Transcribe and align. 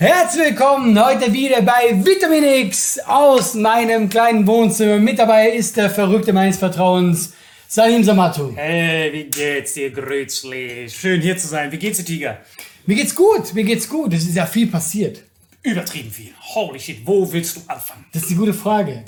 Herzlich 0.00 0.50
willkommen 0.50 1.04
heute 1.04 1.32
wieder 1.32 1.60
bei 1.60 1.90
Vitamin 1.92 2.44
X 2.44 3.00
aus 3.00 3.54
meinem 3.54 4.08
kleinen 4.08 4.46
Wohnzimmer. 4.46 5.00
Mit 5.00 5.18
dabei 5.18 5.50
ist 5.50 5.76
der 5.76 5.90
Verrückte 5.90 6.32
meines 6.32 6.56
Vertrauens, 6.56 7.32
Salim 7.66 8.04
Samatu. 8.04 8.52
Hey, 8.54 9.12
wie 9.12 9.24
geht's 9.24 9.72
dir, 9.72 9.90
Grützli? 9.90 10.88
Schön 10.88 11.20
hier 11.20 11.36
zu 11.36 11.48
sein. 11.48 11.72
Wie 11.72 11.78
geht's 11.78 11.98
dir, 11.98 12.04
Tiger? 12.04 12.38
Mir 12.86 12.94
geht's 12.94 13.12
gut, 13.12 13.52
mir 13.54 13.64
geht's 13.64 13.88
gut. 13.88 14.14
Es 14.14 14.22
ist 14.22 14.36
ja 14.36 14.46
viel 14.46 14.68
passiert. 14.68 15.24
Übertrieben 15.64 16.12
viel. 16.12 16.30
Holy 16.54 16.78
shit, 16.78 17.04
wo 17.04 17.32
willst 17.32 17.56
du 17.56 17.60
anfangen? 17.66 18.04
Das 18.12 18.22
ist 18.22 18.30
die 18.30 18.36
gute 18.36 18.54
Frage. 18.54 19.04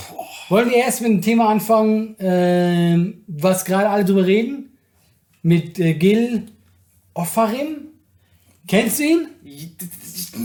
Wollen 0.48 0.70
wir 0.70 0.78
erst 0.78 1.02
mit 1.02 1.12
einem 1.12 1.22
Thema 1.22 1.50
anfangen, 1.50 2.16
ähm, 2.18 3.22
was 3.28 3.64
gerade 3.64 3.88
alle 3.88 4.04
drüber 4.04 4.26
reden? 4.26 4.76
Mit 5.42 5.78
äh, 5.78 5.94
Gil 5.94 6.46
Ofarim? 7.14 7.76
Kennst 8.66 8.98
du 8.98 9.04
ihn? 9.04 9.28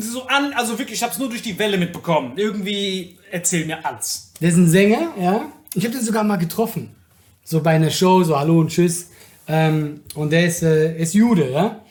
So 0.02 0.28
an, 0.28 0.54
also 0.54 0.78
wirklich, 0.78 1.00
ich 1.00 1.04
hab's 1.04 1.18
nur 1.20 1.30
durch 1.30 1.42
die 1.42 1.58
Welle 1.58 1.78
mitbekommen. 1.78 2.34
Irgendwie 2.38 3.18
erzähl 3.32 3.66
mir 3.66 3.86
alles. 3.86 4.32
Der 4.42 4.50
ist 4.50 4.58
ein 4.58 4.70
Sänger, 4.70 5.14
ja. 5.20 5.52
Ich 5.74 5.84
habe 5.84 5.96
den 5.96 6.04
sogar 6.04 6.24
mal 6.24 6.38
getroffen. 6.38 6.96
So 7.44 7.62
bei 7.62 7.72
einer 7.72 7.90
Show, 7.90 8.24
so 8.24 8.38
Hallo 8.38 8.60
und 8.60 8.70
Tschüss. 8.70 9.10
Ähm, 9.48 10.02
und 10.16 10.32
der 10.32 10.46
ist, 10.46 10.64
äh, 10.64 10.98
ist 10.98 11.14
Jude, 11.14 11.52
ja. 11.52 11.82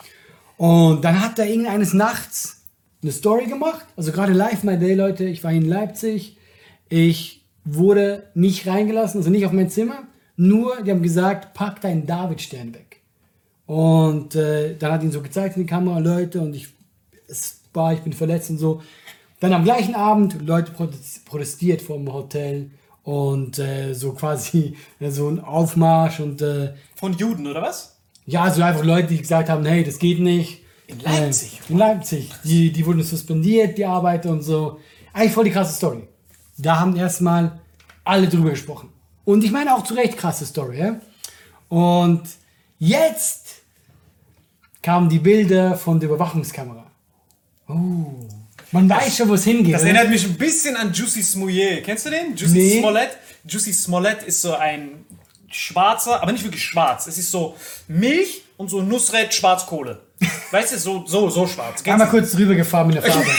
Und 0.56 1.04
dann 1.04 1.20
hat 1.20 1.38
er 1.38 1.47
irgendeines 1.47 1.93
Nachts 1.93 2.62
eine 3.03 3.12
Story 3.12 3.47
gemacht. 3.47 3.87
Also 3.97 4.12
gerade 4.12 4.32
live 4.32 4.62
my 4.62 4.78
day, 4.78 4.94
Leute. 4.94 5.25
Ich 5.25 5.44
war 5.44 5.53
in 5.53 5.69
Leipzig. 5.69 6.37
Ich 6.88 7.44
wurde 7.64 8.31
nicht 8.34 8.66
reingelassen, 8.66 9.20
also 9.20 9.31
nicht 9.31 9.47
auf 9.47 9.53
mein 9.53 9.70
Zimmer. 9.70 10.04
Nur, 10.37 10.82
die 10.82 10.91
haben 10.91 11.03
gesagt, 11.03 11.54
pack 11.54 11.81
deinen 11.81 12.06
Davidstern 12.06 12.75
weg. 12.75 13.00
Und 13.66 14.34
äh, 14.34 14.76
dann 14.76 14.93
hat 14.93 15.03
ihn 15.03 15.12
so 15.12 15.22
gezeigt 15.22 15.56
in 15.56 15.62
die 15.62 15.69
Kamera, 15.69 15.98
Leute, 15.98 16.41
und 16.41 16.54
ich, 16.54 16.69
es 17.28 17.60
war, 17.75 17.93
ich 17.93 18.01
bin 18.01 18.12
verletzt 18.12 18.51
und 18.51 18.59
so. 18.59 18.83
Dann 19.41 19.53
am 19.53 19.65
gleichen 19.65 19.95
Abend 19.95 20.41
Leute 20.47 20.73
protest- 20.73 21.25
protestiert 21.25 21.83
vor 21.83 21.97
dem 21.97 22.12
Hotel 22.12 22.71
und 23.03 23.59
äh, 23.59 23.93
so 23.93 24.12
quasi 24.12 24.77
äh, 25.01 25.11
so 25.11 25.29
ein 25.29 25.41
Aufmarsch 25.41 26.21
und 26.21 26.41
äh, 26.41 26.75
Von 26.95 27.12
Juden, 27.15 27.47
oder 27.47 27.62
was? 27.62 27.97
ja, 28.27 28.51
so 28.51 28.62
einfach 28.62 28.85
Leute, 28.85 29.09
die 29.09 29.19
gesagt 29.21 29.51
haben, 29.51 29.67
hey, 29.67 29.85
das 29.85 29.99
geht 29.99 30.19
nicht. 30.21 30.62
In 30.87 31.01
Leipzig? 31.01 31.61
Äh, 31.69 31.73
in 31.73 31.79
Leipzig. 31.79 32.31
Die, 32.45 32.73
die 32.73 32.87
wurden 32.87 33.03
suspendiert, 33.03 33.77
die 33.77 33.85
Arbeiter 33.85 34.31
und 34.31 34.43
so. 34.43 34.79
Eigentlich 35.12 35.33
voll 35.33 35.45
die 35.45 35.51
krasse 35.51 35.75
Story. 35.75 36.09
Da 36.56 36.79
haben 36.81 36.97
erstmal 36.97 37.61
alle 38.05 38.29
drüber 38.29 38.51
gesprochen. 38.51 38.89
Und 39.25 39.45
ich 39.45 39.51
meine 39.51 39.75
auch 39.75 39.85
zu 39.85 39.95
Recht 39.95 40.17
krasse 40.17 40.47
Story, 40.47 40.79
ja. 40.79 41.01
Und 41.69 42.23
jetzt 42.79 43.62
kamen 44.82 45.09
die 45.09 45.19
Bilder 45.19 45.77
von 45.77 45.99
der 46.00 46.09
Überwachungskamera. 46.11 46.83
Uh, 47.69 48.28
man 48.72 48.88
weiß 48.88 49.16
schon, 49.16 49.28
wo 49.28 49.34
es 49.34 49.44
hingeht. 49.44 49.75
Das 49.75 49.82
oder? 49.82 49.90
erinnert 49.90 50.11
mich 50.11 50.25
ein 50.25 50.37
bisschen 50.37 50.76
an 50.76 50.93
Juicy 50.93 51.22
Smollett. 51.22 51.84
Kennst 51.84 52.06
du 52.06 52.11
den? 52.11 52.37
Juicy 52.37 52.55
Nee. 52.55 52.81
Smollett? 52.81 53.11
Juicy 53.46 53.72
Smollett 53.72 54.22
ist 54.25 54.43
so 54.43 54.55
ein 54.55 55.05
schwarzer, 55.50 56.22
aber 56.22 56.32
nicht 56.32 56.44
wirklich 56.44 56.64
schwarz. 56.64 57.06
Es 57.06 57.16
ist 57.16 57.31
so 57.31 57.56
Milch 57.88 58.43
und 58.56 58.69
so 58.69 58.82
Nussred 58.82 59.32
Schwarzkohle. 59.32 60.00
weißt 60.50 60.75
du, 60.75 60.78
so, 60.78 61.05
so, 61.06 61.31
so 61.31 61.46
schwarz. 61.46 61.82
Kennst 61.82 61.88
Einmal 61.88 62.08
kurz 62.08 62.32
drüber 62.32 62.55
gefahren 62.55 62.88
mit 62.88 62.96
der 62.96 63.02
Farbe. 63.02 63.31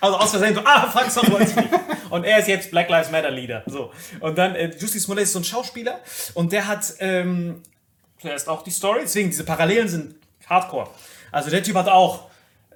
Also 0.00 0.16
aus 0.16 0.30
Versehen 0.30 0.52
so, 0.52 0.62
ah, 0.64 0.90
fuck, 0.90 1.08
so 1.12 1.22
wollte 1.30 1.48
ich 1.48 1.54
nicht. 1.54 1.68
Und 2.10 2.24
er 2.24 2.40
ist 2.40 2.48
jetzt 2.48 2.72
Black 2.72 2.88
Lives 2.88 3.12
Matter 3.12 3.30
Leader. 3.30 3.62
So. 3.66 3.92
Und 4.18 4.36
dann, 4.36 4.56
äh, 4.56 4.74
Juicy 4.76 4.98
Smollett 4.98 5.22
ist 5.22 5.32
so 5.32 5.38
ein 5.38 5.44
Schauspieler 5.44 6.00
und 6.34 6.50
der 6.50 6.66
hat 6.66 6.92
ähm, 6.98 7.62
zuerst 8.20 8.48
auch 8.48 8.64
die 8.64 8.72
Story, 8.72 9.02
deswegen 9.04 9.30
diese 9.30 9.44
Parallelen 9.44 9.86
sind 9.86 10.16
hardcore. 10.48 10.88
Also 11.30 11.50
der 11.50 11.62
Typ 11.62 11.76
hat 11.76 11.86
auch 11.86 12.24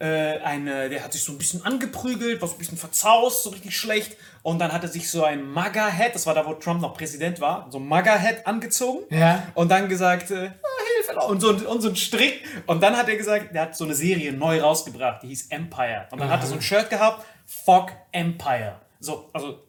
äh, 0.00 0.38
eine, 0.42 0.88
der 0.88 1.02
hat 1.04 1.12
sich 1.12 1.22
so 1.22 1.32
ein 1.32 1.38
bisschen 1.38 1.64
angeprügelt, 1.64 2.40
war 2.40 2.48
so 2.48 2.54
ein 2.54 2.58
bisschen 2.58 2.78
verzaust, 2.78 3.42
so 3.42 3.50
richtig 3.50 3.76
schlecht. 3.76 4.16
Und 4.42 4.58
dann 4.58 4.72
hat 4.72 4.82
er 4.82 4.88
sich 4.88 5.10
so 5.10 5.24
ein 5.24 5.42
MAGA-Head, 5.50 6.14
das 6.14 6.26
war 6.26 6.34
da, 6.34 6.46
wo 6.46 6.54
Trump 6.54 6.80
noch 6.80 6.94
Präsident 6.94 7.40
war, 7.40 7.66
so 7.70 7.78
ein 7.78 7.86
MAGA-Head 7.86 8.46
angezogen. 8.46 9.02
Ja. 9.14 9.42
Und 9.54 9.70
dann 9.70 9.88
gesagt, 9.88 10.30
äh, 10.30 10.50
ah, 10.62 11.04
verloren. 11.04 11.30
Und 11.30 11.40
so, 11.40 11.50
ein- 11.50 11.66
und 11.66 11.80
so 11.80 11.88
ein 11.88 11.96
Strick. 11.96 12.44
Und 12.66 12.82
dann 12.82 12.96
hat 12.96 13.08
er 13.08 13.16
gesagt, 13.16 13.54
der 13.54 13.62
hat 13.62 13.76
so 13.76 13.84
eine 13.84 13.94
Serie 13.94 14.32
neu 14.32 14.60
rausgebracht, 14.60 15.22
die 15.22 15.28
hieß 15.28 15.48
Empire. 15.48 16.06
Und 16.10 16.20
dann 16.20 16.30
hat 16.30 16.40
er 16.42 16.46
so 16.46 16.54
ein 16.54 16.62
Shirt 16.62 16.90
gehabt, 16.90 17.24
Fuck 17.64 17.92
Empire. 18.12 18.80
So, 19.00 19.30
also, 19.32 19.60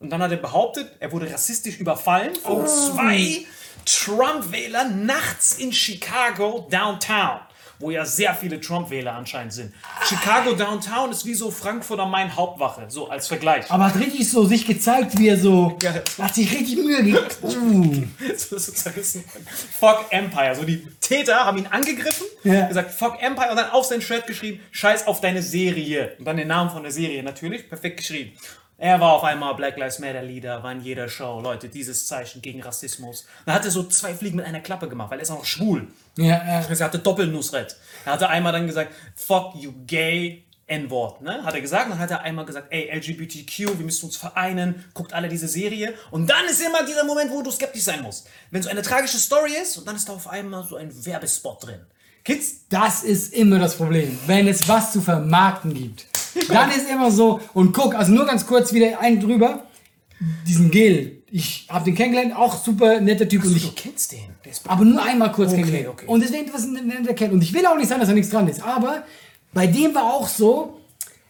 und 0.00 0.10
dann 0.10 0.22
hat 0.22 0.30
er 0.30 0.36
behauptet, 0.38 0.90
er 0.98 1.12
wurde 1.12 1.32
rassistisch 1.32 1.78
überfallen 1.78 2.34
von 2.34 2.66
zwei 2.66 3.44
Trump-Wähler 3.84 4.84
nachts 4.84 5.58
in 5.58 5.72
Chicago 5.72 6.66
Downtown. 6.70 7.40
Wo 7.80 7.90
ja 7.90 8.04
sehr 8.04 8.34
viele 8.34 8.60
Trump-Wähler 8.60 9.14
anscheinend 9.14 9.52
sind. 9.54 9.72
Chicago 10.06 10.52
Downtown 10.52 11.10
ist 11.10 11.24
wie 11.24 11.34
so 11.34 11.50
Frankfurt 11.50 11.98
am 11.98 12.10
Main 12.10 12.36
Hauptwache, 12.36 12.84
so 12.88 13.08
als 13.08 13.26
Vergleich. 13.26 13.70
Aber 13.70 13.86
hat 13.86 13.96
richtig 13.96 14.30
so 14.30 14.44
sich 14.44 14.66
gezeigt, 14.66 15.18
wie 15.18 15.28
er 15.28 15.38
so. 15.38 15.78
Ja. 15.82 15.94
Hat 16.22 16.34
sich 16.34 16.52
richtig 16.52 16.76
Mühe 16.76 16.98
gegeben. 17.02 17.18
Uh. 17.42 18.02
so 18.36 18.58
zerrissen. 18.58 19.24
Fuck 19.78 20.06
Empire. 20.10 20.54
So 20.54 20.64
die 20.64 20.86
Täter 21.00 21.44
haben 21.46 21.58
ihn 21.58 21.66
angegriffen, 21.66 22.26
Ja. 22.44 22.66
gesagt 22.66 22.92
Fuck 22.92 23.22
Empire 23.22 23.50
und 23.50 23.56
dann 23.56 23.70
auf 23.70 23.86
sein 23.86 24.02
Shirt 24.02 24.26
geschrieben, 24.26 24.60
Scheiß 24.70 25.06
auf 25.06 25.20
deine 25.20 25.42
Serie. 25.42 26.16
Und 26.18 26.26
dann 26.26 26.36
den 26.36 26.48
Namen 26.48 26.70
von 26.70 26.82
der 26.82 26.92
Serie 26.92 27.22
natürlich, 27.22 27.68
perfekt 27.68 27.96
geschrieben. 27.96 28.32
Er 28.82 28.98
war 28.98 29.12
auf 29.12 29.24
einmal 29.24 29.54
Black 29.56 29.76
Lives 29.76 29.98
Matter 29.98 30.22
Leader, 30.22 30.62
war 30.62 30.72
in 30.72 30.80
jeder 30.80 31.06
Show. 31.06 31.38
Leute, 31.42 31.68
dieses 31.68 32.06
Zeichen 32.06 32.40
gegen 32.40 32.62
Rassismus. 32.62 33.26
Dann 33.44 33.54
hat 33.54 33.66
er 33.66 33.70
so 33.70 33.82
zwei 33.82 34.14
Fliegen 34.14 34.36
mit 34.38 34.46
einer 34.46 34.60
Klappe 34.60 34.88
gemacht, 34.88 35.10
weil 35.10 35.18
er 35.18 35.22
ist 35.22 35.30
auch 35.30 35.40
noch 35.40 35.44
schwul. 35.44 35.88
Ja, 36.16 36.36
äh, 36.36 36.62
Er 36.66 36.80
hatte 36.86 36.98
Doppelnussret. 36.98 37.76
Er 38.06 38.12
hatte 38.14 38.30
einmal 38.30 38.52
dann 38.52 38.66
gesagt, 38.66 38.94
fuck 39.14 39.54
you 39.54 39.74
gay, 39.86 40.44
N-Wort, 40.66 41.20
ne? 41.20 41.44
Hat 41.44 41.54
er 41.54 41.60
gesagt. 41.60 41.90
Dann 41.90 41.98
hat 41.98 42.10
er 42.10 42.22
einmal 42.22 42.46
gesagt, 42.46 42.68
ey, 42.70 42.90
LGBTQ, 42.90 43.58
wir 43.76 43.84
müssen 43.84 44.06
uns 44.06 44.16
vereinen, 44.16 44.82
guckt 44.94 45.12
alle 45.12 45.28
diese 45.28 45.46
Serie. 45.46 45.92
Und 46.10 46.30
dann 46.30 46.46
ist 46.46 46.62
immer 46.62 46.82
dieser 46.86 47.04
Moment, 47.04 47.30
wo 47.32 47.42
du 47.42 47.50
skeptisch 47.50 47.82
sein 47.82 48.00
musst. 48.00 48.28
Wenn 48.50 48.62
so 48.62 48.70
eine 48.70 48.80
tragische 48.80 49.18
Story 49.18 49.52
ist 49.60 49.76
und 49.76 49.86
dann 49.86 49.96
ist 49.96 50.08
da 50.08 50.14
auf 50.14 50.26
einmal 50.26 50.64
so 50.66 50.76
ein 50.76 50.90
Werbespot 51.04 51.66
drin. 51.66 51.80
Kids, 52.24 52.66
das 52.70 53.02
ist 53.02 53.34
immer 53.34 53.58
das 53.58 53.76
Problem. 53.76 54.18
Wenn 54.26 54.48
es 54.48 54.66
was 54.68 54.92
zu 54.92 55.02
vermarkten 55.02 55.74
gibt, 55.74 56.06
dann 56.48 56.70
ist 56.70 56.88
immer 56.90 57.10
so. 57.10 57.40
Und 57.54 57.72
guck, 57.72 57.94
also 57.94 58.12
nur 58.12 58.26
ganz 58.26 58.46
kurz 58.46 58.72
wieder 58.72 59.00
einen 59.00 59.20
drüber. 59.20 59.64
Diesen 60.46 60.70
Gil. 60.70 61.22
Ich 61.32 61.66
habe 61.70 61.84
den 61.84 61.94
kennengelernt, 61.94 62.36
auch 62.36 62.62
super 62.62 63.00
netter 63.00 63.28
Typ. 63.28 63.44
Und 63.44 63.50
du 63.52 63.56
ich, 63.56 63.74
kennst 63.74 64.12
den. 64.12 64.18
Aber 64.66 64.84
nur 64.84 65.02
einmal 65.02 65.30
kurz 65.32 65.52
Okay, 65.52 65.60
kennengelernt. 65.62 65.88
okay. 65.94 66.06
Und 66.06 66.20
deswegen 66.22 66.52
was 66.52 66.64
ein 66.64 66.72
netter 66.86 67.14
Kerl. 67.14 67.32
Und 67.32 67.42
ich 67.42 67.52
will 67.54 67.64
auch 67.66 67.76
nicht 67.76 67.88
sagen, 67.88 68.00
dass 68.00 68.08
da 68.08 68.14
nichts 68.14 68.30
dran 68.30 68.48
ist. 68.48 68.62
Aber 68.62 69.04
bei 69.54 69.66
dem 69.66 69.94
war 69.94 70.04
auch 70.14 70.26
so, 70.28 70.80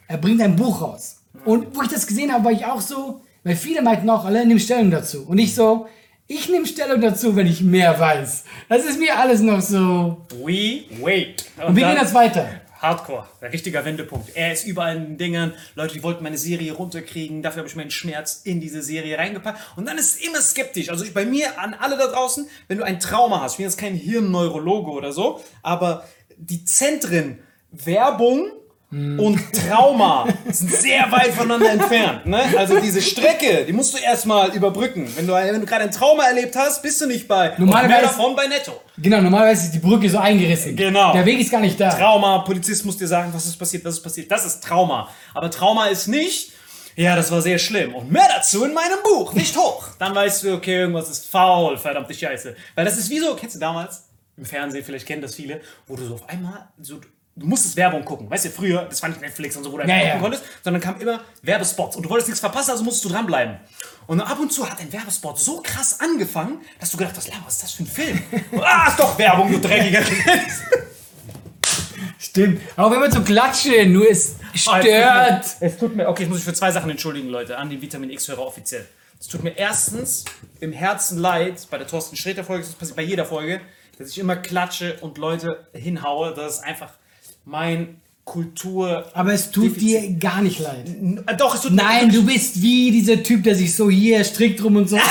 er 0.09 0.17
bringt 0.17 0.41
ein 0.41 0.57
Buch 0.57 0.81
raus. 0.81 1.19
Und 1.45 1.75
wo 1.77 1.83
ich 1.83 1.89
das 1.89 2.07
gesehen 2.07 2.33
habe, 2.33 2.45
war 2.47 2.53
ich 2.53 2.65
auch 2.65 2.81
so, 2.81 3.21
weil 3.45 3.57
viele 3.57 3.83
meinten 3.83 4.09
auch, 4.11 4.25
alle 4.25 4.45
nimm 4.45 4.59
Stellung 4.59 4.91
dazu. 4.91 5.25
Und 5.27 5.39
ich 5.39 5.55
so, 5.55 5.87
ich 6.27 6.49
nehme 6.49 6.67
Stellung 6.67 7.01
dazu, 7.01 7.37
wenn 7.37 7.47
ich 7.47 7.61
mehr 7.63 7.99
weiß. 7.99 8.45
Das 8.69 8.85
ist 8.85 8.99
mir 8.99 9.19
alles 9.19 9.41
noch 9.41 9.61
so. 9.61 10.27
We 10.45 10.85
wait. 11.03 11.45
Und 11.67 11.77
wie 11.77 11.81
dann- 11.81 11.95
geht 11.95 12.03
das 12.03 12.15
weiter? 12.15 12.49
Hardcore, 12.81 13.29
ein 13.43 13.51
richtiger 13.51 13.85
Wendepunkt. 13.85 14.35
Er 14.35 14.53
ist 14.53 14.67
überall 14.67 14.97
in 14.97 15.05
den 15.05 15.19
Dingern. 15.19 15.55
Leute, 15.75 15.93
die 15.93 16.03
wollten 16.03 16.25
meine 16.25 16.39
Serie 16.39 16.73
runterkriegen. 16.73 17.43
Dafür 17.43 17.59
habe 17.59 17.69
ich 17.69 17.77
meinen 17.77 17.91
Schmerz 17.91 18.41
in 18.45 18.59
diese 18.61 18.83
Serie 18.83 19.19
reingepackt. 19.19 19.77
Und 19.77 19.87
dann 19.87 19.99
ist 19.99 20.15
es 20.15 20.27
immer 20.27 20.41
skeptisch. 20.41 20.89
Also 20.89 21.05
ich 21.05 21.13
bei 21.13 21.27
mir 21.27 21.59
an 21.59 21.75
alle 21.75 21.99
da 21.99 22.07
draußen, 22.07 22.49
wenn 22.69 22.79
du 22.79 22.85
ein 22.85 22.99
Trauma 22.99 23.43
hast, 23.43 23.53
ich 23.53 23.57
bin 23.59 23.67
jetzt 23.67 23.79
kein 23.79 23.95
Hirnneurologe 23.95 24.91
oder 24.93 25.13
so, 25.13 25.45
aber 25.63 26.09
die 26.39 26.65
Zentren 26.65 27.41
Werbung 27.71 28.51
und 28.93 29.41
Trauma 29.53 30.27
sind 30.51 30.73
sehr 30.73 31.11
weit 31.13 31.29
voneinander 31.33 31.71
entfernt. 31.71 32.27
Ne? 32.27 32.41
Also 32.59 32.81
diese 32.81 33.01
Strecke, 33.01 33.65
die 33.65 33.73
musst 33.73 33.95
du 33.95 33.99
erstmal 33.99 34.51
überbrücken. 34.55 35.09
Wenn 35.15 35.29
du, 35.29 35.33
wenn 35.33 35.61
du 35.61 35.67
gerade 35.67 35.85
ein 35.85 35.93
Trauma 35.93 36.25
erlebt 36.25 36.57
hast, 36.57 36.83
bist 36.83 37.01
du 37.01 37.07
nicht 37.07 37.29
bei 37.29 37.53
Normalerweise- 37.57 37.89
mehr 37.89 38.03
davon 38.03 38.35
bei 38.35 38.49
Netto. 38.49 38.73
Genau, 38.99 39.21
normalerweise 39.21 39.67
ist 39.67 39.75
die 39.75 39.79
Brücke 39.79 40.11
so 40.11 40.19
eingerissen. 40.19 40.75
Genau. 40.75 41.13
Der 41.13 41.25
Weg 41.25 41.39
ist 41.41 41.53
gar 41.53 41.61
nicht 41.61 41.79
da. 41.81 41.91
Trauma, 41.91 42.39
Polizist 42.41 42.85
muss 42.85 42.97
dir 42.97 43.07
sagen, 43.07 43.31
was 43.33 43.47
ist 43.47 43.57
passiert, 43.57 43.85
was 43.85 43.95
ist 43.95 44.03
passiert. 44.03 44.31
Das 44.31 44.45
ist 44.45 44.61
Trauma. 44.65 45.09
Aber 45.35 45.51
Trauma 45.51 45.87
ist 45.87 46.09
nicht, 46.09 46.51
ja, 46.97 47.15
das 47.15 47.31
war 47.31 47.41
sehr 47.43 47.61
schlimm. 47.61 47.95
Und 47.95 48.11
mehr 48.11 48.27
dazu 48.35 48.65
in 48.65 48.75
meinem 48.75 48.99
Buch, 49.05 49.35
nicht 49.35 49.57
hoch. 49.57 49.87
Dann 50.01 50.15
weißt 50.17 50.43
du, 50.43 50.55
okay, 50.55 50.81
irgendwas 50.81 51.09
ist 51.09 51.27
faul, 51.31 51.79
verdammte 51.79 52.13
Scheiße. 52.13 52.57
Weil 52.75 52.85
das 52.85 52.99
ist 52.99 53.09
wie 53.09 53.21
so, 53.21 53.37
kennst 53.37 53.55
du 53.55 53.61
damals, 53.61 54.09
im 54.37 54.45
Fernsehen, 54.45 54.85
vielleicht 54.85 55.07
kennen 55.07 55.23
das 55.23 55.37
viele, 55.37 55.61
wo 55.87 55.95
du 55.95 56.05
so 56.05 56.15
auf 56.15 56.29
einmal, 56.29 56.69
so, 56.81 57.01
du 57.41 57.47
musstest 57.47 57.77
Werbung 57.77 58.05
gucken. 58.05 58.31
Weißt 58.31 58.45
du, 58.45 58.51
früher, 58.51 58.85
das 58.85 59.03
war 59.03 59.09
nicht 59.09 59.21
Netflix 59.21 59.57
und 59.57 59.65
so, 59.65 59.73
wo 59.73 59.77
du 59.79 59.83
einfach 59.83 59.95
Ja, 59.95 60.01
gucken 60.01 60.17
ja. 60.17 60.21
konntest, 60.21 60.45
sondern 60.63 60.83
kam 60.83 61.01
immer 61.01 61.21
Werbespots. 61.43 61.97
Und 61.97 62.03
du 62.05 62.11
wolltest 62.11 62.29
nichts 62.29 62.41
verpassen, 62.41 62.71
also 62.71 62.85
musstest 62.85 63.07
du 63.07 63.09
dranbleiben. 63.09 63.57
Und 64.07 64.21
ab 64.21 64.39
und 64.39 64.53
zu 64.53 64.69
hat 64.69 64.81
ein 64.81 64.93
Werbespot 64.93 65.39
so 65.39 65.61
krass 65.63 65.99
angefangen, 66.01 66.61
dass 66.79 66.91
du 66.91 66.97
gedacht 66.97 67.17
hast, 67.17 67.29
"La, 67.29 67.35
was 67.45 67.55
ist 67.55 67.63
das 67.63 67.73
für 67.73 67.85
ein 67.85 67.87
Film? 67.87 68.23
ah, 68.63 68.89
ist 68.89 68.99
doch 68.99 69.19
Werbung, 69.19 69.51
du 69.53 69.59
dreckiger. 69.61 70.03
Stimmt. 72.19 72.61
Aber 72.77 72.91
wenn 72.93 73.01
man 73.01 73.11
so 73.11 73.23
klatschen, 73.23 73.93
nur 73.93 74.09
es 74.09 74.37
stört. 74.55 75.47
Es 75.61 75.79
tut 75.79 75.97
mir, 75.97 76.09
okay, 76.09 76.25
ich 76.25 76.29
muss 76.29 76.39
mich 76.39 76.45
für 76.45 76.55
zwei 76.55 76.71
Sachen 76.71 76.91
entschuldigen, 76.91 77.29
Leute, 77.29 77.57
an 77.57 77.71
den 77.71 77.81
Vitamin 77.81 78.11
X-Hörer 78.11 78.47
offiziell. 78.47 78.87
Es 79.19 79.29
tut 79.29 79.43
mir 79.43 79.57
erstens 79.57 80.25
im 80.61 80.73
Herzen 80.73 81.19
leid, 81.19 81.67
bei 81.71 81.79
der 81.79 81.87
Thorsten 81.87 82.17
Sträter-Folge, 82.17 82.65
das 82.65 82.75
passiert 82.75 82.97
bei 82.97 83.03
jeder 83.03 83.25
Folge, 83.25 83.61
dass 83.99 84.11
ich 84.11 84.19
immer 84.19 84.37
klatsche 84.37 84.97
und 85.01 85.19
Leute 85.19 85.67
hinhaue. 85.73 86.35
Das 86.35 86.55
ist 86.57 86.61
einfach 86.65 86.93
mein 87.45 88.01
Kultur. 88.25 89.07
Aber 89.15 89.33
es 89.33 89.51
tut 89.51 89.81
dir 89.81 90.13
gar 90.13 90.41
nicht 90.41 90.61
leid. 90.61 90.89
Äh, 91.27 91.37
Doch, 91.37 91.55
es 91.55 91.63
tut 91.63 91.73
mir 91.73 91.83
Nein, 91.83 92.11
du 92.11 92.25
bist 92.25 92.63
wie 92.63 92.91
dieser 92.91 93.23
Typ, 93.23 93.43
der 93.43 93.55
sich 93.55 93.75
so 93.75 93.91
hier 93.91 94.23
strickt 94.25 94.63
rum 94.63 94.77
und 94.77 94.89
so. 94.89 94.99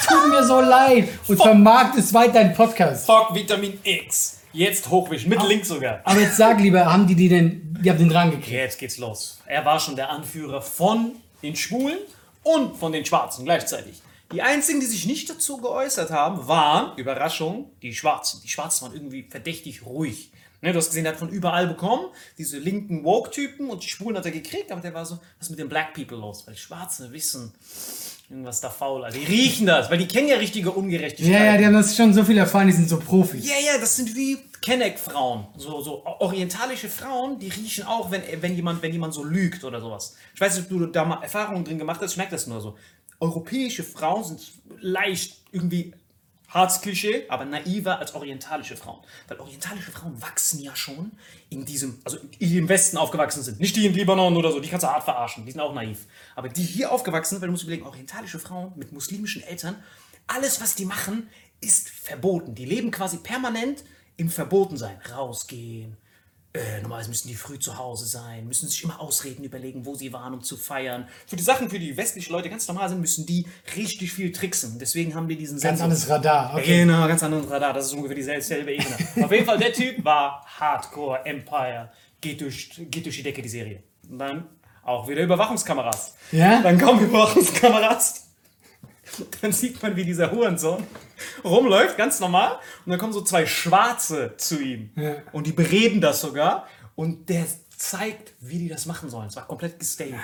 Es 0.00 0.06
tut 0.06 0.30
mir 0.30 0.44
so 0.44 0.60
leid. 0.60 1.08
Und 1.28 1.36
vermarkt 1.36 1.96
es 1.96 2.12
weiter 2.12 2.40
in 2.40 2.54
Podcast. 2.54 3.06
Fuck 3.06 3.34
Vitamin 3.34 3.78
X. 3.84 4.40
Jetzt 4.52 4.88
hochwischen, 4.88 5.28
mit 5.28 5.40
Link 5.44 5.64
sogar. 5.64 6.00
Aber 6.02 6.20
jetzt 6.20 6.36
sag 6.36 6.58
lieber, 6.58 6.90
haben 6.90 7.06
die 7.06 7.14
die 7.14 7.28
denn, 7.28 7.76
die 7.80 7.88
haben 7.90 7.98
den 7.98 8.08
dran 8.08 8.30
gekriegt? 8.30 8.48
Jetzt 8.50 8.78
geht's 8.78 8.98
los. 8.98 9.40
Er 9.46 9.64
war 9.64 9.78
schon 9.78 9.94
der 9.94 10.10
Anführer 10.10 10.62
von 10.62 11.12
den 11.42 11.54
Schwulen 11.54 11.98
und 12.42 12.76
von 12.76 12.90
den 12.90 13.04
Schwarzen 13.04 13.44
gleichzeitig. 13.44 14.02
Die 14.32 14.42
einzigen, 14.42 14.80
die 14.80 14.86
sich 14.86 15.06
nicht 15.06 15.28
dazu 15.28 15.58
geäußert 15.58 16.10
haben, 16.10 16.48
waren, 16.48 16.96
Überraschung, 16.96 17.70
die 17.82 17.94
Schwarzen. 17.94 18.40
Die 18.42 18.48
Schwarzen 18.48 18.86
waren 18.86 18.94
irgendwie 18.94 19.24
verdächtig 19.28 19.84
ruhig. 19.84 20.32
Ne, 20.62 20.72
du 20.72 20.78
hast 20.78 20.88
gesehen, 20.88 21.04
der 21.04 21.14
hat 21.14 21.18
von 21.18 21.30
überall 21.30 21.66
bekommen, 21.66 22.06
diese 22.36 22.58
linken 22.58 23.02
Woke-Typen 23.02 23.70
und 23.70 23.82
die 23.82 23.88
Schwulen 23.88 24.16
hat 24.18 24.26
er 24.26 24.30
gekriegt, 24.30 24.70
aber 24.70 24.82
der 24.82 24.92
war 24.92 25.06
so, 25.06 25.14
was 25.38 25.46
ist 25.46 25.50
mit 25.50 25.58
den 25.58 25.70
Black 25.70 25.94
People 25.94 26.18
los? 26.18 26.46
Weil 26.46 26.54
Schwarze 26.54 27.10
wissen, 27.12 27.54
irgendwas 28.28 28.60
da 28.60 28.68
faul. 28.68 29.04
Also 29.04 29.18
die 29.18 29.24
riechen 29.24 29.66
das, 29.66 29.90
weil 29.90 29.96
die 29.96 30.06
kennen 30.06 30.28
ja 30.28 30.36
richtige 30.36 30.70
Ungerechtigkeit. 30.70 31.34
Ja, 31.34 31.44
ja, 31.44 31.56
die 31.56 31.64
haben 31.64 31.72
das 31.72 31.96
schon 31.96 32.12
so 32.12 32.24
viel 32.24 32.36
erfahren, 32.36 32.66
die 32.66 32.74
sind 32.74 32.90
so 32.90 32.98
Profis. 32.98 33.48
Ja, 33.48 33.56
ja, 33.56 33.78
das 33.80 33.96
sind 33.96 34.14
wie 34.14 34.36
Kenneck-Frauen. 34.60 35.46
So, 35.56 35.80
so 35.80 36.04
orientalische 36.04 36.90
Frauen, 36.90 37.38
die 37.38 37.48
riechen 37.48 37.84
auch, 37.84 38.10
wenn, 38.10 38.22
wenn, 38.42 38.54
jemand, 38.54 38.82
wenn 38.82 38.92
jemand 38.92 39.14
so 39.14 39.24
lügt 39.24 39.64
oder 39.64 39.80
sowas. 39.80 40.16
Ich 40.34 40.40
weiß 40.40 40.56
nicht, 40.56 40.64
ob 40.64 40.78
du 40.78 40.86
da 40.86 41.06
mal 41.06 41.22
Erfahrungen 41.22 41.64
drin 41.64 41.78
gemacht 41.78 42.00
hast, 42.02 42.12
ich 42.12 42.16
merke 42.18 42.32
das 42.32 42.46
nur 42.46 42.60
so. 42.60 42.76
Europäische 43.18 43.82
Frauen 43.82 44.24
sind 44.24 44.42
leicht 44.78 45.38
irgendwie 45.52 45.94
hartes 46.50 46.80
Klischee, 46.80 47.24
aber 47.28 47.44
naiver 47.44 47.98
als 47.98 48.14
orientalische 48.14 48.76
Frauen. 48.76 49.00
Weil 49.28 49.38
orientalische 49.40 49.92
Frauen 49.92 50.20
wachsen 50.20 50.60
ja 50.60 50.74
schon 50.76 51.12
in 51.48 51.64
diesem, 51.64 52.00
also 52.04 52.18
die 52.40 52.58
im 52.58 52.68
Westen 52.68 52.96
aufgewachsen 52.96 53.42
sind. 53.42 53.60
Nicht 53.60 53.76
die 53.76 53.86
in 53.86 53.94
Libanon 53.94 54.36
oder 54.36 54.52
so, 54.52 54.60
die 54.60 54.68
kannst 54.68 54.84
du 54.84 54.88
hart 54.88 55.04
verarschen, 55.04 55.46
die 55.46 55.52
sind 55.52 55.60
auch 55.60 55.72
naiv. 55.72 56.06
Aber 56.34 56.48
die 56.48 56.62
hier 56.62 56.92
aufgewachsen 56.92 57.36
sind, 57.36 57.40
weil 57.40 57.48
du 57.48 57.52
musst 57.52 57.62
überlegen, 57.62 57.86
orientalische 57.86 58.38
Frauen 58.38 58.72
mit 58.76 58.92
muslimischen 58.92 59.42
Eltern, 59.42 59.76
alles, 60.26 60.60
was 60.60 60.74
die 60.74 60.84
machen, 60.84 61.28
ist 61.60 61.88
verboten. 61.88 62.54
Die 62.54 62.64
leben 62.64 62.90
quasi 62.90 63.18
permanent 63.18 63.84
im 64.16 64.28
Verbotensein. 64.28 64.98
Rausgehen. 65.10 65.96
Äh, 66.52 66.80
normalerweise 66.82 67.10
müssen 67.10 67.28
die 67.28 67.36
früh 67.36 67.60
zu 67.60 67.78
Hause 67.78 68.06
sein, 68.06 68.44
müssen 68.48 68.68
sich 68.68 68.82
immer 68.82 69.00
Ausreden 69.00 69.44
überlegen, 69.44 69.86
wo 69.86 69.94
sie 69.94 70.12
waren, 70.12 70.34
um 70.34 70.42
zu 70.42 70.56
feiern. 70.56 71.06
Für 71.28 71.36
die 71.36 71.44
Sachen, 71.44 71.70
für 71.70 71.78
die 71.78 71.96
westliche 71.96 72.32
Leute 72.32 72.50
ganz 72.50 72.66
normal 72.66 72.88
sind, 72.88 73.00
müssen 73.00 73.24
die 73.24 73.46
richtig 73.76 74.12
viel 74.12 74.32
tricksen. 74.32 74.76
Deswegen 74.80 75.14
haben 75.14 75.28
die 75.28 75.36
diesen 75.36 75.60
Ganz 75.60 75.78
Sensor- 75.78 75.84
anderes 75.84 76.08
Radar. 76.08 76.54
Okay. 76.56 76.78
Genau, 76.80 77.06
ganz 77.06 77.22
anderes 77.22 77.48
Radar. 77.48 77.72
Das 77.72 77.86
ist 77.86 77.92
ungefähr 77.92 78.16
dieselbe 78.16 78.72
Ebene. 78.74 78.96
Auf 79.24 79.30
jeden 79.30 79.46
Fall, 79.46 79.58
der 79.58 79.72
Typ 79.72 80.04
war 80.04 80.44
Hardcore 80.58 81.24
Empire. 81.24 81.92
Geht 82.20 82.40
durch, 82.40 82.70
geht 82.90 83.04
durch 83.06 83.16
die 83.16 83.22
Decke, 83.22 83.42
die 83.42 83.48
Serie. 83.48 83.84
Und 84.10 84.18
dann 84.18 84.48
auch 84.82 85.06
wieder 85.08 85.22
Überwachungskameras. 85.22 86.14
Ja? 86.32 86.62
Dann 86.62 86.80
kommen 86.80 87.04
Überwachungskameras. 87.04 88.26
Dann 89.40 89.52
sieht 89.52 89.80
man, 89.82 89.94
wie 89.94 90.04
dieser 90.04 90.30
Hurensohn 90.32 90.84
rumläuft, 91.44 91.96
ganz 91.96 92.20
normal. 92.20 92.58
Und 92.84 92.90
dann 92.90 92.98
kommen 92.98 93.12
so 93.12 93.22
zwei 93.22 93.46
Schwarze 93.46 94.34
zu 94.36 94.60
ihm. 94.60 94.90
Ja. 94.96 95.14
Und 95.32 95.46
die 95.46 95.52
bereden 95.52 96.00
das 96.00 96.20
sogar. 96.20 96.66
Und 96.94 97.28
der 97.28 97.44
zeigt, 97.76 98.34
wie 98.40 98.58
die 98.58 98.68
das 98.68 98.86
machen 98.86 99.08
sollen. 99.08 99.28
Es 99.28 99.36
war 99.36 99.46
komplett 99.46 99.78
gestaged. 99.78 100.14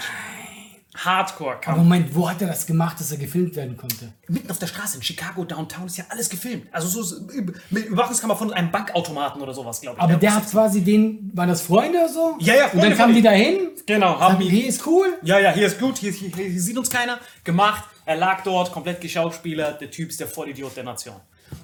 Hardcore 0.96 1.58
Aber 1.66 1.76
Moment, 1.78 2.14
wo 2.14 2.28
hat 2.28 2.40
er 2.40 2.48
das 2.48 2.66
gemacht, 2.66 2.98
dass 2.98 3.10
er 3.12 3.18
gefilmt 3.18 3.54
werden 3.54 3.76
konnte? 3.76 4.14
mitten 4.28 4.50
auf 4.50 4.58
der 4.58 4.66
Straße 4.66 4.96
in 4.96 5.02
Chicago 5.02 5.44
Downtown 5.44 5.86
ist 5.86 5.98
ja 5.98 6.04
alles 6.08 6.28
gefilmt. 6.30 6.68
Also 6.72 7.02
so 7.02 7.26
mit 7.70 7.86
Überwachungskamera 7.86 8.36
von 8.38 8.52
einem 8.52 8.70
Bankautomaten 8.70 9.42
oder 9.42 9.52
sowas, 9.52 9.80
glaube 9.80 9.98
ich. 9.98 10.02
Aber 10.02 10.12
Ja, 10.14 10.18
der 10.18 10.34
hat 10.36 10.50
quasi 10.50 10.80
den, 10.82 11.30
waren 11.34 11.48
das 11.50 11.60
Freunde 11.60 11.98
oder 11.98 12.08
so? 12.08 12.36
Ja, 12.40 12.54
ja, 12.54 12.64
Und 12.64 12.70
Freunde 12.70 12.88
dann 12.88 12.98
kamen 12.98 13.14
die 13.14 13.22
dahin? 13.22 13.58
genau, 13.86 14.18
haben 14.18 14.38
die. 14.38 14.48
die, 14.48 14.62
ist 14.66 14.86
cool. 14.86 15.18
Ja, 15.22 15.38
ja, 15.38 15.52
hier 15.52 15.66
ist 15.66 15.78
gut, 15.78 15.98
hier, 15.98 16.12
hier, 16.12 16.30
hier 16.30 16.60
sieht 16.62 16.78
uns 16.78 16.88
keiner. 16.88 17.18
Gemacht, 17.44 17.84
er 18.06 18.16
lag 18.16 18.42
dort, 18.44 18.72
komplett 18.72 19.00
geschauspielert. 19.00 19.80
Der 19.80 19.90
Typ 19.90 20.10
ist 20.10 20.20
der 20.20 20.28
Vollidiot 20.28 20.76
der 20.76 20.84
Nation. 20.84 21.16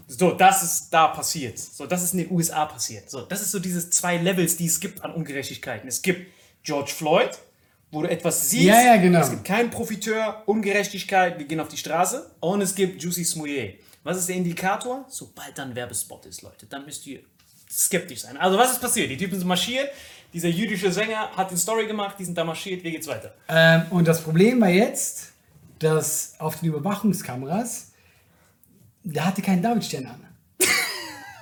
So, 0.07 0.33
das 0.33 0.63
ist 0.63 0.91
da 0.91 1.09
passiert. 1.09 1.59
So, 1.59 1.87
das 1.87 2.03
ist 2.03 2.13
in 2.13 2.21
den 2.21 2.31
USA 2.31 2.67
passiert. 2.67 3.09
So, 3.09 3.23
das 3.23 3.41
ist 3.41 3.53
so 3.53 3.59
diese 3.59 3.89
zwei 3.89 4.19
Levels, 4.19 4.57
die 4.57 4.67
es 4.67 4.79
gibt 4.79 5.03
an 5.03 5.13
Ungerechtigkeiten. 5.13 5.89
Es 5.89 6.03
gibt 6.03 6.31
George 6.63 6.93
Floyd, 6.95 7.31
wo 7.91 8.03
du 8.03 8.11
etwas 8.11 8.51
siehst. 8.51 8.65
Ja, 8.65 8.83
ja, 8.83 8.97
genau. 8.97 9.21
Es 9.21 9.31
gibt 9.31 9.45
keinen 9.45 9.71
Profiteur, 9.71 10.43
Ungerechtigkeit, 10.47 11.39
wir 11.39 11.47
gehen 11.47 11.61
auf 11.61 11.69
die 11.69 11.77
Straße. 11.77 12.31
Und 12.41 12.61
es 12.61 12.75
gibt 12.75 13.03
Juicy 13.03 13.25
Smouye. 13.25 13.79
Was 14.03 14.19
ist 14.19 14.29
der 14.29 14.37
Indikator? 14.37 15.05
Sobald 15.09 15.57
da 15.57 15.63
ein 15.63 15.75
Werbespot 15.75 16.27
ist, 16.27 16.43
Leute, 16.43 16.67
dann 16.67 16.85
müsst 16.85 17.07
ihr 17.07 17.21
skeptisch 17.71 18.23
sein. 18.23 18.37
Also, 18.37 18.59
was 18.59 18.73
ist 18.73 18.81
passiert? 18.81 19.11
Die 19.11 19.17
Typen 19.17 19.39
sind 19.39 19.49
marschiert. 19.49 19.89
Dieser 20.33 20.49
jüdische 20.49 20.91
Sänger 20.91 21.31
hat 21.37 21.51
die 21.51 21.57
Story 21.57 21.87
gemacht, 21.87 22.17
die 22.19 22.25
sind 22.25 22.37
da 22.37 22.43
marschiert, 22.43 22.83
wie 22.83 22.91
geht's 22.91 23.07
weiter? 23.07 23.35
Ähm, 23.49 23.83
und 23.91 24.09
das 24.09 24.23
Problem 24.23 24.61
war 24.63 24.71
jetzt, 24.71 25.32
dass 25.83 26.35
auf 26.39 26.61
den 26.61 26.69
Überwachungskameras, 26.69 27.93
der 29.05 29.27
hatte 29.27 29.43
keinen 29.43 29.63
Davidstern 29.63 30.07
an. 30.07 30.21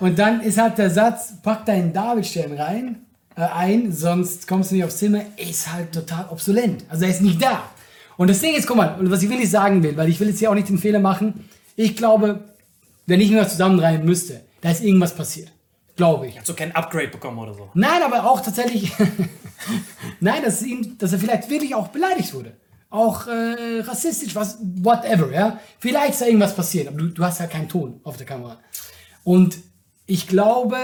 Und 0.01 0.19
dann 0.19 0.41
ist 0.41 0.59
halt 0.59 0.79
der 0.79 0.91
Satz, 0.91 1.35
pack 1.43 1.67
deinen 1.67 1.93
Davidstern 1.93 2.53
rein, 2.53 3.07
äh, 3.37 3.43
ein, 3.43 3.93
sonst 3.93 4.47
kommst 4.49 4.71
du 4.71 4.77
nicht 4.77 4.85
aufs 4.85 4.99
Zimmer, 4.99 5.23
ist 5.37 5.73
halt 5.73 5.93
total 5.93 6.27
obsolet. 6.31 6.85
Also 6.89 7.05
er 7.05 7.11
ist 7.11 7.23
nicht 7.23 7.43
da. 7.43 7.71
Und 8.17 8.29
das 8.29 8.41
Ding 8.41 8.55
ist, 8.55 8.67
guck 8.67 8.77
mal, 8.77 8.97
und 8.99 9.11
was 9.11 9.23
ich 9.23 9.31
will 9.31 9.39
nicht 9.39 9.51
sagen 9.51 9.83
will, 9.83 9.97
weil 9.97 10.09
ich 10.09 10.21
will 10.21 10.29
jetzt 10.29 10.39
hier 10.39 10.51
auch 10.51 10.55
nicht 10.55 10.69
den 10.69 10.79
Fehler 10.79 11.01
machen, 11.01 11.49
ich 11.77 11.97
glaube, 11.97 12.41
wenn 13.07 13.21
ich 13.21 13.31
mir 13.31 13.39
das 13.39 13.53
zusammenreihen 13.53 14.05
müsste, 14.05 14.43
da 14.61 14.71
ist 14.71 14.83
irgendwas 14.83 15.15
passiert. 15.15 15.51
Glaube 15.97 16.27
ich. 16.27 16.39
Hat 16.39 16.47
so 16.47 16.55
kein 16.55 16.75
Upgrade 16.75 17.09
bekommen 17.09 17.39
oder 17.39 17.55
so. 17.55 17.71
Nein, 17.75 18.03
aber 18.03 18.27
auch 18.27 18.41
tatsächlich. 18.41 18.93
Nein, 20.21 20.43
dass, 20.43 20.63
ihn, 20.63 20.97
dass 20.99 21.13
er 21.13 21.19
vielleicht 21.19 21.51
wirklich 21.51 21.75
auch 21.75 21.89
beleidigt 21.89 22.33
wurde. 22.35 22.53
Auch 22.91 23.29
äh, 23.29 23.81
rassistisch, 23.81 24.35
was, 24.35 24.59
whatever, 24.61 25.33
ja. 25.33 25.61
Vielleicht 25.79 26.13
ist 26.13 26.23
da 26.23 26.27
irgendwas 26.27 26.55
passiert, 26.55 26.89
aber 26.89 26.99
du, 26.99 27.07
du 27.07 27.25
hast 27.25 27.41
ja 27.41 27.47
keinen 27.47 27.69
Ton 27.69 28.01
auf 28.03 28.17
der 28.17 28.27
Kamera. 28.27 28.59
Und 29.23 29.59
ich 30.07 30.27
glaube, 30.27 30.77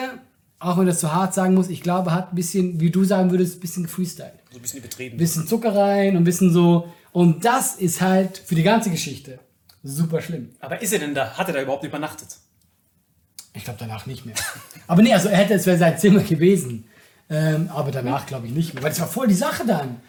auch 0.61 0.79
wenn 0.79 0.87
das 0.87 1.01
so 1.01 1.13
hart 1.13 1.35
sagen 1.35 1.55
muss, 1.55 1.69
ich 1.69 1.83
glaube, 1.83 2.13
hat 2.13 2.33
ein 2.33 2.37
bisschen, 2.37 2.81
wie 2.81 2.91
du 2.91 3.05
sagen 3.05 3.31
würdest, 3.33 3.57
ein 3.57 3.61
bisschen 3.61 3.83
gefreestylt. 3.83 4.33
So 4.51 4.59
ein 4.59 4.63
bisschen 4.63 4.79
übertrieben. 4.79 5.17
Ein 5.17 5.19
bisschen 5.19 5.47
Zucker 5.47 5.75
rein 5.75 6.11
und 6.11 6.23
ein 6.23 6.25
bisschen 6.25 6.53
so. 6.53 6.93
Und 7.13 7.45
das 7.45 7.75
ist 7.75 8.01
halt 8.01 8.39
für 8.39 8.55
die 8.55 8.63
ganze 8.63 8.91
Geschichte 8.91 9.41
super 9.83 10.21
schlimm. 10.21 10.51
Aber 10.61 10.81
ist 10.81 10.93
er 10.93 10.99
denn 10.99 11.15
da? 11.15 11.37
Hat 11.37 11.49
er 11.49 11.55
da 11.55 11.63
überhaupt 11.63 11.85
übernachtet? 11.85 12.37
Ich 13.55 13.65
glaube 13.65 13.79
danach 13.81 14.07
nicht 14.07 14.27
mehr. 14.27 14.35
Aber 14.87 15.03
nee, 15.03 15.13
also 15.13 15.29
er 15.29 15.39
hätte, 15.39 15.55
es 15.55 15.67
wäre 15.67 15.79
sein 15.79 15.99
Zimmer 15.99 16.21
gewesen. 16.21 16.89
Ähm, 17.29 17.69
aber 17.75 17.91
danach 17.91 18.25
glaube 18.27 18.47
ich 18.47 18.53
nicht 18.53 18.73
mehr. 18.73 18.85
Weil 18.85 18.91
das 18.91 19.01
war 19.01 19.09
voll 19.09 19.27
die 19.27 19.35
Sache 19.35 19.67
dann. 19.67 20.01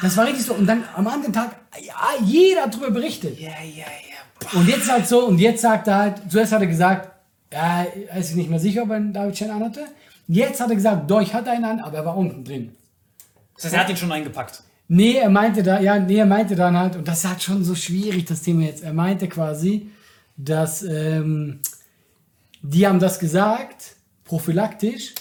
Das 0.00 0.16
war 0.16 0.26
richtig 0.26 0.44
so. 0.44 0.54
Und 0.54 0.66
dann 0.66 0.84
am 0.94 1.06
anderen 1.06 1.32
Tag, 1.32 1.56
ja, 1.80 1.94
jeder 2.24 2.62
hat 2.62 2.74
darüber 2.74 2.90
berichtet. 2.90 3.38
Ja, 3.38 3.50
ja, 3.62 3.84
ja. 3.84 4.58
Und 4.58 4.68
jetzt 4.68 4.90
halt 4.90 5.06
so, 5.06 5.26
und 5.26 5.38
jetzt 5.38 5.62
sagt 5.62 5.86
er 5.88 5.96
halt, 5.96 6.22
zuerst 6.28 6.52
hat 6.52 6.60
er 6.60 6.66
gesagt, 6.66 7.10
ja, 7.52 7.86
er 8.08 8.16
ist 8.16 8.34
nicht 8.34 8.50
mehr 8.50 8.58
sicher, 8.58 8.82
ob 8.82 8.90
er 8.90 8.96
einen 8.96 9.12
David 9.12 9.34
Chen 9.34 9.50
anhatte. 9.50 9.86
Jetzt 10.26 10.60
hat 10.60 10.70
er 10.70 10.76
gesagt, 10.76 11.10
doch, 11.10 11.20
ich 11.20 11.34
hatte 11.34 11.50
einen 11.50 11.64
an, 11.64 11.80
aber 11.80 11.98
er 11.98 12.04
war 12.06 12.16
unten 12.16 12.44
drin. 12.44 12.74
Das 13.54 13.64
heißt, 13.64 13.74
er 13.74 13.80
hat 13.80 13.90
ihn 13.90 13.96
schon 13.96 14.10
eingepackt. 14.10 14.62
Nee, 14.88 15.14
er 15.14 15.30
meinte 15.30 15.62
da, 15.62 15.80
ja, 15.80 15.98
nee, 15.98 16.16
er 16.16 16.26
meinte 16.26 16.56
dann 16.56 16.76
halt, 16.76 16.96
und 16.96 17.06
das 17.06 17.18
ist 17.18 17.28
halt 17.28 17.42
schon 17.42 17.64
so 17.64 17.74
schwierig, 17.74 18.24
das 18.24 18.42
Thema 18.42 18.62
jetzt. 18.62 18.82
Er 18.82 18.92
meinte 18.92 19.28
quasi, 19.28 19.90
dass 20.36 20.82
ähm, 20.82 21.60
die 22.62 22.86
haben 22.86 22.98
das 22.98 23.18
gesagt, 23.18 23.96
prophylaktisch, 24.24 25.14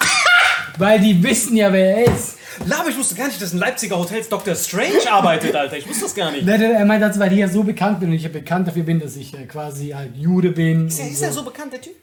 weil 0.77 0.99
die 0.99 1.21
wissen 1.23 1.55
ja, 1.55 1.71
wer 1.71 1.97
er 1.97 2.13
ist. 2.13 2.37
Laber, 2.65 2.89
ich 2.89 2.97
wusste 2.97 3.15
gar 3.15 3.27
nicht, 3.27 3.41
dass 3.41 3.53
in 3.53 3.59
Leipziger 3.59 3.97
Hotels 3.97 4.27
Dr. 4.29 4.55
Strange 4.55 5.09
arbeitet, 5.09 5.55
Alter. 5.55 5.77
Ich 5.77 5.87
wusste 5.87 6.03
das 6.03 6.15
gar 6.15 6.31
nicht. 6.31 6.45
Nee, 6.45 6.51
Er 6.63 6.85
meinte 6.85 7.07
das, 7.07 7.17
weil 7.17 7.31
ich 7.31 7.39
ja 7.39 7.47
so 7.47 7.63
bekannt 7.63 7.99
bin 7.99 8.09
und 8.09 8.15
ich 8.15 8.23
ja 8.23 8.29
bekannt 8.29 8.67
dafür 8.67 8.83
bin, 8.83 8.99
dass 8.99 9.15
ich 9.15 9.33
äh, 9.33 9.45
quasi 9.45 9.89
halt 9.89 10.15
Jude 10.15 10.51
bin. 10.51 10.87
Ist 10.87 10.99
er, 10.99 11.07
ist 11.07 11.19
so. 11.19 11.25
er 11.25 11.31
so 11.31 11.43
bekannt, 11.43 11.73
der 11.73 11.81
Typ? 11.81 11.93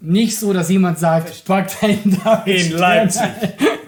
Nicht 0.00 0.36
so, 0.38 0.52
dass 0.52 0.68
jemand 0.68 0.98
sagt, 0.98 1.44
pack 1.44 1.70
deinen 1.80 2.20
David 2.24 2.72
In 2.72 2.72
Leipzig. 2.72 3.22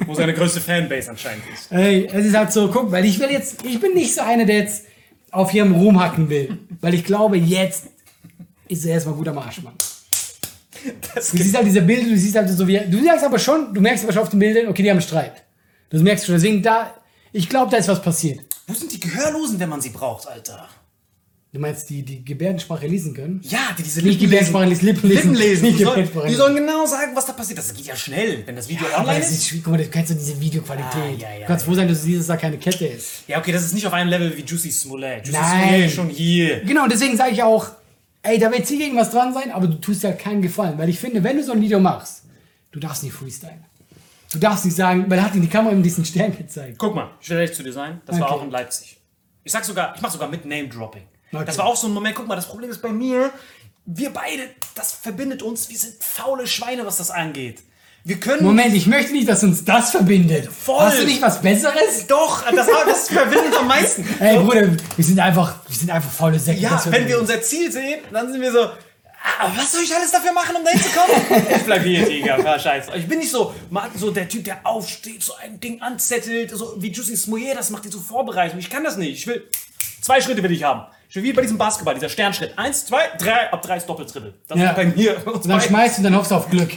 Wo 0.07 0.15
seine 0.15 0.33
größte 0.35 0.61
Fanbase 0.61 1.11
anscheinend 1.11 1.43
ist. 1.53 1.71
Ey, 1.73 2.07
es 2.13 2.27
ist 2.27 2.37
halt 2.37 2.53
so, 2.53 2.69
guck, 2.69 2.91
weil 2.93 3.05
ich 3.05 3.19
will 3.19 3.31
jetzt, 3.31 3.65
ich 3.65 3.81
bin 3.81 3.95
nicht 3.95 4.15
so 4.15 4.23
einer, 4.23 4.45
der 4.45 4.59
jetzt 4.59 4.85
auf 5.33 5.53
ihrem 5.53 5.73
Ruhm 5.75 6.01
hacken 6.01 6.31
will. 6.31 6.59
Weil 6.81 6.95
ich 6.95 7.05
glaube, 7.05 7.37
jetzt 7.37 7.87
ist 8.69 8.85
er 8.87 8.95
erstmal 8.95 9.17
gut 9.17 9.29
am 9.29 9.39
Arsch, 9.39 9.61
Mann. 9.63 9.75
Das 11.15 11.31
Du 11.31 11.37
siehst 11.39 11.57
halt 11.57 11.67
diese 11.67 11.83
Bilder, 11.83 12.09
du 12.09 12.17
siehst 12.17 12.37
halt 12.37 12.49
so 12.51 12.67
wie, 12.67 12.79
du 12.79 12.99
merkst 12.99 13.25
aber 13.25 13.39
schon, 13.39 13.73
du 13.73 13.81
merkst 13.81 14.05
aber 14.05 14.13
schon 14.13 14.23
auf 14.23 14.29
den 14.31 14.39
Bildern, 14.39 14.69
okay, 14.69 14.83
die 14.83 14.91
haben 14.91 15.01
Streit. 15.01 15.45
Das 15.91 16.03
merkst 16.03 16.25
du 16.25 16.27
schon, 16.27 16.35
deswegen 16.37 16.63
da, 16.63 16.95
ich 17.33 17.49
glaube, 17.49 17.71
da 17.71 17.77
ist 17.79 17.89
was 17.89 18.03
passiert. 18.03 18.41
Wo 18.67 18.75
sind 18.75 18.93
die 18.93 19.01
Gehörlosen, 19.01 19.59
wenn 19.61 19.69
man 19.69 19.81
sie 19.81 19.91
braucht, 19.91 20.27
Alter? 20.27 20.69
Du 21.53 21.61
meinst, 21.61 21.89
die, 21.89 22.03
die 22.03 22.25
Gebärdensprache 22.25 22.89
lesen 22.89 23.15
können? 23.15 23.41
Ja, 23.45 23.61
die 23.79 23.85
diese 23.85 24.01
Nicht 24.01 24.15
Lippen 24.15 24.25
Gebärdensprache 24.25 24.65
lesen, 24.65 24.87
Lippen 24.87 25.09
lesen. 25.09 25.35
Lippen 25.35 25.35
lesen. 25.37 25.63
Nicht 25.63 25.79
Die 25.79 25.85
sollen, 25.85 25.95
Gebärdensprache 25.95 26.29
die 26.29 26.35
sollen 26.35 26.57
genau 26.57 26.85
sagen, 26.85 27.13
was 27.15 27.27
da 27.27 27.33
passiert. 27.33 27.59
Das 27.61 27.73
geht 27.73 27.87
ja 27.87 27.95
schnell, 27.95 28.43
wenn 28.45 28.57
das 28.57 28.69
Video 28.69 28.85
Aber 28.89 29.03
online 29.07 29.21
das 29.21 29.31
ist. 29.31 29.53
guck 29.63 29.69
mal, 29.69 29.77
du 29.77 29.87
kennst 29.87 30.11
doch 30.11 30.17
diese 30.17 30.41
Videoqualität. 30.41 30.93
Ah, 30.97 31.17
ja, 31.17 31.33
ja, 31.35 31.41
du 31.43 31.47
kannst 31.47 31.65
froh 31.65 31.75
sein, 31.75 31.87
dass 31.87 32.05
dass 32.05 32.27
da 32.27 32.37
keine 32.37 32.59
Kette 32.59 32.87
ist. 32.87 33.29
Ja, 33.29 33.39
okay, 33.39 33.53
das 33.53 33.63
ist 33.65 33.73
nicht 33.73 33.87
auf 33.87 33.93
einem 33.93 34.11
Level 34.11 34.37
wie 34.37 34.43
Juicy 34.43 34.73
Smollett. 34.73 35.29
Juicy 35.29 35.39
Nein. 35.41 35.63
Smollett 35.69 35.87
ist 35.87 35.95
schon 35.95 36.09
hier. 36.09 36.61
Genau, 36.65 36.89
deswegen 36.89 37.17
sage 37.17 37.31
ich 37.35 37.43
auch, 37.45 37.69
ey, 38.25 38.39
da 38.39 38.51
wird 38.51 38.67
sicher 38.67 38.85
irgendwas 38.85 39.11
dran 39.11 39.33
sein, 39.33 39.53
aber 39.53 39.67
du 39.69 39.81
tust 39.81 40.03
ja 40.03 40.13
keinen 40.13 40.43
Gefallen. 40.43 40.77
Weil 40.79 40.89
ich 40.89 40.99
finde, 40.99 41.23
wenn 41.23 41.37
du 41.37 41.43
so 41.45 41.53
ein 41.53 41.61
Video 41.61 41.79
machst, 41.79 42.25
du 42.73 42.81
darfst 42.81 43.03
nicht 43.05 43.13
freestylen. 43.13 43.65
Du 44.33 44.39
darfst 44.41 44.65
nicht 44.65 44.77
sagen, 44.77 45.09
weil 45.09 45.19
er 45.19 45.25
hat 45.27 45.35
in 45.37 45.43
die 45.43 45.49
Kamera 45.49 45.73
eben 45.73 45.83
diesen 45.83 46.05
Stern 46.05 46.37
gezeigt. 46.37 46.77
Guck 46.79 46.95
mal, 46.95 47.11
ich 47.21 47.31
will 47.31 47.37
ehrlich 47.37 47.55
zu 47.55 47.63
dir 47.63 47.73
sein, 47.73 48.01
das 48.07 48.19
war 48.19 48.27
Okay. 48.31 48.41
auch 48.41 48.43
in 48.45 48.51
Leipzig. 48.51 48.99
Ich 49.45 49.53
sag 49.53 49.65
sogar, 49.65 49.95
ich 49.95 50.01
mach 50.03 50.11
sogar 50.11 50.29
mit 50.29 50.45
Name-Dropping. 50.45 51.05
Okay. 51.33 51.45
Das 51.45 51.59
war 51.59 51.67
auch 51.67 51.77
so 51.77 51.87
ein 51.87 51.93
Moment, 51.93 52.17
guck 52.17 52.27
mal, 52.27 52.35
das 52.37 52.49
Problem 52.49 52.71
ist 52.71 52.83
bei 52.83 52.91
mir, 52.91 53.31
wir 53.87 54.11
beide, 54.11 54.43
das 54.75 54.93
verbindet 54.93 55.43
uns, 55.43 55.69
wir 55.69 55.79
sind 55.79 56.03
faule 56.03 56.47
Schweine, 56.47 56.85
was 56.87 56.97
das 56.97 57.11
angeht. 57.11 57.63
Wir 58.07 58.21
können. 58.21 58.45
Moment, 58.45 58.75
ich 58.75 58.87
möchte 58.87 59.13
nicht, 59.13 59.27
dass 59.29 59.43
uns 59.43 59.65
das 59.65 59.91
verbindet. 59.91 60.47
Voll. 60.53 60.79
Hast 60.85 60.99
du 61.01 61.05
nicht 61.07 61.23
was 61.23 61.41
Besseres? 61.41 62.07
Doch, 62.07 62.45
das, 62.55 62.67
das 62.87 63.09
verbindet 63.09 63.55
am 63.59 63.67
meisten. 63.67 64.07
Ey, 64.21 64.37
So, 64.37 64.45
Bruder, 64.45 64.69
wir 64.97 65.05
sind 65.05 65.19
einfach, 65.19 65.55
wir 65.67 65.77
sind 65.77 65.91
einfach 65.91 66.11
faule 66.11 66.39
Säcke. 66.39 66.61
ja, 66.61 66.83
wenn 66.91 67.09
wir 67.09 67.19
unser 67.19 67.41
Ziel 67.41 67.73
sehen, 67.73 68.01
dann 68.13 68.31
sind 68.31 68.43
wir 68.43 68.53
so, 68.53 68.61
ah, 68.65 69.51
was 69.57 69.73
soll 69.73 69.83
ich 69.83 69.95
alles 69.97 70.11
dafür 70.11 70.35
machen, 70.35 70.55
um 70.55 70.63
dahin 70.65 70.83
zu 70.83 70.91
kommen? 70.91 71.47
ich 71.57 71.63
bleib 71.63 71.83
hier, 71.83 72.05
Digga, 72.05 72.59
scheiße. 72.59 72.91
Ich 72.95 73.09
bin 73.09 73.21
nicht 73.21 73.31
so, 73.31 73.55
so 73.97 74.11
der 74.11 74.29
Typ, 74.29 74.45
der 74.45 74.59
aufsteht, 74.65 75.23
so 75.23 75.33
ein 75.43 75.59
Ding 75.59 75.81
anzettelt, 75.81 76.51
so 76.55 76.75
wie 76.77 76.93
Juicy 76.93 77.17
Smoyer 77.17 77.55
das 77.55 77.71
macht, 77.71 77.87
die 77.87 77.89
so 77.89 78.01
vorbereitet. 78.01 78.57
Ich 78.59 78.69
kann 78.69 78.85
das 78.85 78.99
nicht. 78.99 79.15
Ich 79.19 79.27
will, 79.27 79.45
zwei 80.03 80.21
Schritte 80.21 80.43
will 80.43 80.53
ich 80.53 80.63
haben. 80.63 80.83
Ich 81.09 81.17
will 81.17 81.23
wie 81.23 81.33
bei 81.33 81.41
diesem 81.43 81.57
Basketball, 81.57 81.95
dieser 81.95 82.11
Sternschritt. 82.11 82.59
Eins, 82.59 82.85
zwei, 82.85 83.05
drei, 83.19 83.51
ab 83.51 83.63
drei 83.63 83.79
ist 83.79 83.87
Doppeltribbel. 83.89 84.35
Das 84.47 84.59
Ja. 84.59 84.71
ist 84.71 84.77
bei 84.77 84.85
mir. 84.87 85.27
Und 85.27 85.49
dann 85.49 85.61
schmeißt 85.63 85.97
du 85.97 86.01
und 86.01 86.05
dann 86.05 86.17
hoffst 86.17 86.33
du 86.33 86.35
auf 86.35 86.51
Glück. 86.51 86.71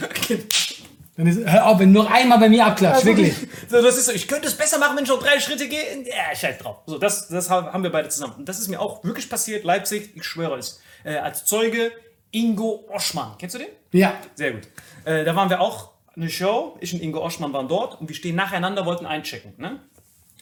Dann 1.18 1.26
ist, 1.26 1.40
hör 1.44 1.66
auf, 1.66 1.80
wenn 1.80 1.92
du 1.92 2.00
noch 2.00 2.10
einmal 2.12 2.38
bei 2.38 2.48
mir 2.48 2.64
abklatscht, 2.64 3.04
wirklich. 3.04 3.34
So, 3.68 3.82
das 3.82 3.98
ist 3.98 4.06
so, 4.06 4.12
ich 4.12 4.28
könnte 4.28 4.46
es 4.46 4.54
besser 4.54 4.78
machen, 4.78 4.96
wenn 4.96 5.02
ich 5.02 5.10
noch 5.10 5.18
drei 5.18 5.40
Schritte 5.40 5.68
gehe. 5.68 6.04
Ja, 6.04 6.34
scheiß 6.34 6.58
drauf. 6.58 6.76
So, 6.86 6.96
das, 6.96 7.26
das 7.26 7.50
haben 7.50 7.82
wir 7.82 7.90
beide 7.90 8.08
zusammen. 8.08 8.34
Und 8.38 8.48
das 8.48 8.60
ist 8.60 8.68
mir 8.68 8.80
auch 8.80 9.02
wirklich 9.02 9.28
passiert. 9.28 9.64
Leipzig, 9.64 10.12
ich 10.14 10.22
schwöre 10.22 10.58
es. 10.58 10.80
Äh, 11.02 11.16
als 11.16 11.44
Zeuge 11.44 11.90
Ingo 12.30 12.84
Oschmann. 12.88 13.32
Kennst 13.36 13.56
du 13.56 13.58
den? 13.58 13.68
Ja. 13.90 14.14
Sehr 14.36 14.52
gut. 14.52 14.68
Äh, 15.04 15.24
da 15.24 15.34
waren 15.34 15.50
wir 15.50 15.60
auch 15.60 15.90
eine 16.14 16.30
Show. 16.30 16.76
Ich 16.80 16.94
und 16.94 17.02
Ingo 17.02 17.20
Oschmann 17.20 17.52
waren 17.52 17.66
dort 17.66 18.00
und 18.00 18.08
wir 18.08 18.14
stehen 18.14 18.36
nacheinander, 18.36 18.86
wollten 18.86 19.04
einchecken. 19.04 19.54
Ne? 19.56 19.70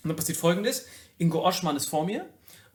Und 0.03 0.09
dann 0.09 0.17
passiert 0.17 0.37
folgendes: 0.37 0.87
Ingo 1.17 1.43
Oschmann 1.43 1.77
ist 1.77 1.89
vor 1.89 2.05
mir 2.05 2.27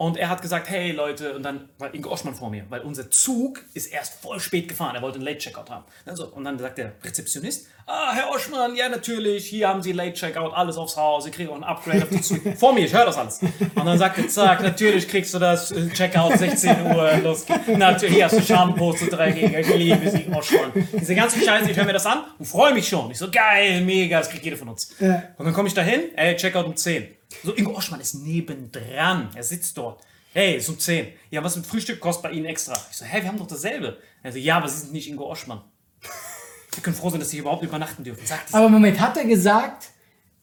und 0.01 0.17
er 0.17 0.29
hat 0.29 0.41
gesagt: 0.41 0.67
Hey 0.67 0.93
Leute, 0.93 1.35
und 1.35 1.43
dann 1.43 1.69
war 1.77 1.93
Ingo 1.93 2.09
Oschmann 2.09 2.33
vor 2.33 2.49
mir, 2.49 2.65
weil 2.69 2.81
unser 2.81 3.11
Zug 3.11 3.63
ist 3.75 3.85
erst 3.85 4.15
voll 4.15 4.39
spät 4.39 4.67
gefahren. 4.67 4.95
Er 4.95 5.03
wollte 5.03 5.17
einen 5.19 5.25
Late 5.25 5.37
Checkout 5.37 5.69
haben. 5.69 5.85
Also, 6.07 6.25
und 6.25 6.43
dann 6.43 6.57
sagt 6.57 6.79
der 6.79 6.93
Rezeptionist: 7.03 7.67
Ah, 7.85 8.11
Herr 8.11 8.31
Oschmann, 8.31 8.75
ja, 8.75 8.89
natürlich, 8.89 9.45
hier 9.45 9.67
haben 9.67 9.83
Sie 9.83 9.91
Late 9.91 10.13
Checkout, 10.13 10.53
alles 10.55 10.77
aufs 10.77 10.97
Haus, 10.97 11.25
Sie 11.25 11.29
kriegen 11.29 11.51
auch 11.51 11.55
ein 11.55 11.63
Upgrade 11.63 12.01
auf 12.01 12.09
die 12.09 12.19
Zug. 12.19 12.39
vor 12.57 12.73
mir, 12.73 12.85
ich 12.85 12.93
höre 12.95 13.05
das 13.05 13.15
alles. 13.15 13.41
Und 13.43 13.85
dann 13.85 13.99
sagt 13.99 14.17
er: 14.17 14.27
Zack, 14.27 14.63
natürlich 14.63 15.07
kriegst 15.07 15.35
du 15.35 15.37
das 15.37 15.69
äh, 15.69 15.87
Checkout 15.89 16.35
16 16.35 16.83
Uhr, 16.83 17.17
los 17.23 17.45
geht's. 17.45 17.67
Natürlich, 17.67 18.15
hier 18.15 18.25
hast 18.25 18.37
du 18.37 18.41
Shampoo 18.41 18.93
zu 18.93 19.05
dreckig, 19.05 19.53
ich 19.55 19.75
liebe 19.75 20.09
Sie, 20.09 20.25
Oschmann. 20.33 20.71
Diese 20.99 21.13
ganzen 21.13 21.43
Scheiße, 21.43 21.69
ich 21.69 21.77
höre 21.77 21.85
mir 21.85 21.93
das 21.93 22.07
an 22.07 22.23
und 22.39 22.45
freue 22.45 22.73
mich 22.73 22.89
schon. 22.89 23.11
Ich 23.11 23.19
so, 23.19 23.29
geil, 23.29 23.81
mega, 23.81 24.17
das 24.17 24.31
kriegt 24.31 24.45
jeder 24.45 24.57
von 24.57 24.69
uns. 24.69 24.95
Und 25.37 25.45
dann 25.45 25.53
komme 25.53 25.67
ich 25.67 25.75
da 25.75 25.83
hin, 25.83 26.05
ey, 26.15 26.35
Checkout 26.35 26.65
um 26.65 26.75
10. 26.75 27.20
So, 27.43 27.55
Ingo 27.55 27.75
Oschmann 27.75 28.01
ist 28.01 28.13
nebendran. 28.15 29.29
Er 29.35 29.43
sitzt 29.43 29.77
dort. 29.77 30.01
Hey, 30.33 30.57
ist 30.57 30.69
um 30.69 30.79
10. 30.79 31.07
Ja, 31.29 31.43
was 31.43 31.55
mit 31.57 31.65
Frühstück 31.65 31.99
kostet 31.99 32.23
bei 32.23 32.31
Ihnen 32.31 32.45
extra? 32.45 32.73
Ich 32.89 32.97
so, 32.97 33.05
hey, 33.05 33.21
wir 33.21 33.27
haben 33.29 33.37
doch 33.37 33.47
dasselbe. 33.47 33.97
Er 34.23 34.31
so, 34.31 34.37
ja, 34.37 34.57
aber 34.57 34.69
Sie 34.69 34.79
sind 34.79 34.93
nicht 34.93 35.07
Ingo 35.09 35.29
Oschmann. 35.29 35.61
Wir 36.73 36.81
können 36.81 36.95
froh 36.95 37.09
sein, 37.09 37.19
dass 37.19 37.29
Sie 37.29 37.37
überhaupt 37.37 37.63
übernachten 37.63 38.03
dürfen. 38.05 38.23
Aber 38.53 38.69
Moment, 38.69 38.97
hat 39.01 39.17
er 39.17 39.25
gesagt, 39.25 39.89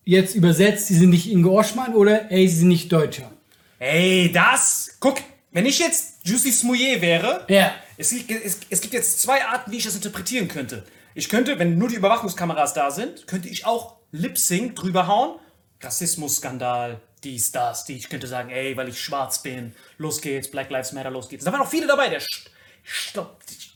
jetzt 0.04 0.34
übersetzt, 0.34 0.88
sie 0.88 0.94
sind 0.94 1.08
nicht 1.08 1.30
Ingo 1.30 1.58
Oschmann 1.58 1.94
oder 1.94 2.30
ey, 2.30 2.46
sie 2.46 2.56
sind 2.58 2.68
nicht 2.68 2.92
Deutscher? 2.92 3.30
Ey, 3.78 4.30
das. 4.30 4.90
Guck, 5.00 5.16
wenn 5.52 5.64
ich 5.64 5.78
jetzt 5.78 6.16
Juicy 6.24 6.52
Smouye 6.52 7.00
wäre, 7.00 7.46
Ja. 7.48 7.72
es, 7.96 8.10
gibt- 8.10 8.44
es, 8.44 8.58
es 8.68 8.80
gibt 8.82 8.92
jetzt 8.92 9.22
zwei 9.22 9.42
Arten, 9.42 9.72
wie 9.72 9.78
ich 9.78 9.84
das 9.84 9.94
interpretieren 9.94 10.48
könnte. 10.48 10.84
Ich 11.14 11.30
könnte, 11.30 11.58
wenn 11.58 11.78
nur 11.78 11.88
die 11.88 11.94
Überwachungskameras 11.96 12.74
da 12.74 12.90
sind, 12.90 13.26
könnte 13.26 13.48
ich 13.48 13.64
auch 13.64 13.96
Lip-Sync 14.12 14.76
drüber 14.76 15.06
hauen. 15.06 15.38
Rassismusskandal, 15.80 17.00
dies, 17.24 17.52
das, 17.52 17.84
die. 17.84 17.96
Ich 17.96 18.08
könnte 18.08 18.26
sagen, 18.26 18.50
ey, 18.50 18.76
weil 18.76 18.88
ich 18.88 19.00
schwarz 19.00 19.42
bin, 19.42 19.74
los 19.96 20.20
geht's, 20.20 20.50
Black 20.50 20.70
Lives 20.70 20.92
Matter, 20.92 21.10
los 21.10 21.28
geht's. 21.28 21.44
Da 21.44 21.52
waren 21.52 21.60
auch 21.62 21.68
viele 21.68 21.86
dabei, 21.86 22.08
der. 22.08 22.20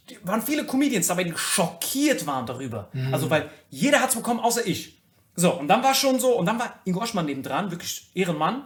Die 0.09 0.19
waren 0.25 0.43
viele 0.43 0.65
Comedians 0.67 1.07
dabei, 1.07 1.25
die 1.25 1.33
schockiert 1.37 2.27
waren 2.27 2.47
darüber. 2.47 2.89
Also, 3.13 3.31
weil 3.31 3.51
jeder 3.71 4.01
hat 4.01 4.11
es 4.11 4.17
bekommen, 4.17 4.41
außer 4.41 4.67
ich. 4.67 4.99
So, 5.35 5.53
und 5.53 5.69
dann 5.69 5.83
war 5.83 5.95
schon 5.95 6.19
so, 6.21 6.37
und 6.37 6.47
dann 6.47 6.59
war 6.59 6.81
Ingo 6.85 7.01
Oschmann 7.01 7.27
nebendran, 7.27 7.71
wirklich 7.71 8.11
Ehrenmann, 8.15 8.65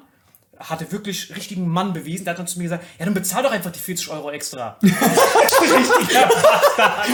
hatte 0.58 0.90
wirklich 0.90 1.34
richtigen 1.36 1.68
Mann 1.68 1.92
bewiesen. 1.92 2.24
Der 2.24 2.32
hat 2.32 2.38
dann 2.38 2.46
zu 2.46 2.58
mir 2.58 2.64
gesagt, 2.64 2.84
ja, 2.98 3.04
dann 3.04 3.14
bezahl 3.14 3.42
doch 3.42 3.52
einfach 3.52 3.70
die 3.70 3.78
40 3.78 4.08
Euro 4.10 4.30
extra. 4.30 4.78
Richtiger 4.82 6.26
Bastard. 6.26 7.08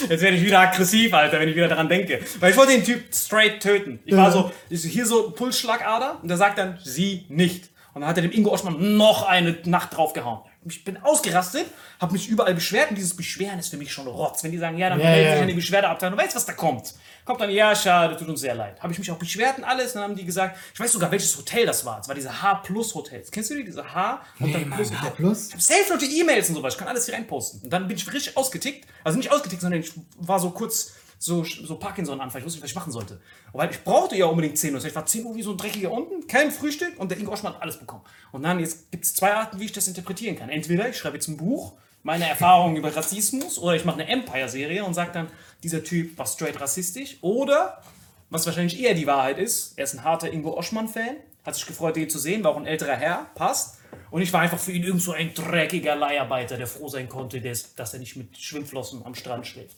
Jetzt 0.00 0.22
werde 0.22 0.36
ich 0.36 0.44
wieder 0.44 0.60
aggressiv, 0.60 1.12
Alter, 1.14 1.40
wenn 1.40 1.48
ich 1.48 1.56
wieder 1.56 1.68
daran 1.68 1.88
denke. 1.88 2.20
Weil 2.40 2.50
ich 2.50 2.56
wollte 2.56 2.72
den 2.72 2.84
Typ 2.84 3.14
straight 3.14 3.60
töten. 3.60 4.00
Ich 4.04 4.16
war 4.16 4.30
so, 4.30 4.50
hier 4.68 5.06
so 5.06 5.30
Pulsschlagader 5.30 6.18
und 6.22 6.28
der 6.28 6.36
sagt 6.36 6.58
dann, 6.58 6.78
sie 6.82 7.24
nicht. 7.28 7.70
Und 7.94 8.00
dann 8.00 8.10
hat 8.10 8.16
er 8.16 8.22
dem 8.22 8.32
Ingo 8.32 8.50
Oschmann 8.52 8.96
noch 8.96 9.26
eine 9.26 9.56
Nacht 9.64 9.96
draufgehauen. 9.96 10.40
Ich 10.66 10.84
bin 10.84 10.96
ausgerastet, 10.96 11.66
habe 12.00 12.12
mich 12.12 12.28
überall 12.28 12.54
beschwert 12.54 12.90
und 12.90 12.96
dieses 12.96 13.14
Beschweren 13.14 13.58
ist 13.58 13.68
für 13.68 13.76
mich 13.76 13.92
schon 13.92 14.06
Rotz. 14.06 14.42
Wenn 14.42 14.50
die 14.52 14.58
sagen, 14.58 14.78
ja, 14.78 14.88
dann 14.88 14.98
Ja, 15.00 15.06
melde 15.10 15.24
ja. 15.24 15.32
dich 15.32 15.42
an 15.42 15.48
die 15.48 15.54
Beschwerdeabteilung, 15.54 16.16
du 16.16 16.24
weißt, 16.24 16.34
was 16.34 16.46
da 16.46 16.52
kommt. 16.54 16.94
Kommt 17.24 17.40
dann, 17.40 17.50
ja, 17.50 17.74
schade, 17.74 18.16
tut 18.16 18.28
uns 18.28 18.40
sehr 18.40 18.54
leid. 18.54 18.82
Habe 18.82 18.92
ich 18.92 18.98
mich 18.98 19.10
auch 19.10 19.16
beschwert 19.16 19.58
und 19.58 19.64
alles. 19.64 19.88
Und 19.88 19.94
dann 19.94 20.02
haben 20.10 20.16
die 20.16 20.24
gesagt, 20.24 20.58
ich 20.74 20.80
weiß 20.80 20.92
sogar, 20.92 21.10
welches 21.10 21.36
Hotel 21.36 21.64
das 21.66 21.84
war. 21.84 22.00
Es 22.00 22.08
war 22.08 22.14
diese 22.14 22.42
H-Plus-Hotel. 22.42 23.24
Kennst 23.30 23.50
du 23.50 23.54
die? 23.54 23.64
Diese 23.64 23.94
H 23.94 24.22
und 24.40 24.54
dann 24.54 24.68
Mann, 24.68 24.78
Plus. 24.78 24.90
H+? 24.90 25.12
Ich 25.48 25.52
habe 25.54 25.62
safe 25.62 25.92
noch 25.92 25.98
die 25.98 26.20
E-Mails 26.20 26.48
und 26.50 26.56
sowas. 26.56 26.74
Ich 26.74 26.78
kann 26.78 26.88
alles 26.88 27.06
hier 27.06 27.14
reinposten. 27.14 27.62
Und 27.62 27.70
dann 27.70 27.88
bin 27.88 27.96
ich 27.96 28.12
richtig 28.12 28.36
ausgetickt. 28.36 28.86
Also 29.04 29.16
nicht 29.18 29.32
ausgetickt, 29.32 29.62
sondern 29.62 29.80
ich 29.80 29.92
war 30.18 30.38
so 30.38 30.50
kurz 30.50 30.92
so, 31.18 31.44
so 31.44 31.76
Parkinson-Anfall. 31.76 32.40
Ich 32.40 32.44
wusste 32.44 32.58
nicht, 32.58 32.64
was 32.64 32.70
ich 32.70 32.76
machen 32.76 32.92
sollte. 32.92 33.20
Weil 33.52 33.70
ich 33.70 33.82
brauchte 33.82 34.16
ja 34.16 34.26
unbedingt 34.26 34.58
10 34.58 34.74
Uhr. 34.74 34.84
Ich 34.84 34.94
war 34.94 35.06
10 35.06 35.24
Uhr 35.24 35.34
wie 35.34 35.42
so 35.42 35.52
ein 35.52 35.56
dreckiger 35.56 35.90
unten, 35.90 36.26
kein 36.26 36.50
Frühstück 36.50 36.98
und 36.98 37.10
der 37.10 37.18
Ingo 37.18 37.32
Oschmann 37.32 37.54
hat 37.54 37.62
alles 37.62 37.78
bekommen. 37.78 38.02
Und 38.32 38.42
dann 38.42 38.60
jetzt 38.60 38.90
gibt 38.90 39.04
es 39.04 39.14
zwei 39.14 39.32
Arten, 39.32 39.58
wie 39.58 39.64
ich 39.64 39.72
das 39.72 39.88
interpretieren 39.88 40.36
kann. 40.36 40.48
Entweder 40.48 40.88
ich 40.88 40.96
schreibe 40.96 41.16
jetzt 41.16 41.28
ein 41.28 41.36
Buch, 41.36 41.74
meine 42.02 42.28
Erfahrungen 42.28 42.76
über 42.76 42.94
Rassismus, 42.94 43.58
oder 43.58 43.74
ich 43.74 43.84
mache 43.84 44.00
eine 44.00 44.08
Empire-Serie 44.08 44.84
und 44.84 44.94
sage 44.94 45.12
dann, 45.12 45.28
dieser 45.62 45.82
Typ 45.82 46.18
war 46.18 46.26
straight 46.26 46.60
rassistisch. 46.60 47.16
Oder, 47.22 47.82
was 48.28 48.44
wahrscheinlich 48.44 48.80
eher 48.80 48.94
die 48.94 49.06
Wahrheit 49.06 49.38
ist, 49.38 49.78
er 49.78 49.84
ist 49.84 49.94
ein 49.94 50.04
harter 50.04 50.30
Ingo 50.30 50.56
Oschmann-Fan, 50.56 51.16
hat 51.44 51.54
sich 51.54 51.66
gefreut, 51.66 51.96
den 51.96 52.10
zu 52.10 52.18
sehen, 52.18 52.44
war 52.44 52.52
auch 52.52 52.56
ein 52.56 52.66
älterer 52.66 52.96
Herr, 52.96 53.30
passt. 53.34 53.78
Und 54.10 54.22
ich 54.22 54.32
war 54.32 54.42
einfach 54.42 54.58
für 54.58 54.72
ihn 54.72 54.84
irgend 54.84 55.02
so 55.02 55.12
ein 55.12 55.32
dreckiger 55.34 55.96
Leiharbeiter, 55.96 56.56
der 56.56 56.66
froh 56.66 56.88
sein 56.88 57.08
konnte, 57.08 57.40
dass 57.40 57.94
er 57.94 57.98
nicht 57.98 58.16
mit 58.16 58.36
Schwimmflossen 58.36 59.04
am 59.04 59.14
Strand 59.14 59.46
schläft. 59.46 59.76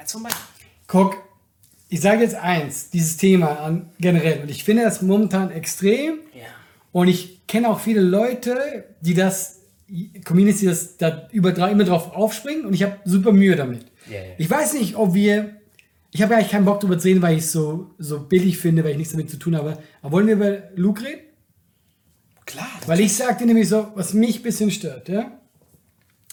Ja, 0.00 0.06
zum 0.06 0.22
Beispiel. 0.22 0.42
Guck, 0.86 1.16
ich 1.88 2.00
sage 2.00 2.22
jetzt 2.22 2.34
eins, 2.34 2.90
dieses 2.90 3.16
Thema 3.16 3.60
an, 3.60 3.90
generell. 3.98 4.40
Und 4.42 4.50
ich 4.50 4.64
finde 4.64 4.82
das 4.82 5.02
momentan 5.02 5.50
extrem. 5.50 6.20
Ja. 6.34 6.46
Und 6.92 7.08
ich 7.08 7.46
kenne 7.46 7.68
auch 7.68 7.80
viele 7.80 8.00
Leute, 8.00 8.84
die 9.00 9.14
das, 9.14 9.60
Communities, 10.24 10.60
die 10.60 10.66
das 10.66 10.96
da 10.96 11.28
über 11.32 11.50
immer 11.70 11.84
drauf 11.84 12.14
aufspringen. 12.14 12.64
Und 12.64 12.72
ich 12.72 12.82
habe 12.82 12.98
super 13.04 13.32
Mühe 13.32 13.56
damit. 13.56 13.86
Ja, 14.08 14.18
ja. 14.18 14.22
Ich 14.38 14.48
weiß 14.48 14.74
nicht, 14.74 14.96
ob 14.96 15.14
wir. 15.14 15.56
Ich 16.12 16.22
habe 16.22 16.34
eigentlich 16.34 16.50
keinen 16.50 16.64
Bock 16.64 16.80
darüber 16.80 16.98
zu 16.98 17.06
reden, 17.06 17.22
weil 17.22 17.36
ich 17.36 17.44
es 17.44 17.52
so, 17.52 17.90
so 17.98 18.20
billig 18.20 18.58
finde, 18.58 18.82
weil 18.82 18.92
ich 18.92 18.96
nichts 18.96 19.12
damit 19.12 19.30
zu 19.30 19.36
tun 19.36 19.54
habe. 19.54 19.78
Aber 20.02 20.12
wollen 20.12 20.26
wir 20.26 20.34
über 20.34 20.62
Luke 20.74 21.04
reden? 21.04 21.20
Klar. 22.46 22.66
Weil 22.86 23.00
ich 23.00 23.14
sagte 23.14 23.46
nämlich 23.46 23.68
so, 23.68 23.92
was 23.94 24.12
mich 24.12 24.40
ein 24.40 24.42
bisschen 24.42 24.72
stört, 24.72 25.08
ja. 25.08 25.38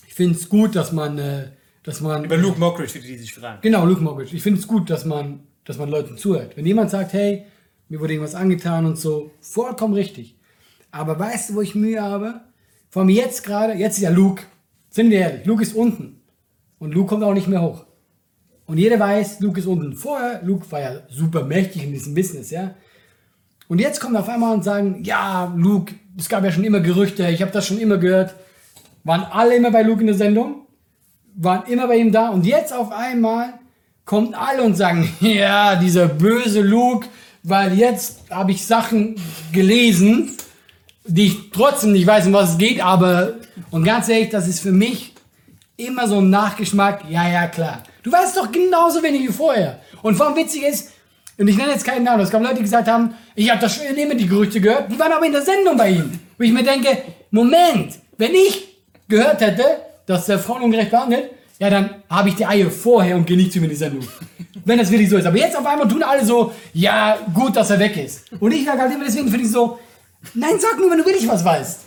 Ich 0.07 0.15
finde 0.15 0.35
es 0.35 0.49
gut, 0.49 0.75
dass 0.75 0.91
man, 0.91 1.19
äh, 1.19 1.51
dass 1.87 2.01
man. 2.01 2.25
Über 2.25 2.35
Luke 2.35 2.59
Mockridge, 2.59 2.99
die, 2.99 3.07
die 3.07 3.17
sich 3.17 3.33
fragen. 3.33 3.59
Genau, 3.61 3.85
Luke 3.85 4.01
Mockridge. 4.01 4.35
Ich 4.35 4.43
finde 4.43 4.59
es 4.59 4.67
gut, 4.67 4.89
dass 4.89 5.05
man, 5.05 5.39
dass 5.63 5.77
man 5.77 5.89
Leuten 5.89 6.17
zuhört. 6.17 6.57
Wenn 6.57 6.65
jemand 6.65 6.91
sagt, 6.91 7.13
hey, 7.13 7.45
mir 7.87 8.01
wurde 8.01 8.13
irgendwas 8.13 8.35
angetan 8.35 8.85
und 8.85 8.97
so, 8.97 9.31
vollkommen 9.39 9.93
richtig. 9.93 10.37
Aber 10.91 11.17
weißt 11.17 11.49
du, 11.49 11.55
wo 11.55 11.61
ich 11.61 11.75
Mühe 11.75 12.01
habe? 12.01 12.41
Vor 12.89 13.03
allem 13.03 13.09
jetzt 13.09 13.45
gerade, 13.45 13.73
jetzt 13.73 13.97
ist 13.97 14.03
ja 14.03 14.09
Luke. 14.09 14.43
Sind 14.89 15.09
wir 15.11 15.19
ehrlich, 15.19 15.45
Luke 15.45 15.63
ist 15.63 15.75
unten. 15.75 16.21
Und 16.77 16.93
Luke 16.93 17.07
kommt 17.07 17.23
auch 17.23 17.33
nicht 17.33 17.47
mehr 17.47 17.61
hoch. 17.61 17.85
Und 18.65 18.77
jeder 18.77 18.99
weiß, 18.99 19.39
Luke 19.39 19.59
ist 19.61 19.65
unten. 19.65 19.93
Vorher, 19.93 20.41
Luke 20.43 20.69
war 20.69 20.81
ja 20.81 20.91
super 21.09 21.45
mächtig 21.45 21.85
in 21.85 21.93
diesem 21.93 22.13
Business, 22.13 22.51
ja. 22.51 22.75
Und 23.69 23.79
jetzt 23.79 24.01
kommen 24.01 24.17
auf 24.17 24.27
einmal 24.27 24.53
und 24.53 24.63
sagen, 24.63 25.03
ja, 25.05 25.53
Luke, 25.55 25.95
es 26.17 26.27
gab 26.27 26.43
ja 26.43 26.51
schon 26.51 26.65
immer 26.65 26.81
Gerüchte, 26.81 27.29
ich 27.29 27.41
habe 27.41 27.51
das 27.51 27.65
schon 27.65 27.79
immer 27.79 27.97
gehört. 27.97 28.35
Waren 29.05 29.23
alle 29.23 29.55
immer 29.55 29.71
bei 29.71 29.83
Luke 29.83 30.01
in 30.01 30.07
der 30.07 30.15
Sendung? 30.17 30.66
Waren 31.37 31.71
immer 31.71 31.87
bei 31.87 31.97
ihm 31.97 32.11
da 32.11 32.29
und 32.29 32.45
jetzt 32.45 32.73
auf 32.73 32.91
einmal 32.91 33.53
kommen 34.05 34.33
alle 34.33 34.63
und 34.63 34.75
sagen, 34.75 35.09
ja, 35.19 35.75
dieser 35.75 36.07
böse 36.07 36.61
Luke, 36.61 37.07
weil 37.43 37.77
jetzt 37.77 38.21
habe 38.29 38.51
ich 38.51 38.65
Sachen 38.65 39.15
gelesen, 39.53 40.35
die 41.05 41.27
ich 41.27 41.51
trotzdem 41.51 41.93
nicht 41.93 42.05
weiß, 42.05 42.27
um 42.27 42.33
was 42.33 42.51
es 42.51 42.57
geht, 42.57 42.83
aber 42.83 43.35
und 43.71 43.83
ganz 43.83 44.09
ehrlich, 44.09 44.29
das 44.29 44.47
ist 44.47 44.59
für 44.59 44.71
mich 44.71 45.13
immer 45.77 46.07
so 46.07 46.17
ein 46.17 46.29
Nachgeschmack, 46.29 47.05
ja, 47.09 47.29
ja, 47.29 47.47
klar. 47.47 47.83
Du 48.03 48.11
weißt 48.11 48.35
doch 48.35 48.51
genauso 48.51 49.01
wenig 49.03 49.21
wie 49.21 49.31
vorher. 49.31 49.79
Und 50.01 50.15
vor 50.15 50.27
allem 50.27 50.35
witzig 50.35 50.63
ist, 50.63 50.91
und 51.37 51.47
ich 51.47 51.55
nenne 51.55 51.71
jetzt 51.71 51.85
keinen 51.85 52.03
Namen, 52.03 52.23
es 52.23 52.31
gab 52.31 52.41
Leute, 52.41 52.55
die 52.55 52.63
gesagt 52.63 52.87
haben, 52.87 53.13
ich 53.35 53.49
habe 53.51 53.61
das 53.61 53.75
schon 53.75 53.85
immer 53.95 54.15
die 54.15 54.27
Gerüchte 54.27 54.59
gehört, 54.59 54.91
die 54.91 54.97
waren 54.97 55.11
aber 55.11 55.25
in 55.25 55.33
der 55.33 55.43
Sendung 55.43 55.77
bei 55.77 55.91
ihm. 55.91 56.19
Wo 56.37 56.43
ich 56.43 56.51
mir 56.51 56.63
denke, 56.63 56.97
Moment, 57.29 57.93
wenn 58.17 58.33
ich 58.33 58.67
gehört 59.07 59.39
hätte, 59.41 59.63
dass 60.07 60.25
der 60.25 60.39
Frauen 60.39 60.63
ungerecht 60.63 60.89
behandelt, 60.89 61.29
ja, 61.59 61.69
dann 61.69 62.03
habe 62.09 62.29
ich 62.29 62.35
die 62.35 62.45
Eier 62.45 62.71
vorher 62.71 63.15
und 63.15 63.25
gehe 63.25 63.37
nicht 63.37 63.51
zu 63.51 63.59
mir 63.59 63.65
in 63.65 63.71
die 63.71 63.75
Sendung. 63.75 64.07
Wenn 64.65 64.79
das 64.79 64.89
wirklich 64.89 65.09
so 65.09 65.17
ist. 65.17 65.25
Aber 65.25 65.37
jetzt 65.37 65.55
auf 65.55 65.65
einmal 65.65 65.87
tun 65.87 66.03
alle 66.03 66.25
so, 66.25 66.53
ja, 66.73 67.17
gut, 67.33 67.55
dass 67.55 67.69
er 67.69 67.79
weg 67.79 67.97
ist. 67.97 68.31
Und 68.39 68.51
ich 68.51 68.65
sage 68.65 68.79
halt 68.79 68.93
immer 68.93 69.05
deswegen, 69.05 69.29
finde 69.29 69.45
ich 69.45 69.51
so, 69.51 69.79
nein, 70.33 70.53
sag 70.59 70.79
nur, 70.79 70.89
wenn 70.91 70.99
du 70.99 71.05
wirklich 71.05 71.27
was 71.27 71.43
weißt. 71.43 71.81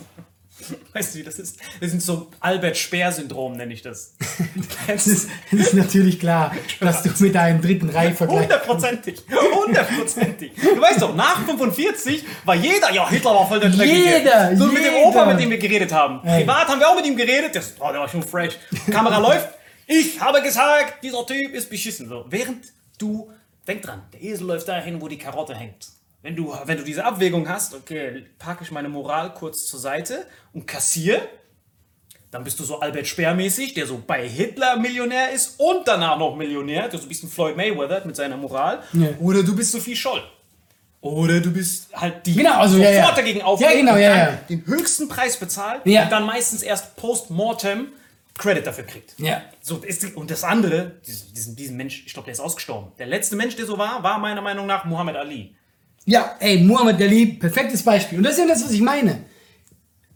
Weißt 0.93 1.15
du, 1.15 1.19
wie 1.19 1.23
das 1.23 1.39
ist? 1.39 1.57
Das 1.79 1.93
ist 1.93 2.05
so 2.05 2.29
Albert 2.39 2.77
Speer-Syndrom, 2.77 3.57
nenne 3.57 3.73
ich 3.73 3.81
das. 3.81 4.13
Es 4.87 5.07
ist, 5.07 5.29
ist 5.51 5.73
natürlich 5.73 6.19
klar, 6.19 6.53
dass 6.79 7.03
du 7.03 7.09
mit 7.19 7.35
deinem 7.35 7.61
dritten 7.61 7.89
Reih 7.89 8.13
vergleichst. 8.13 8.43
Hundertprozentig. 8.43 9.23
Hundertprozentig. 9.65 10.51
Du 10.55 10.81
weißt 10.81 11.01
doch, 11.01 11.15
nach 11.15 11.45
45 11.45 12.23
war 12.45 12.55
jeder, 12.55 12.91
ja, 12.91 13.09
Hitler 13.09 13.31
war 13.35 13.47
voll 13.47 13.59
der 13.59 13.69
Dreckige. 13.69 14.17
Jeder, 14.17 14.55
So 14.57 14.65
mit 14.67 14.77
dem 14.83 14.93
jeder. 14.93 15.05
Opa, 15.07 15.25
mit 15.25 15.39
dem 15.39 15.49
wir 15.49 15.57
geredet 15.57 15.91
haben. 15.93 16.25
Ey. 16.27 16.41
Privat 16.41 16.67
haben 16.67 16.79
wir 16.79 16.89
auch 16.89 16.95
mit 16.95 17.05
ihm 17.05 17.15
geredet. 17.15 17.55
Der, 17.55 17.63
oh, 17.79 17.91
der 17.91 18.01
war 18.01 18.09
schon 18.09 18.23
fresh. 18.23 18.57
Kamera 18.91 19.17
läuft. 19.19 19.49
Ich 19.87 20.19
habe 20.19 20.41
gesagt, 20.41 21.03
dieser 21.03 21.25
Typ 21.25 21.53
ist 21.53 21.69
beschissen. 21.69 22.07
So, 22.09 22.25
während 22.29 22.65
du, 22.97 23.29
denk 23.67 23.81
dran, 23.83 24.01
der 24.13 24.21
Esel 24.23 24.47
läuft 24.47 24.67
dahin, 24.67 25.01
wo 25.01 25.07
die 25.07 25.17
Karotte 25.17 25.55
hängt. 25.55 25.87
Wenn 26.23 26.35
du, 26.35 26.53
wenn 26.65 26.77
du 26.77 26.83
diese 26.83 27.03
Abwägung 27.03 27.49
hast, 27.49 27.73
okay, 27.73 28.25
packe 28.37 28.63
ich 28.63 28.71
meine 28.71 28.89
Moral 28.89 29.33
kurz 29.33 29.65
zur 29.65 29.79
Seite 29.79 30.27
und 30.53 30.67
kassiere, 30.67 31.21
dann 32.31 32.43
bist 32.45 32.59
du 32.59 32.63
so 32.63 32.79
Albert 32.79 33.07
Speer-mäßig, 33.07 33.73
der 33.73 33.85
so 33.85 34.01
bei 34.05 34.27
Hitler 34.27 34.77
Millionär 34.77 35.31
ist 35.31 35.55
und 35.59 35.85
danach 35.87 36.17
noch 36.17 36.35
Millionär, 36.35 36.87
der 36.87 36.97
so 36.99 37.05
ein 37.05 37.09
bisschen 37.09 37.29
Floyd 37.29 37.57
Mayweather 37.57 38.05
mit 38.05 38.15
seiner 38.15 38.37
Moral. 38.37 38.83
Ja. 38.93 39.09
Oder 39.19 39.43
du 39.43 39.53
bist 39.55 39.71
Sophie 39.73 39.95
Scholl. 39.95 40.23
Oder 41.01 41.39
du 41.41 41.51
bist 41.51 41.89
halt 41.93 42.25
die 42.25 42.35
Genau, 42.35 42.59
also, 42.59 42.77
sofort 42.77 42.93
ja, 42.93 42.99
ja. 43.01 43.11
dagegen 43.11 43.41
aufgeht 43.41 43.69
Ja, 43.69 43.75
genau, 43.75 43.95
ja, 43.97 44.15
ja. 44.17 44.31
den 44.49 44.65
höchsten 44.65 45.07
Preis 45.09 45.35
bezahlt 45.37 45.81
Ja. 45.85 46.03
und 46.03 46.11
dann 46.11 46.25
meistens 46.25 46.61
erst 46.63 46.95
post-mortem 46.95 47.87
Credit 48.37 48.65
dafür 48.65 48.85
kriegt. 48.85 49.15
Ja. 49.17 49.41
So 49.61 49.77
ist 49.77 50.03
die, 50.03 50.13
und 50.13 50.31
das 50.31 50.43
andere, 50.43 50.93
diesen, 51.05 51.33
diesen, 51.33 51.55
diesen 51.55 51.75
Mensch, 51.75 52.03
ich 52.05 52.13
glaube, 52.13 52.25
der 52.27 52.33
ist 52.33 52.39
ausgestorben. 52.39 52.91
Der 52.97 53.07
letzte 53.07 53.35
Mensch, 53.35 53.55
der 53.55 53.65
so 53.65 53.77
war, 53.77 54.03
war 54.03 54.19
meiner 54.19 54.41
Meinung 54.41 54.67
nach 54.67 54.85
Muhammad 54.85 55.15
Ali. 55.17 55.55
Ja, 56.05 56.35
ey, 56.39 56.59
Muhammad 56.59 57.01
Ali, 57.01 57.25
perfektes 57.33 57.83
Beispiel. 57.83 58.19
Und 58.19 58.23
das 58.23 58.33
ist 58.33 58.39
ja 58.39 58.47
das, 58.47 58.63
was 58.63 58.71
ich 58.71 58.81
meine. 58.81 59.23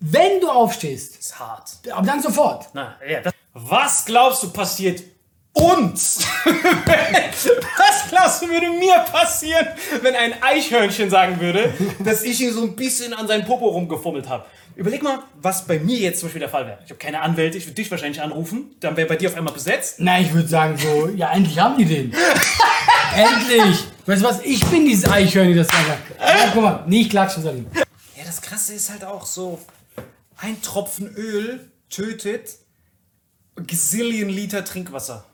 Wenn 0.08 0.40
du 0.40 0.50
aufstehst, 0.50 1.18
ist 1.18 1.40
hart. 1.40 1.80
aber 1.92 2.06
dann 2.06 2.22
sofort. 2.22 2.68
Na, 2.74 2.96
ja, 3.10 3.22
was 3.54 4.06
glaubst 4.06 4.44
du 4.44 4.52
passiert 4.52 5.02
uns? 5.54 6.20
was 6.46 8.10
glaubst 8.10 8.44
du 8.44 8.50
würde 8.50 8.70
mir 8.70 9.00
passieren, 9.12 9.68
wenn 10.04 10.16
ein 10.16 10.44
Eichhörnchen 10.44 11.10
sagen 11.10 11.40
würde, 11.40 11.74
dass 12.04 12.22
ich 12.22 12.40
ihn 12.40 12.54
so 12.54 12.62
ein 12.62 12.76
bisschen 12.76 13.16
an 13.16 13.28
seinen 13.28 13.46
Popo 13.46 13.68
rumgefummelt 13.68 14.30
habe? 14.30 14.46
Überleg 14.76 15.02
mal, 15.02 15.24
was 15.42 15.66
bei 15.66 15.80
mir 15.80 15.98
jetzt 15.98 16.20
zum 16.20 16.28
Beispiel 16.28 16.42
der 16.42 16.50
Fall 16.50 16.68
wäre. 16.68 16.78
Ich 16.86 16.92
habe 16.92 17.00
keine 17.00 17.22
Anwälte, 17.22 17.58
ich 17.58 17.66
würde 17.66 17.74
dich 17.74 17.90
wahrscheinlich 17.90 18.22
anrufen, 18.22 18.76
dann 18.82 18.96
wäre 18.96 19.08
bei 19.08 19.16
dir 19.16 19.30
auf 19.30 19.36
einmal 19.36 19.56
besetzt. 19.56 19.96
Na, 19.98 20.20
ich 20.20 20.32
würde 20.32 20.48
sagen 20.48 20.78
so, 20.78 21.08
ja, 21.16 21.32
endlich 21.34 21.58
haben 21.58 21.80
die 21.80 21.86
den. 21.86 22.14
endlich. 23.16 23.86
Weißt 24.06 24.22
du 24.22 24.28
was, 24.28 24.42
ich 24.42 24.64
bin 24.66 24.86
dieses 24.86 25.10
Eichhörnchen, 25.10 25.58
das 25.58 25.68
sagt. 25.68 26.20
Ja, 26.20 26.52
guck 26.54 26.62
mal, 26.62 26.84
nicht 26.86 27.10
klatschen, 27.10 27.42
Salim. 27.42 27.66
Ja, 28.16 28.24
das 28.24 28.40
Krasse 28.40 28.76
ist 28.76 28.92
halt 28.92 29.04
auch 29.04 29.26
so, 29.26 29.60
ein 30.38 30.62
Tropfen 30.62 31.14
Öl 31.16 31.72
tötet 31.90 32.58
Gazillion 33.56 34.30
Liter 34.30 34.66
Trinkwasser. 34.66 35.26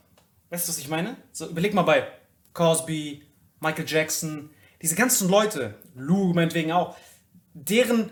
Weißt 0.49 0.67
du, 0.67 0.69
was 0.69 0.77
ich 0.77 0.89
meine? 0.89 1.17
So, 1.31 1.47
überleg 1.47 1.73
mal 1.73 1.81
bei 1.83 2.07
Cosby, 2.53 3.23
Michael 3.59 3.85
Jackson, 3.87 4.49
diese 4.81 4.95
ganzen 4.95 5.29
Leute, 5.29 5.75
Lou 5.95 6.33
meinetwegen 6.33 6.71
auch, 6.71 6.95
deren 7.53 8.11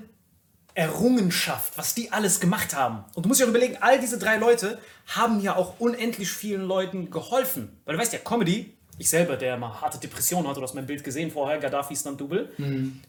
Errungenschaft, 0.73 1.77
was 1.77 1.93
die 1.93 2.11
alles 2.11 2.39
gemacht 2.39 2.75
haben. 2.75 3.03
Und 3.13 3.23
du 3.23 3.27
musst 3.27 3.41
dir 3.41 3.45
auch 3.45 3.49
überlegen, 3.49 3.77
all 3.81 3.99
diese 3.99 4.17
drei 4.17 4.37
Leute 4.37 4.79
haben 5.07 5.41
ja 5.41 5.55
auch 5.55 5.79
unendlich 5.79 6.31
vielen 6.31 6.61
Leuten 6.61 7.09
geholfen. 7.09 7.81
Weil 7.85 7.95
du 7.95 8.01
weißt 8.01 8.13
ja, 8.13 8.19
Comedy, 8.19 8.77
ich 8.97 9.09
selber, 9.09 9.35
der 9.35 9.57
mal 9.57 9.81
harte 9.81 9.99
Depressionen 9.99 10.47
hatte, 10.47 10.59
du 10.59 10.63
hast 10.63 10.75
mein 10.75 10.85
Bild 10.85 11.03
gesehen 11.03 11.31
vorher, 11.31 11.59
Gaddafi 11.59 11.95
Stunt 11.95 12.21
Double, 12.21 12.49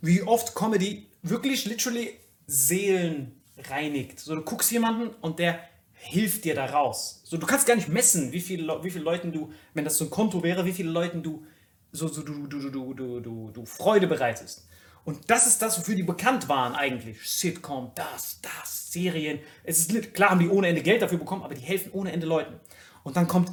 wie 0.00 0.22
oft 0.22 0.54
Comedy 0.54 1.06
wirklich 1.22 1.64
literally 1.64 2.18
Seelen 2.46 3.39
reinigt. 3.68 4.20
So, 4.20 4.34
du 4.34 4.42
guckst 4.42 4.70
jemanden 4.70 5.08
und 5.20 5.38
der 5.38 5.60
hilft 5.92 6.44
dir 6.44 6.54
da 6.54 6.66
raus. 6.66 7.20
So, 7.24 7.36
du 7.36 7.46
kannst 7.46 7.66
gar 7.66 7.76
nicht 7.76 7.88
messen, 7.88 8.32
wie 8.32 8.40
viele, 8.40 8.82
wie 8.82 8.90
viele 8.90 9.04
Leuten 9.04 9.32
du, 9.32 9.52
wenn 9.74 9.84
das 9.84 9.98
so 9.98 10.04
ein 10.04 10.10
Konto 10.10 10.42
wäre, 10.42 10.64
wie 10.64 10.72
viele 10.72 10.90
Leuten 10.90 11.22
du 11.22 11.44
so, 11.92 12.08
so 12.08 12.22
du, 12.22 12.46
du, 12.46 12.58
du, 12.60 12.70
du, 12.70 12.94
du, 12.94 13.20
du, 13.20 13.50
du 13.50 13.66
Freude 13.66 14.06
bereitest. 14.06 14.66
Und 15.04 15.30
das 15.30 15.46
ist 15.46 15.60
das, 15.62 15.78
wofür 15.78 15.94
die 15.94 16.02
bekannt 16.02 16.48
waren 16.48 16.74
eigentlich. 16.74 17.18
Sitcom, 17.28 17.90
das, 17.94 18.40
das, 18.42 18.92
Serien. 18.92 19.40
Es 19.64 19.78
ist 19.78 20.14
klar, 20.14 20.30
haben 20.30 20.40
die 20.40 20.48
ohne 20.48 20.68
Ende 20.68 20.82
Geld 20.82 21.02
dafür 21.02 21.18
bekommen, 21.18 21.42
aber 21.42 21.54
die 21.54 21.62
helfen 21.62 21.92
ohne 21.92 22.12
Ende 22.12 22.26
Leuten. 22.26 22.60
Und 23.02 23.16
dann 23.16 23.26
kommt 23.26 23.50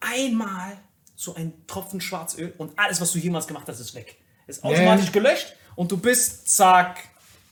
einmal 0.00 0.78
so 1.14 1.34
ein 1.34 1.66
Tropfen 1.66 2.00
Schwarzöl 2.00 2.52
und 2.58 2.78
alles, 2.78 3.00
was 3.00 3.12
du 3.12 3.18
jemals 3.18 3.46
gemacht 3.46 3.68
hast, 3.68 3.80
ist 3.80 3.94
weg. 3.94 4.16
Ist 4.46 4.62
automatisch 4.62 5.10
gelöscht 5.12 5.54
und 5.74 5.90
du 5.90 5.96
bist, 5.96 6.48
zack, 6.48 6.98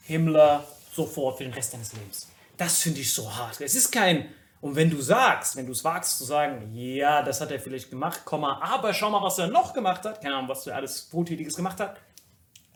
Himmler, 0.03 0.65
sofort 0.95 1.37
für 1.37 1.43
den 1.43 1.53
Rest 1.53 1.73
deines 1.73 1.93
Lebens. 1.93 2.27
Das 2.57 2.81
finde 2.81 3.01
ich 3.01 3.13
so 3.13 3.33
hart. 3.33 3.59
Es 3.59 3.75
ist 3.75 3.91
kein, 3.91 4.25
und 4.61 4.75
wenn 4.75 4.89
du 4.89 5.01
sagst, 5.01 5.55
wenn 5.55 5.65
du 5.65 5.73
es 5.73 5.83
wagst 5.83 6.17
zu 6.17 6.23
sagen, 6.23 6.71
ja, 6.73 7.21
das 7.21 7.41
hat 7.41 7.51
er 7.51 7.59
vielleicht 7.59 7.89
gemacht, 7.89 8.23
Komma, 8.25 8.59
aber 8.63 8.93
schau 8.93 9.09
mal, 9.09 9.21
was 9.21 9.37
er 9.37 9.47
noch 9.47 9.73
gemacht 9.73 10.05
hat, 10.05 10.21
keine 10.21 10.35
Ahnung, 10.35 10.49
was 10.49 10.65
er 10.67 10.75
alles 10.75 11.07
Wohltätiges 11.11 11.55
gemacht 11.55 11.79
hat, 11.79 11.97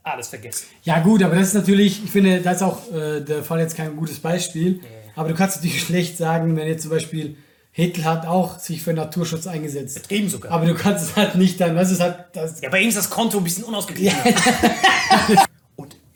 alles 0.03 0.27
vergessen. 0.27 0.67
Ja, 0.83 0.99
gut, 0.99 1.23
aber 1.23 1.35
das 1.35 1.49
ist 1.49 1.53
natürlich, 1.53 2.03
ich 2.03 2.11
finde, 2.11 2.41
da 2.41 2.51
ist 2.51 2.61
auch 2.61 2.91
äh, 2.91 3.21
der 3.21 3.43
Fall 3.43 3.59
jetzt 3.59 3.75
kein 3.75 3.95
gutes 3.95 4.19
Beispiel. 4.19 4.81
Aber 5.15 5.29
du 5.29 5.35
kannst 5.35 5.57
natürlich 5.57 5.81
schlecht 5.85 6.17
sagen, 6.17 6.55
wenn 6.55 6.67
jetzt 6.67 6.83
zum 6.83 6.91
Beispiel 6.91 7.37
Hitler 7.71 8.05
hat 8.05 8.25
auch 8.25 8.59
sich 8.59 8.81
für 8.81 8.93
Naturschutz 8.93 9.47
eingesetzt. 9.47 10.11
Eben 10.11 10.29
sogar. 10.29 10.51
Aber 10.51 10.65
du 10.65 10.75
kannst 10.75 11.03
es 11.03 11.15
halt 11.15 11.35
nicht 11.35 11.61
dann, 11.61 11.75
was 11.75 11.91
ist 11.91 12.01
halt, 12.01 12.25
das, 12.33 12.61
Ja, 12.61 12.69
bei 12.69 12.81
ihm 12.81 12.89
ist 12.89 12.97
das 12.97 13.09
Konto 13.09 13.37
ein 13.37 13.43
bisschen 13.43 13.63
unausgeglichen. 13.63 14.17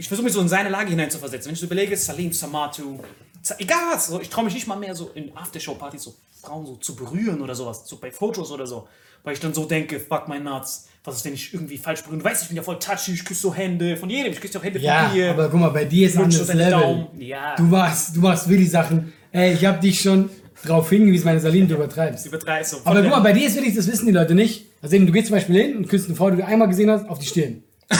ich 0.03 0.09
versuche 0.09 0.25
mich 0.25 0.33
so 0.33 0.41
in 0.41 0.49
seine 0.49 0.67
Lage 0.67 0.89
hineinzuversetzen. 0.89 1.47
Wenn 1.47 1.53
ich 1.53 1.59
so 1.61 1.65
überlege, 1.65 1.95
Salim 1.95 2.33
Samatu, 2.33 2.99
Sa- 3.41 3.55
egal 3.57 3.79
was, 3.93 4.07
so, 4.07 4.19
ich 4.19 4.27
traue 4.29 4.43
mich 4.43 4.53
nicht 4.53 4.67
mal 4.67 4.75
mehr 4.75 4.93
so 4.95 5.11
in 5.15 5.31
Aftershow-Partys 5.35 6.03
so 6.03 6.13
Frauen 6.41 6.65
so 6.65 6.75
zu 6.75 6.93
berühren 6.93 7.39
oder 7.41 7.55
sowas, 7.55 7.83
so 7.85 7.95
bei 7.99 8.11
Fotos 8.11 8.51
oder 8.51 8.67
so. 8.67 8.85
Weil 9.23 9.33
ich 9.33 9.39
dann 9.39 9.53
so 9.53 9.63
denke, 9.63 10.01
fuck 10.01 10.27
my 10.27 10.39
nuts, 10.39 10.89
was 11.05 11.15
ist, 11.15 11.23
wenn 11.25 11.33
ich 11.33 11.53
irgendwie 11.53 11.77
falsch 11.77 12.01
berühre? 12.03 12.19
Du 12.19 12.25
weißt, 12.25 12.41
ich 12.41 12.47
bin 12.49 12.57
ja 12.57 12.63
voll 12.63 12.79
touchy, 12.79 13.13
ich 13.13 13.23
küsse 13.23 13.39
so 13.43 13.53
Hände 13.55 13.95
von 13.95 14.09
jedem, 14.09 14.33
ich 14.33 14.41
küsse 14.41 14.59
auch 14.59 14.63
Hände 14.63 14.79
ja, 14.79 15.05
von 15.05 15.15
dir. 15.15 15.29
aber 15.29 15.47
guck 15.47 15.59
mal, 15.61 15.69
bei 15.69 15.85
dir 15.85 16.05
ist 16.07 16.17
anderes 16.17 16.47
Level. 16.53 16.71
Daumen. 16.71 17.07
Ja. 17.21 17.55
Du 17.55 17.63
machst, 17.63 18.13
du 18.17 18.19
machst 18.19 18.49
wirklich 18.49 18.69
Sachen, 18.71 19.13
ey, 19.31 19.53
ich 19.53 19.63
habe 19.63 19.79
dich 19.79 20.01
schon 20.01 20.29
drauf 20.65 20.89
hingewiesen, 20.89 21.23
meine 21.23 21.39
Salim, 21.39 21.65
du 21.65 21.75
übertreibst. 21.75 22.25
Übertreibst 22.25 22.71
so. 22.71 22.77
Aber 22.83 23.01
guck 23.01 23.11
mal, 23.11 23.21
bei 23.21 23.31
dir 23.31 23.47
ist 23.47 23.55
wirklich, 23.55 23.73
das 23.73 23.87
wissen 23.87 24.05
die 24.07 24.11
Leute 24.11 24.35
nicht. 24.35 24.65
Also 24.81 24.97
du 24.97 25.11
gehst 25.13 25.27
zum 25.27 25.37
Beispiel 25.37 25.61
hin 25.61 25.77
und 25.77 25.87
küsst 25.87 26.07
eine 26.07 26.15
Frau, 26.17 26.29
die 26.29 26.35
du 26.37 26.45
einmal 26.45 26.67
gesehen 26.67 26.91
hast, 26.91 27.07
auf 27.07 27.19
die 27.19 27.27
Stirn. 27.27 27.63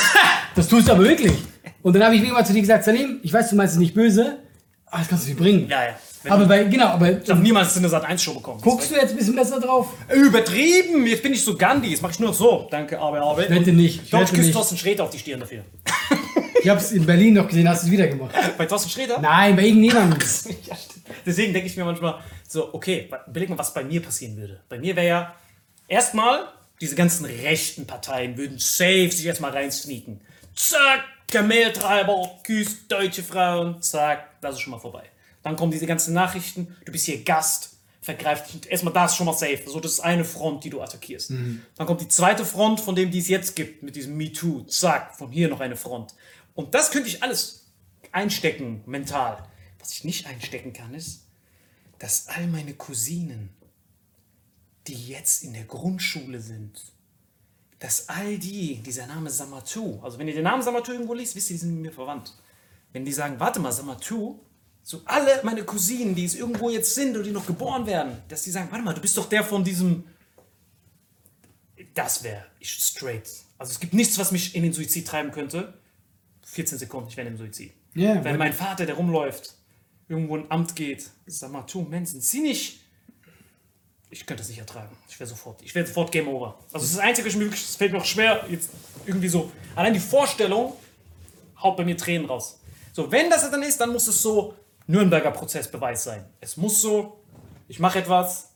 Das 0.56 0.68
tust 0.68 0.88
du 0.88 0.92
aber 0.92 1.04
wirklich. 1.06 1.34
Und 1.84 1.94
dann 1.94 2.04
habe 2.04 2.16
ich 2.16 2.24
immer 2.24 2.44
zu 2.44 2.54
dir 2.54 2.62
gesagt, 2.62 2.84
Salim, 2.86 3.20
ich 3.22 3.32
weiß, 3.32 3.52
du 3.52 3.56
meinst 3.56 3.74
es 3.76 3.80
nicht 3.80 3.94
böse, 3.94 4.40
aber 4.88 5.00
das 5.00 5.10
kannst 5.10 5.26
du 5.26 5.30
nicht 5.30 5.40
bringen. 5.40 5.68
ja, 5.70 5.84
ja. 5.84 5.96
Wenn 6.24 6.32
Aber 6.32 6.46
bei, 6.46 6.64
genau, 6.64 6.86
aber 6.88 7.22
ich 7.22 7.30
habe 7.30 7.42
niemals 7.42 7.76
eine 7.76 7.90
Sat 7.90 8.06
1 8.06 8.24
Show 8.24 8.34
bekommen. 8.34 8.62
guckst 8.62 8.90
du 8.90 8.96
jetzt 8.96 9.12
ein 9.12 9.18
bisschen 9.18 9.36
besser 9.36 9.60
drauf? 9.60 9.90
Übertrieben! 10.10 11.06
Jetzt 11.06 11.22
bin 11.22 11.34
ich 11.34 11.44
so 11.44 11.58
Gandhi, 11.58 11.90
jetzt 11.90 12.02
mache 12.02 12.14
ich 12.14 12.20
nur 12.22 12.30
noch 12.30 12.36
so. 12.36 12.66
Danke, 12.72 12.98
aber, 12.98 13.20
aber. 13.22 13.50
Wette 13.50 13.74
nicht, 13.74 14.04
Ich 14.04 14.10
glaube, 14.10 14.24
ich 14.24 14.32
küsse. 14.32 14.52
Thorsten 14.54 14.78
Sträter 14.78 15.04
auf 15.04 15.10
die 15.10 15.20
Stirn 15.20 15.42
dafür. 15.42 15.66
Ich 16.62 16.70
habe 16.70 16.80
es 16.80 16.94
in 16.94 17.06
Berlin 17.06 17.34
noch 17.34 17.48
gesehen, 17.50 17.68
hast 17.68 17.84
du 17.84 17.88
es 17.88 17.92
wieder 17.92 18.08
gemacht. 18.08 18.34
Bei 18.58 18.66
Thorsten 18.66 18.90
Sträter? 18.90 19.20
Nein, 19.20 19.58
bei 19.58 19.66
irgendjemandem. 19.66 20.18
Ja. 20.66 20.78
Deswegen 21.26 21.52
denke 21.52 21.68
ich 21.68 21.76
mir 21.76 21.84
manchmal 21.84 22.20
so, 22.48 22.74
okay, 22.74 23.10
überleg 23.28 23.50
mal, 23.50 23.58
was 23.58 23.74
bei 23.74 23.84
mir 23.84 24.02
passieren 24.02 24.38
würde. 24.38 24.62
Bei 24.70 24.80
mir 24.80 24.96
wäre 24.96 25.08
ja 25.08 25.36
erstmal, 25.90 26.48
diese 26.80 26.96
ganzen 26.96 27.26
rechten 27.26 27.86
Parteien 27.86 28.38
würden 28.38 28.60
safe 28.60 29.12
sich 29.12 29.26
erstmal 29.26 29.52
reinsneaken. 29.52 30.22
Zack, 30.56 31.04
Kameltreiber, 31.32 32.40
küsst 32.44 32.92
deutsche 32.92 33.24
Frauen, 33.24 33.82
zack, 33.82 34.40
das 34.42 34.56
ist 34.56 34.62
schon 34.62 34.72
mal 34.72 34.80
vorbei. 34.80 35.04
Dann 35.42 35.56
kommen 35.56 35.72
diese 35.72 35.88
ganzen 35.88 36.14
Nachrichten, 36.14 36.76
du 36.86 36.92
bist 36.92 37.06
hier 37.06 37.24
Gast, 37.24 37.78
vergreift 38.02 38.54
dich. 38.54 38.72
Erstmal 38.72 38.94
das 38.94 39.12
ist 39.12 39.18
schon 39.18 39.26
mal 39.26 39.34
safe. 39.34 39.62
So, 39.66 39.80
das 39.80 39.94
ist 39.94 40.00
eine 40.02 40.26
Front, 40.26 40.64
die 40.64 40.70
du 40.70 40.82
attackierst. 40.82 41.32
Dann 41.76 41.88
kommt 41.88 42.02
die 42.02 42.08
zweite 42.08 42.46
Front, 42.46 42.80
von 42.82 42.96
dem 42.96 43.12
die 43.12 43.20
es 43.20 43.28
jetzt 43.30 43.56
gibt, 43.56 43.84
mit 43.84 43.96
diesem 43.96 44.16
MeToo, 44.18 44.64
zack, 44.64 45.16
von 45.16 45.32
hier 45.32 45.48
noch 45.50 45.60
eine 45.60 45.76
Front. 45.76 46.14
Und 46.54 46.76
das 46.76 46.92
könnte 46.92 47.10
ich 47.10 47.24
alles 47.24 47.72
einstecken, 48.12 48.84
mental. 48.86 49.48
Was 49.80 49.92
ich 49.94 50.04
nicht 50.04 50.28
einstecken 50.28 50.72
kann, 50.72 50.94
ist, 50.94 51.26
dass 52.00 52.28
all 52.28 52.48
meine 52.48 52.74
Cousinen, 52.74 53.50
die 54.88 55.08
jetzt 55.08 55.44
in 55.44 55.54
der 55.54 55.64
Grundschule 55.64 56.40
sind, 56.40 56.80
dass 57.84 58.08
all 58.08 58.38
die, 58.38 58.78
dieser 58.78 59.08
Name 59.08 59.30
Samatu, 59.30 60.00
also 60.02 60.18
wenn 60.18 60.30
ihr 60.30 60.34
den 60.34 60.46
Namen 60.46 60.64
Samatu 60.64 60.94
irgendwo 60.94 61.14
liest, 61.14 61.36
wisst 61.36 61.50
ihr, 61.50 61.56
die 61.56 61.60
sind 61.60 61.74
mit 61.74 61.82
mir 61.82 61.92
verwandt. 61.92 62.34
Wenn 62.94 63.04
die 63.04 63.12
sagen, 63.12 63.38
warte 63.42 63.60
mal, 63.60 63.74
Samatu, 63.74 64.40
so 64.84 65.02
alle 65.04 65.42
meine 65.44 65.66
Cousinen, 65.66 66.16
die 66.16 66.24
es 66.24 66.34
irgendwo 66.34 66.70
jetzt 66.70 66.96
sind 66.96 67.14
oder 67.14 67.26
die 67.26 67.32
noch 67.32 67.46
geboren 67.46 67.86
werden, 67.86 68.16
dass 68.30 68.44
die 68.44 68.52
sagen, 68.52 68.70
warte 68.72 68.86
mal, 68.86 68.94
du 68.94 69.02
bist 69.02 69.18
doch 69.18 69.28
der 69.28 69.44
von 69.44 69.66
diesem, 69.66 70.06
das 71.94 72.24
wäre 72.24 72.46
ich 72.62 72.72
straight. 72.72 73.30
Also 73.58 73.74
es 73.74 73.82
gibt 73.82 73.94
nichts, 73.94 74.18
was 74.18 74.32
mich 74.32 74.56
in 74.56 74.64
den 74.64 74.72
Suizid 74.72 75.06
treiben 75.06 75.32
könnte. 75.32 75.74
14 76.46 76.78
Sekunden, 76.78 77.10
ich 77.10 77.18
wäre 77.18 77.28
im 77.28 77.36
Suizid. 77.36 77.74
Ja, 77.96 78.24
Wenn 78.24 78.38
mein 78.38 78.54
Vater, 78.54 78.86
der 78.86 78.96
rumläuft, 78.96 79.56
irgendwo 80.08 80.38
in 80.38 80.44
ein 80.44 80.52
Amt 80.52 80.78
geht, 80.78 81.10
sag 81.26 81.52
mal, 81.52 81.64
tu, 81.64 81.82
Mensch, 81.82 82.12
sind 82.12 82.24
Sie 82.24 82.40
nicht. 82.40 82.80
Ich 84.14 84.28
könnte 84.28 84.42
das 84.42 84.50
nicht 84.50 84.60
ertragen. 84.60 84.96
Ich 85.10 85.20
wäre 85.20 85.28
sofort, 85.28 85.60
ich 85.64 85.74
wäre 85.74 85.88
sofort 85.88 86.12
Game 86.12 86.28
Over. 86.28 86.60
Also 86.72 86.86
das 86.86 87.00
Einzige, 87.00 87.28
was 87.28 87.40
wirklich- 87.40 87.64
es 87.64 87.76
fällt 87.76 87.92
mir 87.94 87.98
auch 87.98 88.06
schwer, 88.06 88.46
jetzt 88.48 88.70
irgendwie 89.08 89.28
so. 89.28 89.52
Allein 89.76 89.92
die 89.94 90.00
Vorstellung 90.00 90.74
haut 91.60 91.76
bei 91.78 91.84
mir 91.84 91.98
Tränen 91.98 92.28
raus. 92.28 92.60
So, 92.92 93.12
wenn 93.12 93.32
das 93.32 93.50
dann 93.50 93.64
ist, 93.64 93.82
dann 93.82 93.92
muss 93.92 94.06
es 94.08 94.22
so 94.22 94.54
Nürnberger 94.86 95.32
Prozessbeweis 95.32 96.04
sein. 96.04 96.26
Es 96.40 96.58
muss 96.58 96.80
so, 96.80 97.24
ich 97.68 97.80
mache 97.80 97.98
etwas, 98.00 98.52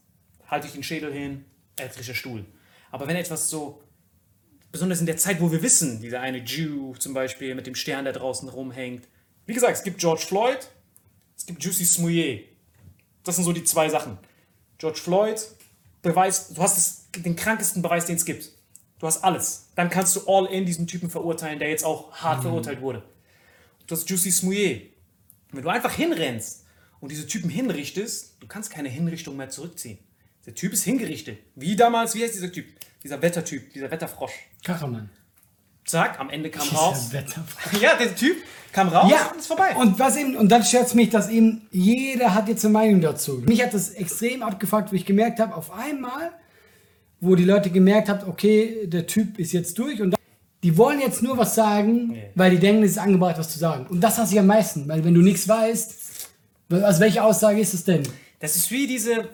halte 0.45 0.67
ich 0.67 0.73
den 0.73 0.83
Schädel 0.83 1.11
hin, 1.11 1.43
elektrischer 1.75 2.13
Stuhl. 2.13 2.45
Aber 2.91 3.07
wenn 3.07 3.15
etwas 3.15 3.49
so, 3.49 3.81
besonders 4.71 4.99
in 4.99 5.07
der 5.07 5.17
Zeit, 5.17 5.41
wo 5.41 5.51
wir 5.51 5.63
wissen, 5.63 6.01
dieser 6.01 6.19
eine 6.21 6.37
Jew 6.37 6.93
zum 6.99 7.15
Beispiel 7.15 7.55
mit 7.55 7.65
dem 7.65 7.73
Stern, 7.73 8.03
der 8.03 8.13
draußen 8.13 8.47
rumhängt. 8.47 9.07
Wie 9.47 9.53
gesagt, 9.55 9.73
es 9.75 9.83
gibt 9.83 9.97
George 9.99 10.21
Floyd, 10.27 10.59
es 11.35 11.47
gibt 11.47 11.63
Juicy 11.63 11.83
Smouye. 11.85 12.45
Das 13.23 13.35
sind 13.37 13.43
so 13.43 13.53
die 13.53 13.63
zwei 13.63 13.89
Sachen. 13.89 14.19
George 14.77 14.99
Floyd, 14.99 15.39
Beweis, 16.01 16.49
du 16.49 16.61
hast 16.61 16.77
es, 16.77 17.21
den 17.21 17.35
krankesten 17.35 17.81
Beweis, 17.81 18.05
den 18.05 18.15
es 18.15 18.25
gibt. 18.25 18.51
Du 18.99 19.07
hast 19.07 19.23
alles. 19.23 19.69
Dann 19.75 19.89
kannst 19.89 20.15
du 20.15 20.21
all 20.27 20.47
in 20.47 20.65
diesen 20.65 20.87
Typen 20.87 21.09
verurteilen, 21.09 21.59
der 21.59 21.69
jetzt 21.69 21.83
auch 21.83 22.11
hart 22.13 22.41
verurteilt 22.41 22.81
wurde. 22.81 23.03
Du 23.85 23.95
hast 23.95 24.09
Juicy 24.09 24.31
Smouye. 24.31 24.93
Wenn 25.51 25.63
du 25.63 25.69
einfach 25.69 25.93
hinrennst 25.93 26.65
und 26.99 27.11
diese 27.11 27.25
Typen 27.25 27.49
hinrichtest, 27.49 28.37
du 28.39 28.47
kannst 28.47 28.69
keine 28.69 28.89
Hinrichtung 28.89 29.37
mehr 29.37 29.49
zurückziehen. 29.49 29.99
Der 30.45 30.55
Typ 30.55 30.73
ist 30.73 30.83
hingerichtet. 30.83 31.39
Wie 31.55 31.75
damals, 31.75 32.15
wie 32.15 32.23
heißt 32.23 32.35
dieser 32.35 32.51
Typ? 32.51 32.65
Dieser 33.03 33.21
Wettertyp, 33.21 33.73
dieser 33.73 33.91
Wetterfrosch. 33.91 34.33
Kachelmann. 34.63 35.09
Zack, 35.87 36.19
am 36.19 36.29
Ende 36.29 36.49
kam 36.51 36.67
raus. 36.67 37.09
Dieser 37.09 37.13
Wetter. 37.13 37.43
Ja, 37.81 37.95
der 37.95 38.13
Typ 38.15 38.35
kam 38.73 38.89
raus 38.89 39.09
Ja, 39.11 39.31
und 39.31 39.39
ist 39.39 39.47
vorbei. 39.47 39.75
Und 39.75 39.97
was 39.97 40.15
eben, 40.17 40.35
und 40.35 40.49
dann 40.51 40.63
stört 40.63 40.93
mich, 40.93 41.09
dass 41.09 41.29
eben 41.29 41.67
jeder 41.71 42.35
hat 42.35 42.47
jetzt 42.49 42.63
eine 42.65 42.73
Meinung 42.73 43.01
dazu. 43.01 43.41
Mich 43.47 43.63
hat 43.63 43.73
das 43.73 43.89
extrem 43.91 44.43
abgefuckt, 44.43 44.91
wo 44.91 44.95
ich 44.95 45.05
gemerkt 45.05 45.39
habe, 45.39 45.55
auf 45.55 45.71
einmal, 45.71 46.31
wo 47.21 47.35
die 47.35 47.45
Leute 47.45 47.69
gemerkt 47.71 48.09
haben, 48.09 48.27
okay, 48.29 48.85
der 48.85 49.07
Typ 49.07 49.39
ist 49.39 49.53
jetzt 49.53 49.79
durch 49.79 50.01
und 50.01 50.11
dann, 50.11 50.19
die 50.61 50.77
wollen 50.77 50.99
jetzt 50.99 51.23
nur 51.23 51.37
was 51.37 51.55
sagen, 51.55 52.09
Nee. 52.09 52.23
weil 52.35 52.51
die 52.51 52.59
denken, 52.59 52.83
es 52.83 52.91
ist 52.91 52.97
angebracht, 52.97 53.37
was 53.39 53.49
zu 53.49 53.57
sagen. 53.59 53.87
Und 53.87 54.01
das 54.01 54.17
hasse 54.17 54.33
ich 54.33 54.39
am 54.39 54.47
meisten, 54.47 54.87
weil 54.89 55.03
wenn 55.05 55.13
du 55.13 55.21
nichts 55.21 55.47
weißt, 55.47 55.95
also 56.69 56.99
welche 56.99 57.23
Aussage 57.23 57.59
ist 57.61 57.73
es 57.73 57.83
denn? 57.85 58.03
das 58.39 58.55
ist 58.57 58.69
wie 58.71 58.85
diese. 58.87 59.29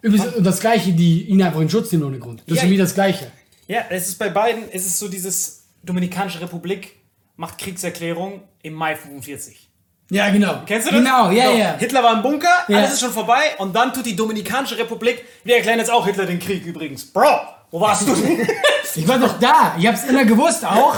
Übrigens, 0.00 0.28
das 0.40 0.60
Gleiche, 0.60 0.92
die 0.92 1.24
ihn 1.24 1.42
einfach 1.42 1.60
in 1.60 1.68
Schutz 1.68 1.90
nehmen 1.92 2.04
ohne 2.04 2.18
Grund. 2.18 2.42
Das 2.46 2.58
Ja, 2.58 2.64
ist 2.64 2.70
wie 2.70 2.76
das 2.76 2.94
Gleiche. 2.94 3.30
Ja, 3.68 3.84
es 3.90 4.08
ist 4.08 4.18
bei 4.18 4.28
beiden, 4.30 4.64
es 4.72 4.86
ist 4.86 4.98
so 4.98 5.08
dieses 5.08 5.61
Dominikanische 5.82 6.40
Republik 6.40 6.96
macht 7.36 7.58
Kriegserklärung 7.58 8.42
im 8.62 8.74
Mai 8.74 8.94
45. 8.96 9.68
Ja, 10.10 10.28
genau. 10.30 10.62
Kennst 10.66 10.88
du 10.88 10.92
das? 10.92 11.00
Genau, 11.02 11.30
ja, 11.30 11.46
So, 11.46 11.56
ja. 11.56 11.76
Hitler 11.78 12.02
war 12.02 12.12
im 12.14 12.22
Bunker, 12.22 12.48
Ja. 12.68 12.78
alles 12.78 12.92
ist 12.94 13.00
schon 13.00 13.12
vorbei 13.12 13.40
und 13.58 13.74
dann 13.74 13.92
tut 13.94 14.04
die 14.04 14.14
Dominikanische 14.14 14.76
Republik, 14.76 15.24
wir 15.44 15.56
erklären 15.56 15.78
jetzt 15.78 15.90
auch 15.90 16.04
Hitler 16.06 16.26
den 16.26 16.38
Krieg 16.38 16.64
übrigens. 16.66 17.04
Bro, 17.10 17.40
wo 17.70 17.80
warst 17.80 18.06
du 18.06 18.14
denn? 18.14 18.46
Ich 18.94 19.08
war 19.08 19.18
doch 19.18 19.38
da. 19.40 19.74
Ich 19.78 19.86
hab's 19.86 20.04
immer 20.04 20.26
gewusst 20.26 20.66
auch. 20.66 20.96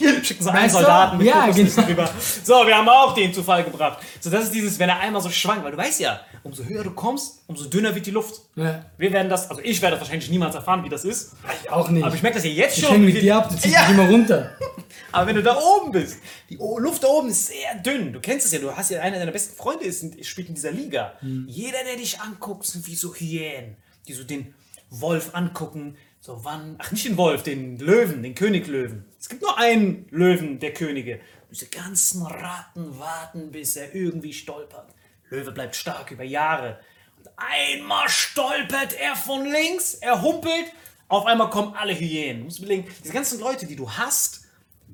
Schicken 0.22 0.42
sie 0.44 0.50
einen 0.50 0.64
Weißt? 0.64 0.74
Soldaten 0.74 1.18
mit 1.18 1.26
Ja, 1.26 1.46
genau. 1.50 1.82
drüber. 1.82 2.10
So, 2.44 2.66
wir 2.66 2.76
haben 2.76 2.88
auch 2.88 3.14
den 3.14 3.32
zu 3.34 3.42
Fall 3.42 3.64
gebracht. 3.64 3.98
So, 4.20 4.30
das 4.30 4.44
ist 4.44 4.54
dieses, 4.54 4.78
wenn 4.78 4.88
er 4.88 4.98
einmal 5.00 5.20
so 5.22 5.30
schwankt, 5.30 5.64
weil 5.64 5.72
du 5.72 5.76
weißt 5.78 6.00
ja, 6.00 6.20
umso 6.42 6.64
höher 6.64 6.82
du 6.82 6.90
kommst, 6.92 7.42
umso 7.46 7.64
dünner 7.66 7.94
wird 7.94 8.06
die 8.06 8.10
Luft. 8.10 8.40
Ja. 8.56 8.84
Wir 8.98 9.12
werden 9.12 9.28
das, 9.28 9.50
also 9.50 9.60
ich 9.62 9.80
werde 9.82 9.96
das 9.96 10.00
wahrscheinlich 10.02 10.30
niemals 10.30 10.54
erfahren, 10.54 10.82
wie 10.84 10.88
das 10.88 11.04
ist. 11.04 11.32
Ich 11.62 11.70
auch 11.70 11.88
nicht. 11.90 12.04
Aber 12.04 12.14
ich 12.14 12.22
merke 12.22 12.36
das 12.38 12.44
ja 12.44 12.50
jetzt 12.50 12.78
ich 12.78 12.84
schon. 12.84 12.92
hänge 12.94 13.06
wie 13.08 13.12
mit 13.12 13.22
dir 13.22 13.36
ab, 13.36 13.48
du 13.50 13.56
ziehst 13.56 13.74
Ja. 13.74 13.82
mich 13.82 13.90
immer 13.90 14.08
runter. 14.08 14.50
Aber 15.12 15.26
wenn 15.26 15.36
du 15.36 15.42
da 15.42 15.58
oben 15.58 15.92
bist, 15.92 16.18
die 16.48 16.56
Luft 16.56 17.02
da 17.02 17.08
oben 17.08 17.28
ist 17.28 17.48
sehr 17.48 17.74
dünn. 17.84 18.12
Du 18.12 18.20
kennst 18.20 18.46
es 18.46 18.52
ja, 18.52 18.58
du 18.60 18.74
hast 18.76 18.90
ja 18.90 19.00
einer 19.00 19.18
deiner 19.18 19.32
besten 19.32 19.56
Freunde 19.56 19.84
ist, 19.84 20.24
spielt 20.24 20.48
in 20.48 20.54
dieser 20.54 20.70
Liga. 20.70 21.14
Jeder, 21.46 21.78
der 21.84 21.96
dich 21.96 22.20
anguckt, 22.20 22.64
sind 22.66 22.86
wie 22.86 22.94
so 22.94 23.14
Hyänen, 23.14 23.76
die 24.06 24.12
so 24.12 24.22
den 24.24 24.54
Wolf 24.88 25.30
angucken. 25.34 25.96
So 26.22 26.44
wann, 26.44 26.76
ach 26.78 26.92
nicht 26.92 27.06
den 27.06 27.16
Wolf, 27.16 27.42
den 27.44 27.78
Löwen, 27.78 28.22
den 28.22 28.34
Königlöwen. 28.34 29.06
Es 29.18 29.30
gibt 29.30 29.40
nur 29.40 29.56
einen 29.56 30.06
Löwen 30.10 30.58
der 30.58 30.74
Könige. 30.74 31.18
Diese 31.50 31.66
ganzen 31.66 32.26
Ratten 32.26 32.98
warten, 32.98 33.50
bis 33.50 33.76
er 33.76 33.94
irgendwie 33.94 34.34
stolpert. 34.34 34.94
Löwe 35.30 35.50
bleibt 35.50 35.76
stark 35.76 36.10
über 36.10 36.22
Jahre. 36.22 36.78
Und 37.16 37.30
einmal 37.38 38.06
stolpert 38.10 38.92
er 39.00 39.16
von 39.16 39.46
links, 39.46 39.94
er 39.94 40.20
humpelt, 40.20 40.66
auf 41.08 41.24
einmal 41.24 41.48
kommen 41.48 41.74
alle 41.74 41.98
Hyänen. 41.98 42.40
Du 42.40 42.44
musst 42.44 42.58
überlegen, 42.58 42.86
diese 43.02 43.14
ganzen 43.14 43.40
Leute, 43.40 43.64
die 43.66 43.76
du 43.76 43.90
hast, 43.90 44.42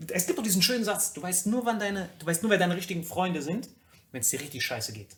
es 0.09 0.27
gibt 0.27 0.39
doch 0.39 0.45
diesen 0.45 0.63
schönen 0.63 0.85
Satz, 0.85 1.13
du 1.13 1.23
weißt 1.23 1.49
nur, 1.49 1.67
wann 1.67 1.81
deine, 1.81 2.09
du 2.21 2.27
weißt 2.27 2.43
nur, 2.43 2.51
wer 2.51 2.59
deine 2.59 2.77
richtigen 2.77 3.03
Freunde 3.03 3.43
sind, 3.43 3.69
wenn 4.13 4.21
es 4.21 4.31
dir 4.31 4.41
richtig 4.41 4.65
scheiße 4.65 4.93
geht. 4.93 5.17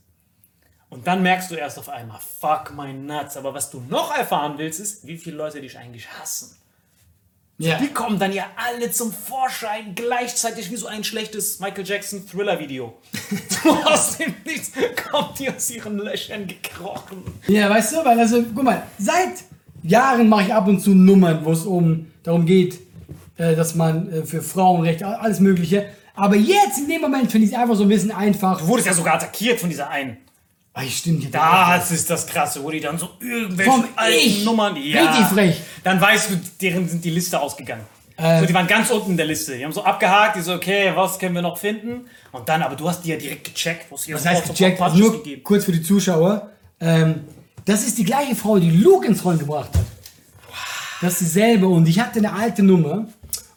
Und 0.90 1.06
dann 1.06 1.22
merkst 1.22 1.50
du 1.50 1.54
erst 1.54 1.78
auf 1.78 1.88
einmal, 1.88 2.18
fuck 2.40 2.74
my 2.74 2.92
nuts. 2.92 3.36
Aber 3.36 3.52
was 3.52 3.70
du 3.70 3.80
noch 3.88 4.16
erfahren 4.16 4.54
willst, 4.56 4.80
ist, 4.80 5.06
wie 5.06 5.18
viele 5.18 5.36
Leute 5.36 5.60
dich 5.60 5.78
eigentlich 5.78 6.08
hassen. 6.10 6.56
Ja. 7.60 7.76
Die 7.78 7.88
kommen 7.88 8.20
dann 8.20 8.32
ja 8.32 8.44
alle 8.56 8.90
zum 8.92 9.12
Vorschein, 9.12 9.96
gleichzeitig 9.96 10.70
wie 10.70 10.76
so 10.76 10.86
ein 10.86 11.02
schlechtes 11.02 11.58
Michael 11.58 11.84
Jackson 11.84 12.24
Thriller-Video. 12.26 12.96
So 13.48 13.70
aus 13.70 14.16
dem 14.16 14.32
Nichts 14.46 14.70
kommt 15.10 15.40
die 15.40 15.50
aus 15.50 15.68
ihren 15.68 15.98
Löchern 15.98 16.46
gekrochen. 16.46 17.24
Ja, 17.48 17.68
weißt 17.68 17.94
du, 17.94 18.04
weil 18.04 18.18
also, 18.20 18.44
guck 18.54 18.62
mal, 18.62 18.84
seit 18.98 19.42
Jahren 19.82 20.28
mache 20.28 20.44
ich 20.44 20.54
ab 20.54 20.68
und 20.68 20.80
zu 20.80 20.90
Nummern, 20.90 21.44
wo 21.44 21.50
es 21.50 21.66
um 21.66 22.06
darum 22.22 22.46
geht, 22.46 22.78
äh, 23.36 23.56
dass 23.56 23.74
man 23.74 24.12
äh, 24.12 24.24
für 24.24 24.40
Frauenrechte, 24.40 25.06
alles 25.06 25.40
Mögliche. 25.40 25.88
Aber 26.14 26.36
jetzt 26.36 26.78
in 26.78 26.88
dem 26.88 27.00
Moment 27.00 27.30
finde 27.30 27.46
ich 27.46 27.52
es 27.52 27.58
einfach 27.58 27.74
so 27.74 27.82
ein 27.82 27.88
bisschen 27.88 28.12
einfach. 28.12 28.60
Du 28.60 28.68
wurdest 28.68 28.86
ja 28.86 28.94
sogar 28.94 29.14
attackiert 29.14 29.58
von 29.58 29.68
dieser 29.68 29.90
einen. 29.90 30.18
Ah, 30.80 30.90
stimmt, 30.90 31.34
hab- 31.34 31.76
Das 31.78 31.90
ist 31.90 32.08
das 32.08 32.26
Krasse, 32.26 32.62
wo 32.62 32.70
die 32.70 32.80
dann 32.80 32.98
so 32.98 33.10
irgendwelche 33.20 33.70
Vom 33.70 33.84
alten 33.96 34.16
Ich. 34.18 34.44
Nummern. 34.44 34.74
Richtig 34.74 35.26
frech. 35.32 35.60
Dann 35.82 36.00
weißt 36.00 36.30
du, 36.30 36.40
deren 36.60 36.88
sind 36.88 37.04
die 37.04 37.10
Liste 37.10 37.40
ausgegangen. 37.40 37.82
Äh. 38.16 38.40
so, 38.40 38.46
die 38.46 38.54
waren 38.54 38.66
ganz 38.66 38.90
unten 38.90 39.12
in 39.12 39.16
der 39.16 39.26
Liste. 39.26 39.56
Die 39.56 39.64
haben 39.64 39.72
so 39.72 39.84
abgehakt, 39.84 40.36
die 40.36 40.40
so, 40.40 40.52
okay, 40.54 40.92
was 40.94 41.18
können 41.18 41.34
wir 41.36 41.42
noch 41.42 41.56
finden? 41.56 42.06
Und 42.32 42.48
dann, 42.48 42.62
aber 42.62 42.74
du 42.74 42.88
hast 42.88 43.02
die 43.02 43.10
ja 43.10 43.16
direkt 43.16 43.44
gecheckt. 43.54 43.86
sofort 43.90 44.24
heißt 44.26 44.48
gecheckt, 44.48 44.80
also 44.80 44.96
nur 44.96 45.12
gegeben. 45.12 45.42
kurz 45.44 45.64
für 45.64 45.72
die 45.72 45.82
Zuschauer. 45.82 46.50
Ähm, 46.80 47.20
das 47.64 47.86
ist 47.86 47.96
die 47.98 48.04
gleiche 48.04 48.34
Frau, 48.34 48.58
die 48.58 48.70
Luke 48.70 49.06
ins 49.06 49.24
Rollen 49.24 49.38
gebracht 49.38 49.70
hat. 49.74 49.84
Das 51.00 51.12
ist 51.14 51.20
dieselbe 51.20 51.68
und 51.68 51.86
ich 51.86 52.00
hatte 52.00 52.18
eine 52.18 52.32
alte 52.32 52.62
Nummer 52.64 53.06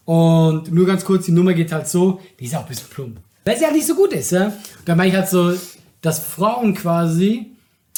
und 0.06 0.72
nur 0.72 0.86
ganz 0.86 1.04
kurz, 1.06 1.26
die 1.26 1.32
Nummer 1.32 1.54
geht 1.54 1.72
halt 1.72 1.88
so, 1.88 2.20
die 2.40 2.46
ist 2.46 2.56
auch 2.56 2.62
ein 2.62 2.68
bisschen 2.68 2.88
plump. 2.90 3.18
Weil 3.46 3.58
sie 3.58 3.66
halt 3.66 3.74
nicht 3.74 3.88
so 3.88 3.96
gut 3.96 4.14
ist, 4.14 4.32
ja. 4.32 4.46
Und 4.46 4.54
dann 4.86 4.98
meine 4.98 5.10
ich 5.10 5.16
halt 5.16 5.28
so, 5.30 5.54
dass 6.02 6.20
Frauen 6.20 6.74
quasi 6.74 7.52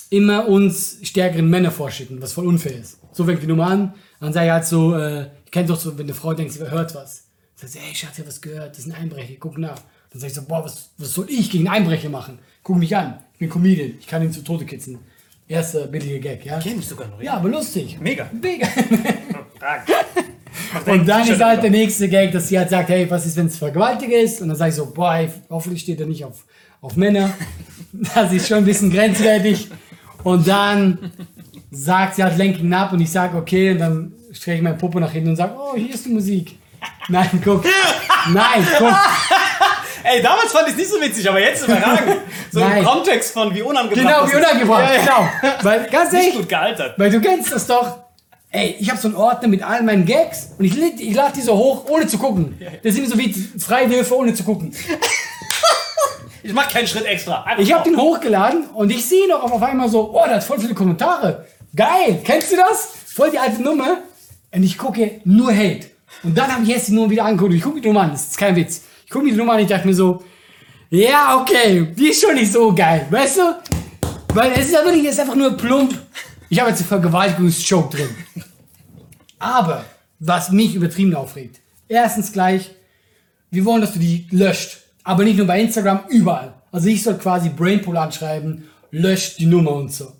immer 0.09 0.47
uns 0.47 0.99
stärkeren 1.01 1.49
Männer 1.49 1.71
vorschicken, 1.71 2.21
was 2.21 2.33
voll 2.33 2.45
unfair 2.45 2.77
ist. 2.77 2.99
So 3.11 3.25
fängt 3.25 3.41
die 3.41 3.47
Nummer 3.47 3.67
an, 3.67 3.93
dann 4.19 4.33
sage 4.33 4.47
ich 4.47 4.51
halt 4.51 4.65
so, 4.65 4.95
äh, 4.95 5.27
ich 5.45 5.51
kenne 5.51 5.67
doch 5.67 5.79
so, 5.79 5.97
wenn 5.97 6.05
eine 6.05 6.13
Frau 6.13 6.33
denkt, 6.33 6.53
sie 6.53 6.59
hört 6.59 6.93
was. 6.95 7.25
Sagt 7.55 7.73
sie, 7.73 7.79
hey 7.79 7.95
Schatz, 7.95 8.13
ich 8.13 8.19
hab 8.19 8.27
was 8.27 8.41
gehört, 8.41 8.71
das 8.71 8.79
ist 8.79 8.91
ein 8.91 8.95
Einbrecher, 8.95 9.33
guck 9.39 9.57
nach. 9.57 9.79
Dann 10.11 10.19
sage 10.19 10.31
ich 10.31 10.35
so, 10.35 10.43
boah, 10.43 10.63
was, 10.63 10.91
was 10.97 11.13
soll 11.13 11.27
ich 11.29 11.49
gegen 11.49 11.67
Einbrecher 11.67 12.09
machen? 12.09 12.39
Guck 12.61 12.77
mich 12.77 12.95
an, 12.95 13.19
ich 13.33 13.39
bin 13.39 13.49
Comedian, 13.49 13.93
ich 13.99 14.07
kann 14.07 14.21
ihn 14.21 14.31
zu 14.31 14.43
Tode 14.43 14.65
kitzeln. 14.65 14.99
Erster 15.47 15.87
billiger 15.87 16.19
Gag, 16.19 16.45
ja? 16.45 16.59
Kenn 16.59 16.79
ich 16.79 16.87
sogar 16.87 17.07
noch. 17.09 17.21
Ja, 17.21 17.33
aber 17.33 17.49
lustig. 17.49 17.99
Mega. 17.99 18.29
Mega. 18.31 18.65
Frage. 19.59 19.91
Und 20.91 21.07
dann 21.07 21.27
ist 21.27 21.41
halt 21.41 21.63
der 21.63 21.69
nächste 21.69 22.07
Gag, 22.07 22.31
dass 22.31 22.47
sie 22.47 22.57
halt 22.57 22.69
sagt, 22.69 22.89
hey, 22.89 23.09
was 23.09 23.25
ist, 23.25 23.35
wenn 23.37 23.47
es 23.47 23.57
Vergewaltiger 23.57 24.17
ist? 24.17 24.41
Und 24.41 24.49
dann 24.49 24.57
sage 24.57 24.69
ich 24.69 24.75
so, 24.75 24.91
boah, 24.91 25.15
ey, 25.15 25.29
hoffentlich 25.49 25.81
steht 25.81 25.99
er 25.99 26.07
nicht 26.07 26.23
auf, 26.25 26.45
auf 26.83 26.95
Männer. 26.95 27.33
Das 28.13 28.31
ist 28.31 28.47
schon 28.47 28.59
ein 28.59 28.65
bisschen 28.65 28.91
grenzwertig. 28.91 29.69
Und 30.23 30.47
dann 30.47 31.11
sagt 31.71 32.15
sie 32.15 32.23
halt 32.23 32.37
Lenking 32.37 32.71
ab 32.73 32.93
und 32.93 32.99
ich 32.99 33.11
sage, 33.11 33.37
okay, 33.37 33.71
und 33.71 33.79
dann 33.79 34.13
strecke 34.31 34.57
ich 34.57 34.63
meine 34.63 34.77
Puppe 34.77 34.99
nach 34.99 35.11
hinten 35.11 35.29
und 35.29 35.35
sage, 35.35 35.53
oh, 35.57 35.75
hier 35.75 35.93
ist 35.93 36.05
die 36.05 36.09
Musik. 36.09 36.57
Nein, 37.07 37.41
guck. 37.43 37.63
Nein, 38.31 38.67
guck. 38.77 38.93
Ey, 40.03 40.21
damals 40.21 40.51
fand 40.51 40.67
ich 40.67 40.73
es 40.73 40.77
nicht 40.79 40.89
so 40.89 41.01
witzig, 41.01 41.29
aber 41.29 41.39
jetzt 41.39 41.65
überragend. 41.65 42.17
So 42.51 42.59
Nein. 42.59 42.79
im 42.79 42.83
Kontext 42.85 43.31
von 43.31 43.55
wie 43.55 43.61
unangebracht 43.61 44.05
Genau, 44.05 44.29
wie 44.29 44.35
unangebracht. 44.35 44.83
Ja, 44.83 44.95
ja. 44.95 45.29
Genau. 45.41 45.53
Weil, 45.63 45.89
ganz 45.89 46.11
Nicht 46.11 46.21
ehrlich, 46.21 46.35
gut 46.39 46.49
gealtert. 46.49 46.99
Weil 46.99 47.09
du 47.09 47.21
kennst 47.21 47.53
das 47.53 47.65
doch. 47.67 47.99
Ey, 48.51 48.75
ich 48.79 48.89
habe 48.89 48.99
so 48.99 49.07
einen 49.07 49.15
Ordner 49.15 49.47
mit 49.47 49.63
all 49.63 49.81
meinen 49.81 50.05
Gags 50.05 50.49
und 50.59 50.65
ich, 50.65 50.77
ich 50.77 51.15
lade 51.15 51.33
die 51.35 51.41
so 51.41 51.57
hoch, 51.57 51.85
ohne 51.89 52.05
zu 52.05 52.17
gucken. 52.17 52.59
Das 52.83 52.93
sind 52.93 53.09
so 53.09 53.17
wie 53.17 53.33
Freiwürfe, 53.33 54.15
ohne 54.15 54.33
zu 54.33 54.43
gucken. 54.43 54.75
Ich 56.43 56.53
mach 56.53 56.67
keinen 56.67 56.87
Schritt 56.87 57.05
extra. 57.05 57.43
Einfach 57.43 57.63
Ich 57.63 57.73
habe 57.73 57.89
den 57.89 57.97
hochgeladen 57.97 58.65
und 58.73 58.91
ich 58.91 59.05
sehe 59.05 59.27
noch 59.29 59.43
auf 59.43 59.63
einmal 59.63 59.87
so, 59.87 60.11
oh, 60.13 60.23
da 60.25 60.35
hat 60.35 60.43
voll 60.43 60.59
viele 60.59 60.73
Kommentare. 60.73 61.45
Geil, 61.75 62.21
kennst 62.23 62.51
du 62.51 62.57
das? 62.57 62.89
Voll 63.05 63.31
die 63.31 63.39
alte 63.39 63.61
Nummer. 63.61 63.99
Und 64.51 64.63
ich 64.63 64.77
gucke 64.77 65.21
nur 65.23 65.51
Hate. 65.55 65.87
Und 66.21 66.37
dann 66.37 66.51
habe 66.53 66.63
ich 66.63 66.69
jetzt 66.69 66.89
die 66.89 66.93
Nummer 66.93 67.09
wieder 67.09 67.25
angeguckt. 67.25 67.53
Ich 67.53 67.61
gucke 67.61 67.81
die 67.81 67.87
Nummer 67.87 68.01
an, 68.01 68.11
das 68.11 68.27
ist 68.27 68.37
kein 68.37 68.55
Witz. 68.55 68.81
Ich 69.05 69.09
gucke 69.09 69.25
mir 69.25 69.31
die 69.31 69.37
Nummer 69.37 69.53
an 69.53 69.59
und 69.59 69.63
ich 69.63 69.69
dachte 69.69 69.87
mir 69.87 69.93
so, 69.93 70.23
ja, 70.89 71.39
okay, 71.41 71.87
die 71.97 72.09
ist 72.09 72.21
schon 72.21 72.35
nicht 72.35 72.51
so 72.51 72.73
geil, 72.75 73.07
weißt 73.09 73.37
du? 73.37 73.55
Weil 74.35 74.51
es 74.51 74.65
ist 74.65 74.73
ja 74.73 74.83
wirklich, 74.83 75.05
es 75.05 75.13
ist 75.13 75.19
einfach 75.21 75.35
nur 75.35 75.57
plump. 75.57 75.97
Ich 76.49 76.59
habe 76.59 76.69
jetzt 76.69 76.81
einen 76.81 76.89
Vergewaltigungsjoke 76.89 77.97
drin. 77.97 78.09
Aber, 79.39 79.85
was 80.19 80.51
mich 80.51 80.75
übertrieben 80.75 81.15
aufregt, 81.15 81.61
erstens 81.87 82.31
gleich, 82.31 82.71
wir 83.49 83.65
wollen, 83.65 83.81
dass 83.81 83.93
du 83.93 83.99
die 83.99 84.27
löscht. 84.29 84.82
Aber 85.03 85.23
nicht 85.23 85.37
nur 85.37 85.47
bei 85.47 85.61
Instagram, 85.61 86.01
überall. 86.09 86.53
Also 86.71 86.87
ich 86.87 87.03
soll 87.03 87.17
quasi 87.17 87.49
Brainpool 87.49 87.97
anschreiben, 87.97 88.69
löscht 88.91 89.39
die 89.39 89.45
Nummer 89.45 89.73
und 89.73 89.91
so. 89.91 90.13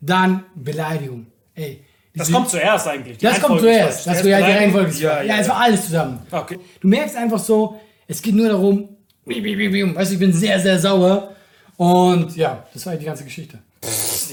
Dann 0.00 0.44
Beleidigung. 0.54 1.26
Ey. 1.54 1.84
Das 2.14 2.30
kommt 2.32 2.48
zuerst 2.48 2.88
eigentlich. 2.88 3.18
Die 3.18 3.26
das 3.26 3.40
kommt 3.40 3.62
Reihenfolge 3.62 3.78
zuerst. 3.78 4.06
Das 4.06 4.24
wäre 4.24 4.40
ja 4.40 4.46
die. 4.46 4.52
Reihenfolge. 4.52 4.90
Ja, 4.98 5.22
ja, 5.22 5.34
ja, 5.34 5.40
es 5.40 5.48
war 5.48 5.60
alles 5.60 5.84
zusammen. 5.84 6.18
Okay. 6.30 6.58
Du 6.80 6.88
merkst 6.88 7.16
einfach 7.16 7.38
so, 7.38 7.80
es 8.08 8.20
geht 8.20 8.34
nur 8.34 8.48
darum, 8.48 8.88
weißt 9.24 10.10
du, 10.10 10.14
ich 10.14 10.18
bin 10.18 10.32
sehr, 10.32 10.58
sehr 10.58 10.78
sauer. 10.78 11.34
Und 11.76 12.36
ja, 12.36 12.66
das 12.74 12.84
war 12.86 12.96
die 12.96 13.04
ganze 13.04 13.24
Geschichte. 13.24 13.58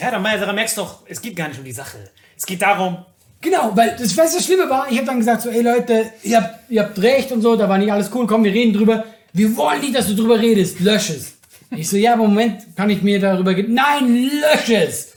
Ja, 0.02 0.12
dann 0.12 0.22
merkst 0.22 0.78
du 0.78 0.82
doch, 0.82 1.04
es 1.08 1.22
geht 1.22 1.36
gar 1.36 1.48
nicht 1.48 1.60
um 1.60 1.65
die 1.65 1.72
Sache. 1.72 1.98
Es 2.36 2.46
geht 2.46 2.62
darum, 2.62 3.06
Genau, 3.39 3.72
weil 3.76 3.96
das, 3.98 4.17
was 4.17 4.34
das 4.34 4.46
Schlimme 4.46 4.67
war, 4.70 4.88
ich 4.89 4.98
habe 4.98 5.06
dann 5.06 5.20
gesagt 5.20 5.43
so, 5.43 5.50
ey 5.50 5.62
Leute, 5.62 6.12
ihr 6.24 6.38
habt, 6.38 6.72
ihr 6.72 6.82
habt 6.82 7.00
recht 7.00 7.32
und 7.32 7.41
so, 7.41 7.56
da 7.56 7.70
war 7.70 7.78
nicht 7.78 7.91
alles 7.91 8.10
cool, 8.13 8.26
komm, 8.26 8.43
wir 8.43 8.52
reden 8.52 8.74
drüber. 8.74 9.04
Wir 9.34 9.56
wollen 9.56 9.82
nicht, 9.82 9.96
dass 9.96 10.08
du 10.08 10.16
drüber 10.16 10.40
redest, 10.40 10.80
lösch 10.80 11.10
es. 11.10 11.34
Ich 11.72 11.90
so, 11.90 11.98
ja, 11.98 12.13
aber 12.13 12.28
Moment, 12.28 12.76
kann 12.76 12.90
ich 12.90 13.02
mir 13.02 13.20
darüber 13.20 13.54
ge 13.54 13.66
Nein, 13.68 14.30
lösch 14.30 14.70
es! 14.70 15.13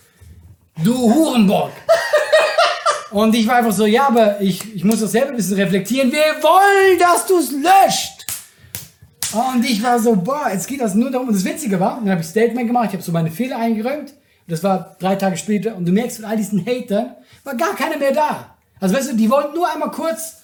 Du 0.83 0.95
Hurenbock! 0.95 1.73
und 3.13 3.35
ich 3.35 3.47
war 3.47 3.57
einfach 3.57 3.73
so, 3.73 3.87
ja, 3.87 4.09
aber 4.09 4.41
ich, 4.41 4.75
ich 4.75 4.85
muss 4.85 5.01
das 5.01 5.13
selber 5.13 5.31
ein 5.31 5.37
bisschen 5.37 5.57
reflektieren. 5.57 6.11
Wir 6.11 6.43
wollen, 6.43 6.99
dass 6.99 7.27
du 7.27 7.39
es 7.39 7.53
löscht! 7.53 8.27
Und 9.33 9.65
ich 9.65 9.83
war 9.83 9.99
so, 10.01 10.17
boah, 10.17 10.51
jetzt 10.53 10.67
geht 10.67 10.81
das 10.81 10.95
nur 10.95 11.11
darum. 11.11 11.29
Und 11.29 11.35
das 11.35 11.45
Witzige 11.45 11.79
war, 11.79 12.01
dann 12.01 12.11
habe 12.11 12.21
ich 12.21 12.27
Statement 12.27 12.67
gemacht, 12.67 12.87
ich 12.89 12.95
habe 12.95 13.03
so 13.03 13.13
meine 13.13 13.31
Fehler 13.31 13.59
eingeräumt. 13.59 14.13
Das 14.49 14.65
war 14.65 14.97
drei 14.99 15.15
Tage 15.15 15.37
später. 15.37 15.77
Und 15.77 15.87
du 15.87 15.93
merkst, 15.93 16.17
von 16.17 16.27
all 16.27 16.37
diesen 16.37 16.67
Hatern 16.67 17.15
war 17.45 17.55
gar 17.55 17.77
keiner 17.77 17.97
mehr 17.97 18.13
da. 18.13 18.57
Also 18.81 18.97
weißt 18.97 19.13
du, 19.13 19.17
die 19.17 19.31
wollten 19.31 19.55
nur 19.55 19.71
einmal 19.73 19.93
kurz 19.93 20.39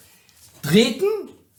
treten 0.62 1.04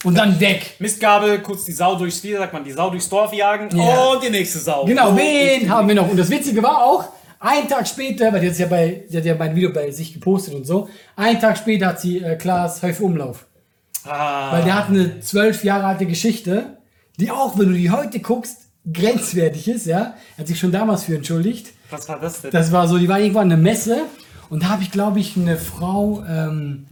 und 0.03 0.15
dann 0.17 0.39
weg. 0.39 0.75
Mistgabel, 0.79 1.39
kurz 1.39 1.65
die 1.65 1.71
Sau 1.71 1.95
durchs, 1.95 2.23
wie 2.23 2.33
sagt 2.33 2.53
man, 2.53 2.63
die 2.63 2.71
Sau 2.71 2.89
durchs 2.89 3.09
Dorf 3.09 3.33
jagen 3.33 3.75
Ja. 3.77 4.11
und 4.11 4.23
die 4.23 4.29
nächste 4.29 4.59
Sau. 4.59 4.85
Genau, 4.85 5.11
So 5.11 5.17
wen 5.17 5.69
haben 5.69 5.87
wir 5.87 5.95
noch? 5.95 6.09
Und 6.09 6.17
das 6.17 6.29
Witzige 6.29 6.61
war 6.61 6.83
auch, 6.83 7.05
einen 7.39 7.67
Tag 7.67 7.87
später, 7.87 8.31
weil 8.33 8.41
die 8.41 8.49
hat 8.49 8.57
ja 8.57 8.65
bei, 8.67 9.03
die 9.09 9.17
hat 9.17 9.25
ja 9.25 9.35
mein 9.35 9.55
Video 9.55 9.71
bei 9.71 9.91
sich 9.91 10.13
gepostet 10.13 10.55
und 10.55 10.65
so, 10.65 10.89
einen 11.15 11.39
Tag 11.39 11.57
später 11.57 11.87
hat 11.87 11.99
sie 12.01 12.19
äh, 12.19 12.35
Klaas 12.35 12.81
Häufe 12.81 13.03
Umlauf. 13.03 13.45
Ah, 14.05 14.51
Weil 14.53 14.63
der 14.63 14.75
hat 14.75 14.89
eine 14.89 15.19
zwölf 15.19 15.63
Jahre 15.63 15.85
alte 15.85 16.05
Geschichte, 16.05 16.77
die 17.19 17.29
auch, 17.29 17.57
wenn 17.59 17.67
du 17.67 17.73
die 17.73 17.91
heute 17.91 18.19
guckst, 18.19 18.57
grenzwertig 18.91 19.67
ist, 19.67 19.85
ja. 19.85 20.15
Er 20.35 20.39
hat 20.39 20.47
sich 20.47 20.57
schon 20.59 20.71
damals 20.71 21.03
für 21.03 21.15
entschuldigt. 21.15 21.73
was 21.89 22.07
war 22.07 22.19
das 22.19 22.41
denn? 22.41 22.51
Das 22.51 22.71
war 22.71 22.87
so, 22.87 22.97
die 22.97 23.09
war 23.09 23.19
irgendwann 23.19 23.51
eine 23.51 23.61
Messe 23.61 24.03
und 24.49 24.63
da 24.63 24.69
habe 24.69 24.83
ich, 24.83 24.91
glaube 24.91 25.19
ich, 25.19 25.35
eine 25.35 25.57
Frau, 25.57 26.23
ähm, 26.27 26.85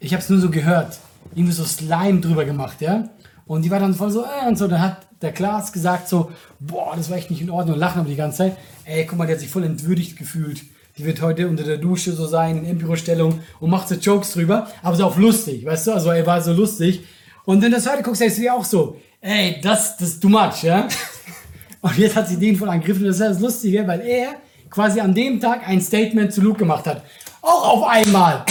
ich 0.00 0.12
habe 0.12 0.22
es 0.22 0.28
nur 0.28 0.40
so 0.40 0.50
gehört, 0.50 0.98
irgendwie 1.34 1.52
so 1.52 1.64
Slime 1.64 2.20
drüber 2.20 2.44
gemacht, 2.44 2.80
ja. 2.80 3.08
Und 3.46 3.62
die 3.62 3.70
war 3.70 3.80
dann 3.80 3.94
voll 3.94 4.10
so, 4.10 4.24
äh, 4.24 4.48
und 4.48 4.56
so, 4.56 4.68
dann 4.68 4.80
hat 4.80 5.06
der 5.22 5.32
Klaas 5.32 5.72
gesagt 5.72 6.08
so, 6.08 6.30
boah, 6.60 6.94
das 6.96 7.10
war 7.10 7.16
echt 7.16 7.30
nicht 7.30 7.42
in 7.42 7.50
Ordnung 7.50 7.74
und 7.74 7.80
lachen 7.80 8.00
aber 8.00 8.08
die 8.08 8.16
ganze 8.16 8.38
Zeit. 8.38 8.56
Ey, 8.84 9.06
guck 9.06 9.18
mal, 9.18 9.26
der 9.26 9.36
hat 9.36 9.40
sich 9.40 9.50
voll 9.50 9.64
entwürdigt 9.64 10.16
gefühlt. 10.16 10.62
Die 10.96 11.04
wird 11.04 11.20
heute 11.20 11.48
unter 11.48 11.64
der 11.64 11.78
Dusche 11.78 12.12
so 12.12 12.26
sein, 12.26 12.58
in 12.58 12.64
Embryo-Stellung 12.64 13.40
und 13.58 13.70
macht 13.70 13.88
so 13.88 13.94
Jokes 13.94 14.32
drüber, 14.32 14.68
aber 14.82 14.96
so 14.96 15.06
auf 15.06 15.16
lustig, 15.16 15.64
weißt 15.64 15.88
du, 15.88 15.92
also 15.92 16.10
er 16.10 16.26
war 16.26 16.40
so 16.40 16.52
lustig. 16.52 17.04
Und 17.44 17.62
wenn 17.62 17.70
du 17.70 17.76
das 17.76 17.90
heute 17.90 18.02
guckst, 18.02 18.20
denkst 18.20 18.36
du 18.36 18.42
dir 18.42 18.54
auch 18.54 18.64
so, 18.64 18.96
ey, 19.20 19.60
das, 19.62 19.96
das 19.96 20.10
ist 20.10 20.22
too 20.22 20.28
much, 20.28 20.62
ja. 20.62 20.88
Und 21.80 21.96
jetzt 21.96 22.16
hat 22.16 22.28
sie 22.28 22.36
den 22.36 22.56
voll 22.56 22.68
angegriffen. 22.68 23.04
Das 23.04 23.16
ist 23.16 23.26
das 23.26 23.40
Lustige, 23.40 23.86
weil 23.86 24.00
er 24.00 24.34
quasi 24.68 25.00
an 25.00 25.14
dem 25.14 25.40
Tag 25.40 25.66
ein 25.66 25.80
Statement 25.80 26.32
zu 26.32 26.42
Luke 26.42 26.58
gemacht 26.58 26.86
hat. 26.86 27.02
Auch 27.40 27.76
auf 27.76 27.88
einmal. 27.88 28.44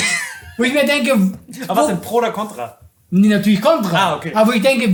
Wo 0.59 0.63
ich 0.65 0.73
mir 0.73 0.85
denke, 0.85 1.13
Aber 1.67 1.79
was 1.81 1.85
wo, 1.85 1.89
denn 1.89 2.01
Pro 2.01 2.15
oder 2.17 2.31
Contra? 2.31 2.77
nee, 3.09 3.29
natürlich 3.29 3.61
Kontra. 3.61 3.97
Ah, 4.11 4.15
okay. 4.17 4.31
Aber 4.35 4.53
ich 4.53 4.61
denke, 4.61 4.87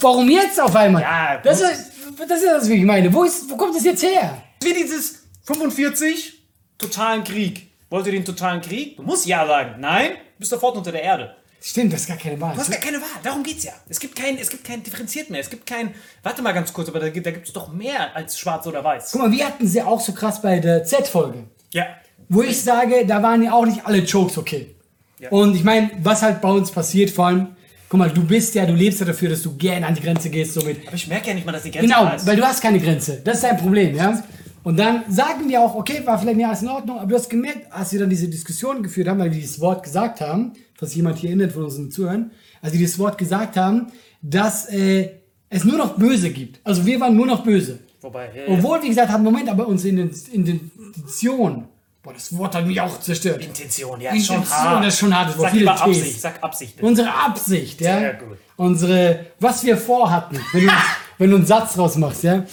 warum 0.00 0.28
jetzt 0.30 0.60
auf 0.60 0.76
einmal? 0.76 1.02
Ja, 1.02 1.38
das, 1.42 1.60
ist, 1.60 1.90
das 2.28 2.38
ist 2.38 2.46
das, 2.46 2.62
was 2.62 2.68
ich 2.68 2.84
meine. 2.84 3.12
Wo, 3.12 3.24
ist, 3.24 3.50
wo 3.50 3.56
kommt 3.56 3.74
das 3.74 3.84
jetzt 3.84 4.02
her? 4.02 4.42
Wie 4.62 4.72
dieses 4.74 5.22
45, 5.44 6.42
totalen 6.78 7.24
Krieg. 7.24 7.70
Wollt 7.90 8.06
ihr 8.06 8.12
den 8.12 8.24
totalen 8.24 8.60
Krieg? 8.60 8.96
Du 8.96 9.02
musst 9.02 9.26
ja 9.26 9.46
sagen. 9.46 9.76
Nein, 9.80 10.10
du 10.10 10.38
bist 10.40 10.50
sofort 10.50 10.76
unter 10.76 10.92
der 10.92 11.02
Erde. 11.02 11.34
Stimmt, 11.62 11.92
das 11.92 12.02
ist 12.02 12.08
gar 12.08 12.16
keine 12.18 12.40
Wahl. 12.40 12.52
Du 12.54 12.60
hast 12.60 12.70
gar 12.70 12.78
keine 12.80 12.98
Wahl. 13.00 13.08
Darum 13.24 13.42
geht's 13.42 13.64
ja. 13.64 13.72
Es 13.88 13.98
gibt 13.98 14.14
kein, 14.14 14.36
es 14.38 14.50
gibt 14.50 14.62
kein 14.64 14.82
differenziert 14.82 15.30
mehr. 15.30 15.40
Es 15.40 15.48
gibt 15.50 15.66
kein, 15.66 15.94
warte 16.22 16.42
mal 16.42 16.52
ganz 16.52 16.72
kurz, 16.72 16.88
aber 16.88 17.00
da, 17.00 17.08
gibt- 17.08 17.26
da 17.26 17.30
gibt 17.32 17.46
es 17.46 17.52
doch 17.52 17.72
mehr 17.72 18.14
als 18.14 18.38
schwarz 18.38 18.66
oder 18.66 18.84
weiß. 18.84 19.10
Guck 19.12 19.22
mal, 19.22 19.32
wir 19.32 19.46
hatten 19.46 19.66
sie 19.66 19.82
auch 19.82 20.00
so 20.00 20.12
krass 20.12 20.42
bei 20.42 20.60
der 20.60 20.84
Z-Folge. 20.84 21.44
Ja. 21.72 21.86
Wo 22.28 22.42
ich 22.42 22.62
sage, 22.62 23.06
da 23.06 23.22
waren 23.22 23.42
ja 23.42 23.52
auch 23.52 23.64
nicht 23.66 23.84
alle 23.86 23.98
Jokes 23.98 24.36
okay. 24.38 24.75
Ja. 25.20 25.30
Und 25.30 25.54
ich 25.56 25.64
meine, 25.64 25.90
was 26.02 26.22
halt 26.22 26.40
bei 26.40 26.50
uns 26.50 26.70
passiert, 26.70 27.10
vor 27.10 27.26
allem, 27.26 27.48
guck 27.88 27.98
mal, 27.98 28.10
du 28.10 28.24
bist 28.24 28.54
ja, 28.54 28.66
du 28.66 28.74
lebst 28.74 29.00
ja 29.00 29.06
dafür, 29.06 29.30
dass 29.30 29.42
du 29.42 29.56
gerne 29.56 29.86
an 29.86 29.94
die 29.94 30.02
Grenze 30.02 30.28
gehst, 30.30 30.54
somit. 30.54 30.86
Aber 30.86 30.96
ich 30.96 31.08
merke 31.08 31.28
ja 31.28 31.34
nicht 31.34 31.46
mal, 31.46 31.52
dass 31.52 31.62
die 31.62 31.70
Grenze 31.70 31.86
Genau, 31.88 32.14
ist. 32.14 32.26
weil 32.26 32.36
du 32.36 32.42
hast 32.44 32.60
keine 32.62 32.78
Grenze. 32.80 33.20
Das 33.24 33.36
ist 33.36 33.44
dein 33.44 33.56
Problem, 33.56 33.94
ja. 33.96 34.22
Und 34.62 34.78
dann 34.78 35.04
sagen 35.08 35.48
wir 35.48 35.60
auch, 35.60 35.74
okay, 35.76 36.02
war 36.04 36.18
vielleicht 36.18 36.36
nicht 36.36 36.46
alles 36.46 36.62
in 36.62 36.68
Ordnung, 36.68 36.98
aber 36.98 37.06
du 37.08 37.14
hast 37.14 37.30
gemerkt, 37.30 37.72
als 37.72 37.92
wir 37.92 38.00
dann 38.00 38.10
diese 38.10 38.28
Diskussion 38.28 38.82
geführt 38.82 39.06
haben, 39.08 39.18
weil 39.20 39.30
wir 39.30 39.40
dieses 39.40 39.60
Wort 39.60 39.84
gesagt 39.84 40.20
haben, 40.20 40.52
falls 40.74 40.90
sich 40.90 40.96
jemand 40.96 41.18
hier 41.18 41.30
erinnert 41.30 41.52
von 41.52 41.62
unseren 41.64 41.90
Zuhörern, 41.90 42.32
als 42.60 42.72
wir 42.72 42.80
dieses 42.80 42.98
Wort 42.98 43.16
gesagt 43.16 43.56
haben, 43.56 43.86
dass 44.22 44.66
äh, 44.68 45.10
es 45.48 45.62
nur 45.64 45.78
noch 45.78 45.96
Böse 45.96 46.30
gibt. 46.30 46.58
Also 46.64 46.84
wir 46.84 46.98
waren 46.98 47.16
nur 47.16 47.26
noch 47.26 47.44
böse. 47.44 47.78
Wobei, 48.00 48.26
ja. 48.34 48.42
Obwohl 48.52 48.82
wir 48.82 48.88
gesagt 48.88 49.08
haben, 49.10 49.22
Moment, 49.22 49.48
aber 49.48 49.68
unsere 49.68 49.96
Intention, 50.32 51.64
boah, 52.06 52.14
das 52.14 52.36
Wort 52.36 52.54
hat 52.54 52.64
mich 52.64 52.80
auch 52.80 53.00
zerstört. 53.00 53.42
Intention, 53.42 54.00
ja, 54.00 54.12
ist 54.12 54.26
schon 54.26 54.36
Intention, 54.36 54.68
hart. 54.68 54.84
das 54.84 54.94
ist 54.94 55.00
schon 55.00 55.14
hart, 55.14 55.36
Sag 55.36 55.50
viele 55.50 55.60
lieber 55.60 55.74
Ts. 55.74 55.82
Absicht, 55.82 56.20
sag 56.20 56.44
Absicht. 56.44 56.82
Unsere 56.82 57.12
Absicht, 57.12 57.80
ja. 57.80 57.98
Sehr 57.98 58.14
gut. 58.14 58.38
Unsere, 58.56 59.26
was 59.40 59.64
wir 59.64 59.76
vorhatten, 59.76 60.40
wenn 60.52 60.66
du, 60.66 60.72
wenn 61.18 61.30
du 61.30 61.36
einen 61.36 61.46
Satz 61.46 61.74
draus 61.74 61.96
machst, 61.96 62.22
ja, 62.22 62.44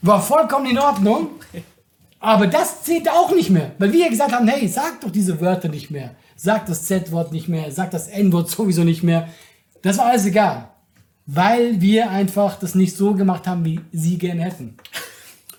war 0.00 0.22
vollkommen 0.22 0.66
in 0.66 0.78
Ordnung. 0.78 1.30
Aber 2.20 2.46
das 2.46 2.84
zählt 2.84 3.08
auch 3.10 3.34
nicht 3.34 3.50
mehr. 3.50 3.72
Weil 3.78 3.92
wir 3.92 4.04
ja 4.04 4.08
gesagt 4.08 4.32
haben, 4.32 4.46
hey, 4.48 4.66
sag 4.68 5.00
doch 5.00 5.10
diese 5.10 5.40
Wörter 5.40 5.68
nicht 5.68 5.90
mehr. 5.90 6.14
Sag 6.36 6.64
das 6.66 6.84
Z-Wort 6.84 7.32
nicht 7.32 7.48
mehr. 7.48 7.70
Sag 7.70 7.90
das 7.90 8.06
N-Wort 8.06 8.48
sowieso 8.48 8.84
nicht 8.84 9.02
mehr. 9.02 9.28
Das 9.82 9.98
war 9.98 10.06
alles 10.06 10.24
egal. 10.24 10.70
Weil 11.26 11.80
wir 11.82 12.10
einfach 12.10 12.58
das 12.58 12.74
nicht 12.74 12.96
so 12.96 13.12
gemacht 13.12 13.46
haben, 13.46 13.64
wie 13.64 13.80
sie 13.92 14.16
gerne 14.16 14.42
hätten. 14.42 14.76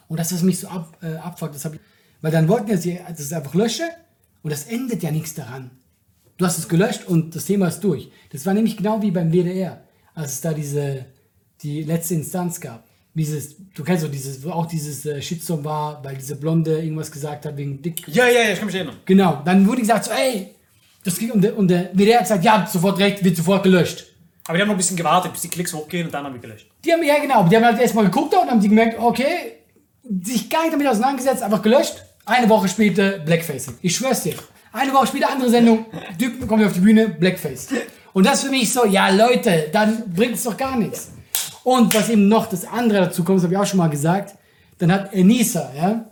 Und 0.08 0.20
das 0.20 0.32
ist 0.32 0.42
mich 0.42 0.60
so 0.60 0.68
ab, 0.70 0.98
äh, 1.04 1.18
abfuckt. 1.18 1.54
Das 1.54 1.66
hab 1.66 1.74
ich, 1.76 1.80
weil 2.22 2.32
dann 2.32 2.48
wollten 2.48 2.70
dass 2.70 2.86
ich 2.86 3.00
das 3.08 3.34
einfach 3.34 3.54
lösche 3.54 3.84
und 4.44 4.52
das 4.52 4.66
endet 4.66 5.04
ja 5.04 5.12
nichts 5.12 5.34
daran. 5.34 5.72
Du 6.38 6.46
hast 6.46 6.58
es 6.58 6.68
gelöscht 6.68 7.06
und 7.08 7.36
das 7.36 7.46
Thema 7.46 7.68
ist 7.68 7.80
durch. 7.80 8.10
Das 8.32 8.46
war 8.46 8.54
nämlich 8.54 8.76
genau 8.76 9.02
wie 9.02 9.12
beim 9.12 9.32
WDR, 9.32 9.82
als 10.14 10.34
es 10.34 10.42
da 10.42 10.54
diese, 10.54 11.06
die 11.62 11.84
letzte 11.84 12.16
Instanz 12.16 12.60
gab. 12.60 12.84
Dieses, 13.14 13.56
du 13.74 13.84
kennst 13.84 14.04
so 14.04 14.10
dieses, 14.10 14.44
wo 14.44 14.50
auch 14.50 14.66
dieses 14.66 15.06
äh, 15.06 15.22
Shitstorm 15.22 15.64
war, 15.64 16.04
weil 16.04 16.18
diese 16.18 16.36
Blonde 16.36 16.80
irgendwas 16.80 17.10
gesagt 17.10 17.46
hat 17.46 17.56
wegen 17.56 17.82
Dick. 17.82 18.06
Ja, 18.10 18.28
ja, 18.28 18.42
ja, 18.42 18.52
ich 18.52 18.58
kann 18.58 18.66
mich 18.66 18.76
erinnern. 18.76 18.98
Genau, 19.06 19.42
dann 19.46 19.66
wurde 19.66 19.80
gesagt 19.80 20.04
so, 20.04 20.12
ey, 20.12 20.50
das 21.06 21.18
ging, 21.18 21.32
und 21.32 21.42
der, 21.42 21.58
und 21.58 21.70
der 21.70 21.92
WDR 21.94 22.18
hat 22.18 22.24
gesagt, 22.24 22.44
ja, 22.44 22.68
sofort 22.70 23.00
recht, 23.00 23.24
wird 23.24 23.38
sofort 23.38 23.64
gelöscht. 23.64 24.06
Aber 24.48 24.58
die 24.58 24.62
haben 24.62 24.68
noch 24.68 24.76
ein 24.76 24.78
bisschen 24.78 24.98
gewartet, 24.98 25.32
bis 25.32 25.42
die 25.42 25.48
Klicks 25.48 25.74
hochgehen 25.74 26.08
und 26.08 26.14
dann 26.14 26.26
haben 26.26 26.34
wir 26.34 26.42
gelöscht. 26.42 26.68
Die 26.84 26.92
haben, 26.92 27.02
ja 27.04 27.20
genau, 27.20 27.48
die 27.48 27.56
haben 27.56 27.64
halt 27.64 27.80
erstmal 27.80 28.06
geguckt 28.06 28.34
und 28.34 28.52
haben 28.52 28.60
die 28.60 28.70
gemerkt, 28.70 29.00
okay, 29.00 29.54
sich 30.24 30.50
gar 30.50 30.62
nicht 30.62 30.74
damit 30.74 30.88
auseinandergesetzt, 30.88 31.44
einfach 31.44 31.62
gelöscht. 31.62 32.04
Eine 32.26 32.50
Woche 32.50 32.68
später 32.68 33.20
Blackfacing. 33.20 33.76
Ich 33.82 33.96
schwör's 33.96 34.24
dir. 34.24 34.36
Eine 34.76 34.94
Woche 34.94 35.08
später 35.08 35.30
andere 35.30 35.50
Sendung, 35.50 35.86
Typ 36.20 36.46
kommt 36.50 36.62
auf 36.66 36.74
die 36.74 36.82
Bühne, 36.82 37.08
Blackface. 37.08 37.70
Und 38.12 38.26
das 38.26 38.44
für 38.44 38.50
mich 38.50 38.74
so, 38.74 38.86
ja 38.86 39.10
Leute, 39.10 39.70
dann 39.72 40.04
bringt's 40.14 40.44
doch 40.44 40.58
gar 40.58 40.78
nichts. 40.78 41.12
Und 41.64 41.94
was 41.94 42.10
eben 42.10 42.28
noch 42.28 42.48
das 42.48 42.66
andere 42.66 43.06
dazu 43.06 43.24
kommt, 43.24 43.38
das 43.38 43.46
habe 43.46 43.54
ich 43.54 43.60
auch 43.60 43.66
schon 43.66 43.78
mal 43.78 43.90
gesagt, 43.90 44.36
dann 44.78 44.92
hat 44.92 45.14
Enisa, 45.14 45.72
ja, 45.78 46.12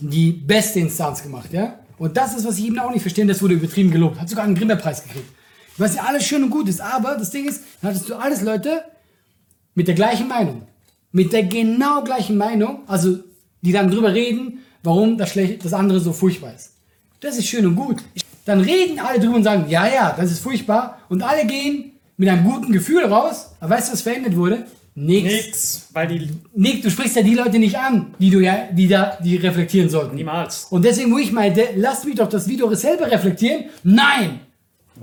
die 0.00 0.32
beste 0.32 0.80
Instanz 0.80 1.22
gemacht, 1.22 1.52
ja. 1.52 1.78
Und 1.98 2.16
das 2.16 2.34
ist, 2.34 2.46
was 2.46 2.58
ich 2.58 2.66
eben 2.66 2.78
auch 2.78 2.90
nicht 2.90 3.02
verstehe, 3.02 3.26
das 3.26 3.42
wurde 3.42 3.54
übertrieben 3.54 3.90
gelobt. 3.90 4.18
Hat 4.18 4.30
sogar 4.30 4.44
einen 4.44 4.54
Grimme-Preis 4.54 5.02
gekriegt. 5.02 5.28
Was 5.76 5.94
ja 5.94 6.04
alles 6.04 6.24
schön 6.24 6.44
und 6.44 6.50
gut 6.50 6.68
ist, 6.68 6.80
aber 6.80 7.16
das 7.16 7.30
Ding 7.30 7.46
ist, 7.46 7.64
dann 7.82 7.90
hattest 7.90 8.08
du 8.08 8.14
alles 8.14 8.40
Leute 8.40 8.82
mit 9.74 9.88
der 9.88 9.94
gleichen 9.94 10.26
Meinung. 10.26 10.66
Mit 11.12 11.32
der 11.32 11.44
genau 11.44 12.02
gleichen 12.02 12.36
Meinung, 12.36 12.80
also 12.86 13.18
die 13.62 13.72
dann 13.72 13.90
drüber 13.90 14.12
reden, 14.12 14.60
warum 14.82 15.16
das, 15.18 15.30
schlecht, 15.30 15.64
das 15.64 15.72
andere 15.72 16.00
so 16.00 16.12
furchtbar 16.12 16.54
ist. 16.54 16.72
Das 17.20 17.36
ist 17.36 17.46
schön 17.46 17.66
und 17.66 17.76
gut. 17.76 18.02
Dann 18.44 18.60
reden 18.60 18.98
alle 18.98 19.18
drüber 19.18 19.36
und 19.36 19.44
sagen, 19.44 19.66
ja, 19.68 19.86
ja, 19.86 20.14
das 20.16 20.30
ist 20.30 20.40
furchtbar. 20.40 20.98
Und 21.08 21.22
alle 21.22 21.46
gehen 21.46 21.92
mit 22.16 22.28
einem 22.28 22.44
guten 22.44 22.72
Gefühl 22.72 23.04
raus. 23.04 23.50
Aber 23.60 23.74
weißt 23.74 23.88
du, 23.88 23.92
was 23.92 24.02
verändert 24.02 24.36
wurde? 24.36 24.66
Nichts. 24.94 25.46
Nix, 25.46 25.88
weil 25.92 26.08
die 26.08 26.28
Nick, 26.54 26.82
du 26.82 26.90
sprichst 26.90 27.14
ja 27.16 27.22
die 27.22 27.34
Leute 27.34 27.58
nicht 27.58 27.78
an, 27.78 28.14
die 28.18 28.30
du 28.30 28.40
ja, 28.40 28.68
die 28.72 28.88
da, 28.88 29.16
die 29.22 29.36
reflektieren 29.36 29.88
sollten. 29.88 30.16
niemals. 30.16 30.66
Und 30.70 30.84
deswegen, 30.84 31.12
wo 31.12 31.18
ich 31.18 31.30
meinte, 31.30 31.68
lass 31.76 32.04
mich 32.04 32.16
doch 32.16 32.28
das 32.28 32.48
Video 32.48 32.72
selber 32.74 33.10
reflektieren. 33.10 33.66
Nein! 33.84 34.40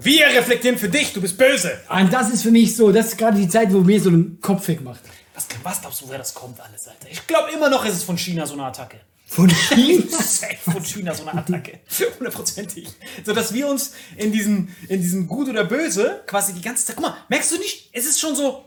Wir 0.02 0.26
reflektieren 0.26 0.78
für 0.78 0.90
dich, 0.90 1.14
du 1.14 1.22
bist 1.22 1.38
böse. 1.38 1.72
Und 1.90 2.12
das 2.12 2.30
ist 2.30 2.44
für 2.44 2.52
mich 2.52 2.76
so, 2.76 2.92
das 2.92 3.08
ist 3.08 3.18
gerade 3.18 3.38
die 3.38 3.48
Zeit, 3.48 3.72
wo 3.72 3.80
mir 3.80 4.02
so 4.02 4.10
einen 4.10 4.40
Kopf 4.42 4.68
weg 4.68 4.84
macht. 4.84 5.00
Was, 5.36 5.48
was 5.64 5.82
glaubst 5.82 6.02
du, 6.02 6.08
woher 6.08 6.18
das 6.18 6.34
kommt 6.34 6.60
alles, 6.62 6.88
Alter? 6.88 7.08
Ich 7.12 7.28
glaube 7.28 7.52
immer 7.52 7.70
noch, 7.70 7.84
ist 7.86 7.94
es 7.94 8.04
von 8.04 8.18
China 8.18 8.46
so 8.46 8.54
eine 8.54 8.64
Attacke. 8.64 9.02
Von? 9.28 9.50
Safe 9.50 10.56
von 10.72 10.84
China 10.84 11.14
so 11.14 11.28
eine 11.28 11.40
Attacke. 11.40 11.80
Hundertprozentig. 12.20 12.88
So 13.26 13.34
dass 13.34 13.54
wir 13.54 13.68
uns 13.68 13.94
in 14.16 14.32
diesem, 14.32 14.70
in 14.88 15.02
diesem 15.02 15.28
Gut 15.28 15.50
oder 15.50 15.66
Böse 15.66 16.24
quasi 16.26 16.54
die 16.54 16.62
ganze 16.62 16.86
Zeit. 16.86 16.96
Guck 16.96 17.06
mal, 17.06 17.18
merkst 17.28 17.52
du 17.52 17.58
nicht? 17.58 17.90
Es 17.92 18.06
ist 18.06 18.20
schon 18.20 18.36
so. 18.36 18.66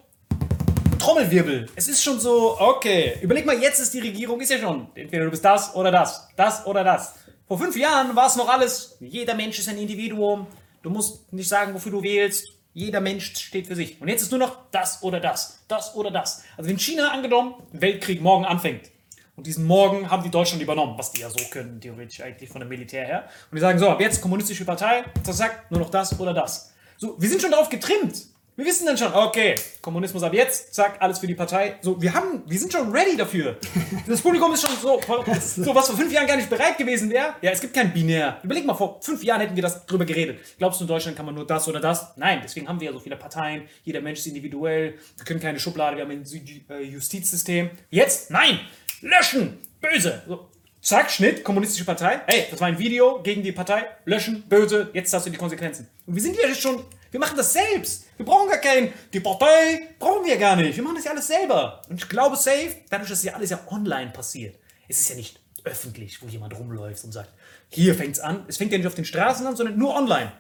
Trommelwirbel. 0.98 1.70
Es 1.76 1.88
ist 1.88 2.02
schon 2.02 2.20
so, 2.20 2.60
okay. 2.60 3.18
Überleg 3.22 3.46
mal, 3.46 3.58
jetzt 3.58 3.78
ist 3.78 3.94
die 3.94 4.00
Regierung, 4.00 4.40
ist 4.40 4.50
ja 4.50 4.58
schon. 4.58 4.88
Entweder 4.94 5.24
du 5.24 5.30
bist 5.30 5.44
das 5.44 5.74
oder 5.74 5.90
das. 5.90 6.28
Das 6.36 6.66
oder 6.66 6.84
das. 6.84 7.14
Vor 7.46 7.58
fünf 7.58 7.76
Jahren 7.76 8.14
war 8.14 8.26
es 8.26 8.36
noch 8.36 8.48
alles. 8.48 8.96
Jeder 9.00 9.34
Mensch 9.34 9.58
ist 9.58 9.68
ein 9.68 9.78
Individuum. 9.78 10.46
Du 10.82 10.90
musst 10.90 11.32
nicht 11.32 11.48
sagen, 11.48 11.72
wofür 11.72 11.92
du 11.92 12.02
wählst. 12.02 12.57
Jeder 12.78 13.00
Mensch 13.00 13.34
steht 13.34 13.66
für 13.66 13.74
sich. 13.74 14.00
Und 14.00 14.06
jetzt 14.06 14.22
ist 14.22 14.30
nur 14.30 14.38
noch 14.38 14.70
das 14.70 15.02
oder 15.02 15.18
das. 15.18 15.64
Das 15.66 15.96
oder 15.96 16.12
das. 16.12 16.44
Also 16.56 16.70
wenn 16.70 16.78
China 16.78 17.10
angenommen, 17.10 17.54
Weltkrieg 17.72 18.22
morgen 18.22 18.44
anfängt. 18.44 18.92
Und 19.34 19.48
diesen 19.48 19.66
Morgen 19.66 20.08
haben 20.08 20.22
die 20.22 20.30
Deutschland 20.30 20.62
übernommen, 20.62 20.96
was 20.96 21.10
die 21.10 21.22
ja 21.22 21.28
so 21.28 21.44
können, 21.50 21.80
theoretisch 21.80 22.20
eigentlich 22.20 22.48
von 22.48 22.60
dem 22.60 22.68
Militär 22.68 23.04
her. 23.04 23.28
Und 23.50 23.56
die 23.56 23.60
sagen 23.60 23.80
so, 23.80 23.88
ab 23.88 24.00
jetzt 24.00 24.20
kommunistische 24.20 24.64
Partei, 24.64 25.02
sagt 25.24 25.72
nur 25.72 25.80
noch 25.80 25.90
das 25.90 26.18
oder 26.20 26.32
das. 26.32 26.72
So, 26.98 27.20
wir 27.20 27.28
sind 27.28 27.42
schon 27.42 27.50
darauf 27.50 27.68
getrimmt. 27.68 28.14
Wir 28.58 28.64
wissen 28.64 28.86
dann 28.86 28.98
schon, 28.98 29.14
okay, 29.14 29.54
Kommunismus 29.80 30.20
ab 30.24 30.34
jetzt, 30.34 30.74
zack, 30.74 30.96
alles 30.98 31.20
für 31.20 31.28
die 31.28 31.36
Partei. 31.36 31.76
So, 31.80 32.02
wir 32.02 32.12
haben, 32.12 32.42
wir 32.44 32.58
sind 32.58 32.72
schon 32.72 32.90
ready 32.90 33.16
dafür. 33.16 33.56
Das 34.04 34.20
Publikum 34.20 34.52
ist 34.52 34.66
schon 34.66 34.76
so, 34.82 35.00
so 35.62 35.74
was 35.76 35.86
vor 35.86 35.96
fünf 35.96 36.12
Jahren 36.12 36.26
gar 36.26 36.34
nicht 36.34 36.50
bereit 36.50 36.76
gewesen 36.76 37.08
wäre. 37.08 37.34
Ja, 37.40 37.52
es 37.52 37.60
gibt 37.60 37.72
kein 37.72 37.92
Binär. 37.92 38.40
Überleg 38.42 38.66
mal, 38.66 38.74
vor 38.74 39.00
fünf 39.00 39.22
Jahren 39.22 39.42
hätten 39.42 39.54
wir 39.54 39.62
das 39.62 39.86
drüber 39.86 40.04
geredet. 40.04 40.40
Glaubst 40.58 40.80
du, 40.80 40.84
in 40.84 40.88
Deutschland 40.88 41.16
kann 41.16 41.24
man 41.24 41.36
nur 41.36 41.46
das 41.46 41.68
oder 41.68 41.78
das? 41.78 42.16
Nein, 42.16 42.40
deswegen 42.42 42.66
haben 42.66 42.80
wir 42.80 42.88
ja 42.88 42.92
so 42.92 42.98
viele 42.98 43.14
Parteien. 43.14 43.68
Jeder 43.84 44.00
Mensch 44.00 44.18
ist 44.18 44.26
individuell. 44.26 44.94
Wir 45.16 45.24
können 45.24 45.38
keine 45.38 45.60
Schublade, 45.60 45.96
wir 45.96 46.02
haben 46.02 46.10
ein 46.10 46.24
äh, 46.68 46.82
Justizsystem. 46.82 47.70
Jetzt, 47.90 48.32
nein, 48.32 48.58
löschen, 49.02 49.58
böse. 49.80 50.24
So. 50.26 50.48
Zack, 50.80 51.12
Schnitt, 51.12 51.44
kommunistische 51.44 51.84
Partei. 51.84 52.22
Hey, 52.26 52.46
das 52.50 52.60
war 52.60 52.66
ein 52.66 52.78
Video 52.80 53.22
gegen 53.22 53.44
die 53.44 53.52
Partei. 53.52 53.84
Löschen, 54.04 54.42
böse, 54.48 54.90
jetzt 54.94 55.12
hast 55.12 55.26
du 55.26 55.30
die 55.30 55.36
Konsequenzen. 55.36 55.86
Und 56.06 56.16
wir 56.16 56.22
sind 56.22 56.36
ja 56.36 56.52
schon, 56.54 56.82
wir 57.10 57.20
machen 57.20 57.36
das 57.36 57.52
selbst. 57.52 58.06
Wir 58.16 58.26
brauchen 58.26 58.48
gar 58.48 58.58
keinen, 58.58 58.92
die 59.12 59.20
Partei 59.20 59.94
brauchen 59.98 60.26
wir 60.26 60.36
gar 60.36 60.56
nicht. 60.56 60.76
Wir 60.76 60.82
machen 60.82 60.96
das 60.96 61.04
ja 61.04 61.12
alles 61.12 61.26
selber. 61.26 61.82
Und 61.88 61.96
ich 62.02 62.08
glaube 62.08 62.36
safe, 62.36 62.76
dadurch, 62.90 63.10
dass 63.10 63.22
ja 63.22 63.34
alles 63.34 63.50
ja 63.50 63.60
online 63.70 64.10
passiert, 64.10 64.56
es 64.88 65.00
ist 65.00 65.10
ja 65.10 65.16
nicht 65.16 65.40
öffentlich, 65.64 66.22
wo 66.22 66.26
jemand 66.28 66.58
rumläuft 66.58 67.04
und 67.04 67.12
sagt, 67.12 67.30
hier 67.68 67.94
fängt's 67.94 68.20
an. 68.20 68.44
Es 68.48 68.56
fängt 68.56 68.72
ja 68.72 68.78
nicht 68.78 68.86
auf 68.86 68.94
den 68.94 69.04
Straßen 69.04 69.46
an, 69.46 69.56
sondern 69.56 69.78
nur 69.78 69.94
online. 69.94 70.32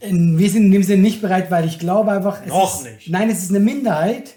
Wir 0.00 0.50
sind 0.50 0.66
in 0.66 0.72
dem 0.72 0.82
Sinne 0.82 1.02
nicht 1.02 1.20
bereit, 1.20 1.50
weil 1.50 1.64
ich 1.66 1.78
glaube 1.78 2.12
einfach. 2.12 2.40
Es 2.42 2.48
Noch 2.48 2.80
ist, 2.80 2.84
nicht. 2.84 3.10
Nein, 3.10 3.30
es 3.30 3.42
ist 3.42 3.50
eine 3.50 3.60
Minderheit, 3.60 4.34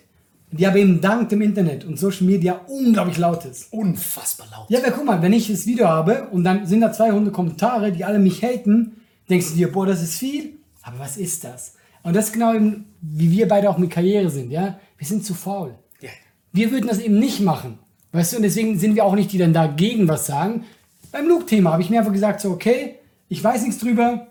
die 0.51 0.65
aber 0.65 0.77
eben 0.77 0.99
dank 1.01 1.29
dem 1.29 1.41
Internet 1.41 1.85
und 1.85 1.99
Social 1.99 2.25
Media 2.25 2.61
unglaublich 2.67 3.17
laut 3.17 3.45
ist. 3.45 3.71
Unfassbar 3.71 4.47
laut. 4.51 4.69
Ja, 4.69 4.79
aber 4.79 4.91
guck 4.91 5.05
mal, 5.05 5.21
wenn 5.21 5.33
ich 5.33 5.47
das 5.49 5.65
Video 5.65 5.87
habe 5.87 6.27
und 6.29 6.43
dann 6.43 6.65
sind 6.65 6.81
da 6.81 6.91
200 6.91 7.33
Kommentare, 7.33 7.91
die 7.91 8.03
alle 8.03 8.19
mich 8.19 8.41
haten, 8.41 9.01
denkst 9.29 9.49
du 9.49 9.55
dir, 9.55 9.71
boah, 9.71 9.85
das 9.85 10.01
ist 10.01 10.15
viel, 10.15 10.57
aber 10.81 10.99
was 10.99 11.17
ist 11.17 11.43
das? 11.43 11.75
Und 12.03 12.15
das 12.15 12.27
ist 12.27 12.33
genau 12.33 12.53
eben, 12.53 12.85
wie 13.01 13.31
wir 13.31 13.47
beide 13.47 13.69
auch 13.69 13.77
mit 13.77 13.91
Karriere 13.91 14.29
sind, 14.29 14.51
ja? 14.51 14.79
Wir 14.97 15.07
sind 15.07 15.25
zu 15.25 15.33
faul. 15.33 15.75
Ja. 16.01 16.09
Wir 16.51 16.71
würden 16.71 16.87
das 16.87 16.99
eben 16.99 17.19
nicht 17.19 17.39
machen. 17.41 17.77
Weißt 18.11 18.33
du, 18.33 18.37
und 18.37 18.43
deswegen 18.43 18.77
sind 18.77 18.95
wir 18.95 19.05
auch 19.05 19.15
nicht 19.15 19.31
die, 19.31 19.37
die 19.37 19.43
dann 19.43 19.53
dagegen 19.53 20.07
was 20.07 20.25
sagen. 20.25 20.65
Beim 21.11 21.27
Luke-Thema 21.27 21.73
habe 21.73 21.81
ich 21.81 21.89
mir 21.89 21.99
einfach 21.99 22.11
gesagt, 22.11 22.41
so, 22.41 22.51
okay, 22.51 22.95
ich 23.29 23.43
weiß 23.43 23.61
nichts 23.63 23.79
drüber, 23.79 24.27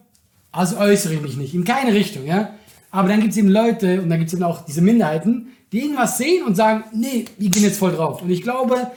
also 0.53 0.79
äußere 0.79 1.14
ich 1.14 1.22
mich 1.22 1.37
nicht, 1.37 1.55
in 1.55 1.64
keine 1.64 1.95
Richtung, 1.95 2.27
ja. 2.27 2.55
Aber 2.91 3.09
dann 3.09 3.20
gibt 3.20 3.33
es 3.33 3.39
eben 3.39 3.49
Leute, 3.49 4.03
und 4.03 4.11
dann 4.11 4.18
gibt 4.18 4.29
es 4.29 4.35
eben 4.35 4.43
auch 4.43 4.64
diese 4.64 4.83
Minderheiten, 4.83 5.49
die 5.72 5.81
irgendwas 5.81 6.18
sehen 6.18 6.45
und 6.45 6.57
sagen, 6.57 6.85
nee, 6.93 7.24
wir 7.39 7.51
gehen 7.51 7.62
jetzt 7.62 7.79
voll 7.79 7.93
drauf. 7.93 8.20
Und 8.22 8.31
ich 8.31 8.43
glaube, 8.43 8.91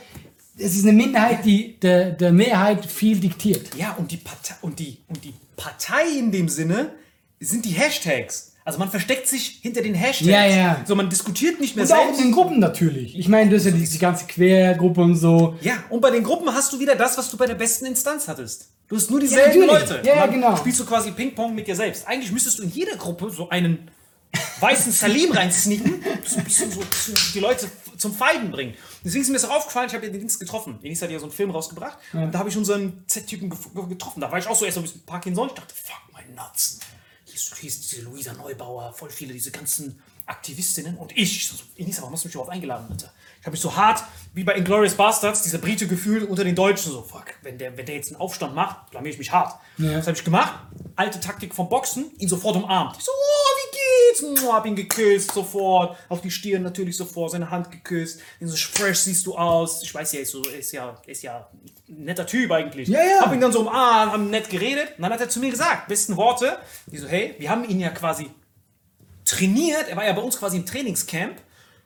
es 0.58 0.76
ist 0.76 0.84
eine 0.84 0.94
Minderheit, 0.94 1.46
die 1.46 1.80
der, 1.80 2.12
der 2.12 2.32
Mehrheit 2.32 2.86
viel 2.86 3.20
diktiert. 3.20 3.76
Ja, 3.76 3.94
und 3.98 4.12
die, 4.12 4.18
Partei, 4.18 4.56
und, 4.62 4.80
die, 4.80 4.98
und 5.08 5.24
die 5.24 5.34
Partei 5.56 6.18
in 6.18 6.32
dem 6.32 6.50
Sinne 6.50 6.92
sind 7.44 7.66
die 7.66 7.72
Hashtags. 7.72 8.52
Also 8.66 8.80
man 8.80 8.90
versteckt 8.90 9.28
sich 9.28 9.60
hinter 9.62 9.82
den 9.82 9.94
Hashtags. 9.94 10.30
Ja, 10.30 10.46
ja. 10.46 10.82
So, 10.86 10.96
man 10.96 11.10
diskutiert 11.10 11.60
nicht 11.60 11.76
mehr 11.76 11.84
Und 11.86 11.92
auch 11.92 11.98
in 11.98 12.06
selbst. 12.08 12.22
den 12.24 12.32
Gruppen 12.32 12.60
natürlich. 12.60 13.18
Ich 13.18 13.28
meine, 13.28 13.50
du 13.50 13.58
hast 13.58 13.66
ja 13.66 13.72
die, 13.72 13.86
die 13.86 14.00
ganze 14.00 14.26
Quergruppe 14.26 15.02
und 15.02 15.16
so. 15.16 15.58
Ja, 15.62 15.84
und 15.90 16.00
bei 16.00 16.12
den 16.12 16.24
Gruppen 16.24 16.54
hast 16.54 16.72
du 16.72 16.80
wieder 16.80 16.96
das, 16.96 17.18
was 17.18 17.30
du 17.30 17.36
bei 17.36 17.46
der 17.46 17.56
besten 17.56 17.86
Instanz 17.86 18.28
hattest. 18.28 18.70
Du 18.88 18.96
hast 18.96 19.10
nur 19.12 19.20
dieselben 19.20 19.66
natürlich. 19.66 19.90
Leute. 19.90 20.08
Ja, 20.08 20.16
ja, 20.16 20.22
dann 20.28 20.36
genau. 20.36 20.56
Spielst 20.56 20.80
du 20.80 20.86
quasi 20.86 21.12
Ping-Pong 21.12 21.54
mit 21.54 21.68
dir 21.68 21.76
selbst. 21.76 22.08
Eigentlich 22.08 22.32
müsstest 22.32 22.60
du 22.60 22.64
in 22.64 22.70
jeder 22.70 22.96
Gruppe 22.96 23.30
so 23.30 23.50
einen 23.50 23.92
weißen 24.60 24.92
Salim 24.92 25.32
reinsneaken, 25.32 26.02
so 26.26 26.38
ein 26.38 26.44
bisschen 26.44 26.72
so 26.72 26.82
die 27.34 27.40
Leute 27.40 27.70
zum 27.98 28.14
Feigen 28.14 28.50
bringen. 28.50 28.74
Deswegen 29.04 29.24
ist 29.24 29.28
mir 29.28 29.36
das 29.36 29.46
auch 29.46 29.58
aufgefallen, 29.58 29.88
ich 29.90 29.94
habe 29.94 30.06
ja 30.06 30.12
den 30.12 30.20
Dings 30.20 30.40
getroffen. 30.40 30.80
Dennis 30.82 31.02
hat 31.02 31.12
ja 31.12 31.20
so 31.20 31.26
einen 31.26 31.34
Film 31.34 31.52
rausgebracht 31.52 31.98
und 32.14 32.32
da 32.34 32.40
habe 32.40 32.50
ich 32.50 32.58
unseren 32.58 33.04
Z-Typen 33.08 33.50
getroffen. 33.90 34.22
Da 34.22 34.32
war 34.32 34.40
ich 34.40 34.48
auch 34.48 34.56
so 34.56 34.66
erst 34.66 34.76
so 34.76 34.82
ein 34.82 34.84
bisschen 34.84 35.06
Parkinson. 35.06 35.50
Ich 35.50 35.54
dachte, 35.54 35.74
fuck, 35.76 36.02
mein 36.14 36.34
Nutzen. 36.34 36.80
Ist 37.52 37.92
diese 37.92 38.02
Luisa 38.02 38.34
Neubauer, 38.34 38.94
voll 38.94 39.10
viele, 39.10 39.34
diese 39.34 39.52
ganzen 39.52 40.02
Aktivistinnen 40.26 40.98
und 40.98 41.16
ich. 41.18 41.48
so, 41.48 41.56
Enis, 41.76 42.00
warum 42.00 42.14
hast 42.14 42.24
du 42.24 42.28
mich 42.28 42.36
überhaupt 42.36 42.52
eingeladen, 42.52 42.88
Alter? 42.90 43.14
Ich 43.44 43.46
habe 43.46 43.56
mich 43.56 43.62
so 43.62 43.76
hart, 43.76 44.02
wie 44.34 44.46
bei 44.46 44.56
Inglourious 44.56 44.94
Bastards, 44.94 45.44
dieser 45.44 45.58
Brite 45.58 45.86
gefühlt 45.86 46.30
unter 46.30 46.46
den 46.46 46.56
Deutschen, 46.56 46.94
so, 46.94 47.02
fuck, 47.02 47.26
wenn 47.42 47.58
der, 47.58 47.76
wenn 47.76 47.86
der 47.86 47.96
jetzt 47.96 48.08
einen 48.08 48.22
Aufstand 48.22 48.56
macht, 48.56 48.90
blamier 48.92 49.12
ich 49.12 49.18
mich 49.18 49.34
hart. 49.34 49.60
Das 49.78 50.08
habe 50.08 50.16
ich 50.16 50.24
gemacht, 50.24 50.54
alte 50.96 51.20
Taktik 51.20 51.54
vom 51.54 51.68
Boxen, 51.68 52.10
ihn 52.20 52.30
sofort 52.30 52.56
umarmt. 52.56 52.96
Ich 52.98 53.04
so, 53.04 53.12
oh, 53.12 53.58
wie 53.58 54.32
geht's? 54.32 54.42
Mua, 54.42 54.54
hab 54.54 54.66
ihn 54.66 54.78
geküsst, 54.78 55.34
sofort, 55.34 55.98
auf 56.08 56.22
die 56.22 56.32
Stirn 56.32 56.64
natürlich 56.64 56.96
sofort, 56.96 57.32
seine 57.32 57.50
Hand 57.52 57.70
geküsst, 57.70 58.22
ihn 58.40 58.48
so 58.48 58.56
fresh 58.56 59.00
siehst 59.00 59.26
du 59.26 59.36
aus. 59.36 59.84
Ich 59.84 59.94
weiß 59.94 60.14
ja, 60.14 60.20
er 60.20 60.24
ist, 60.24 60.32
so, 60.32 60.42
ist 60.42 60.72
ja, 60.72 60.96
ist 61.06 61.24
ja 61.24 61.50
ein 61.90 62.06
netter 62.06 62.26
Typ 62.26 62.50
eigentlich. 62.50 62.88
Ja, 62.88 63.04
ja. 63.04 63.26
Hab 63.26 63.34
ihn 63.34 63.42
dann 63.42 63.52
so 63.52 63.60
umarmt, 63.60 64.14
haben 64.14 64.30
nett 64.30 64.50
geredet, 64.50 64.94
und 64.96 65.04
dann 65.04 65.12
hat 65.12 65.20
er 65.20 65.28
zu 65.28 65.42
mir 65.42 65.52
gesagt, 65.52 65.90
besten 65.90 66.16
Worte, 66.16 66.60
die 66.86 66.98
so, 66.98 67.10
hey, 67.10 67.36
wir 67.40 67.50
haben 67.50 67.68
ihn 67.68 67.82
ja 67.82 67.90
quasi 67.90 68.32
trainiert, 69.26 69.90
er 69.90 69.98
war 69.98 70.06
ja 70.06 70.14
bei 70.14 70.22
uns 70.22 70.40
quasi 70.40 70.56
im 70.56 70.66
Trainingscamp 70.66 71.42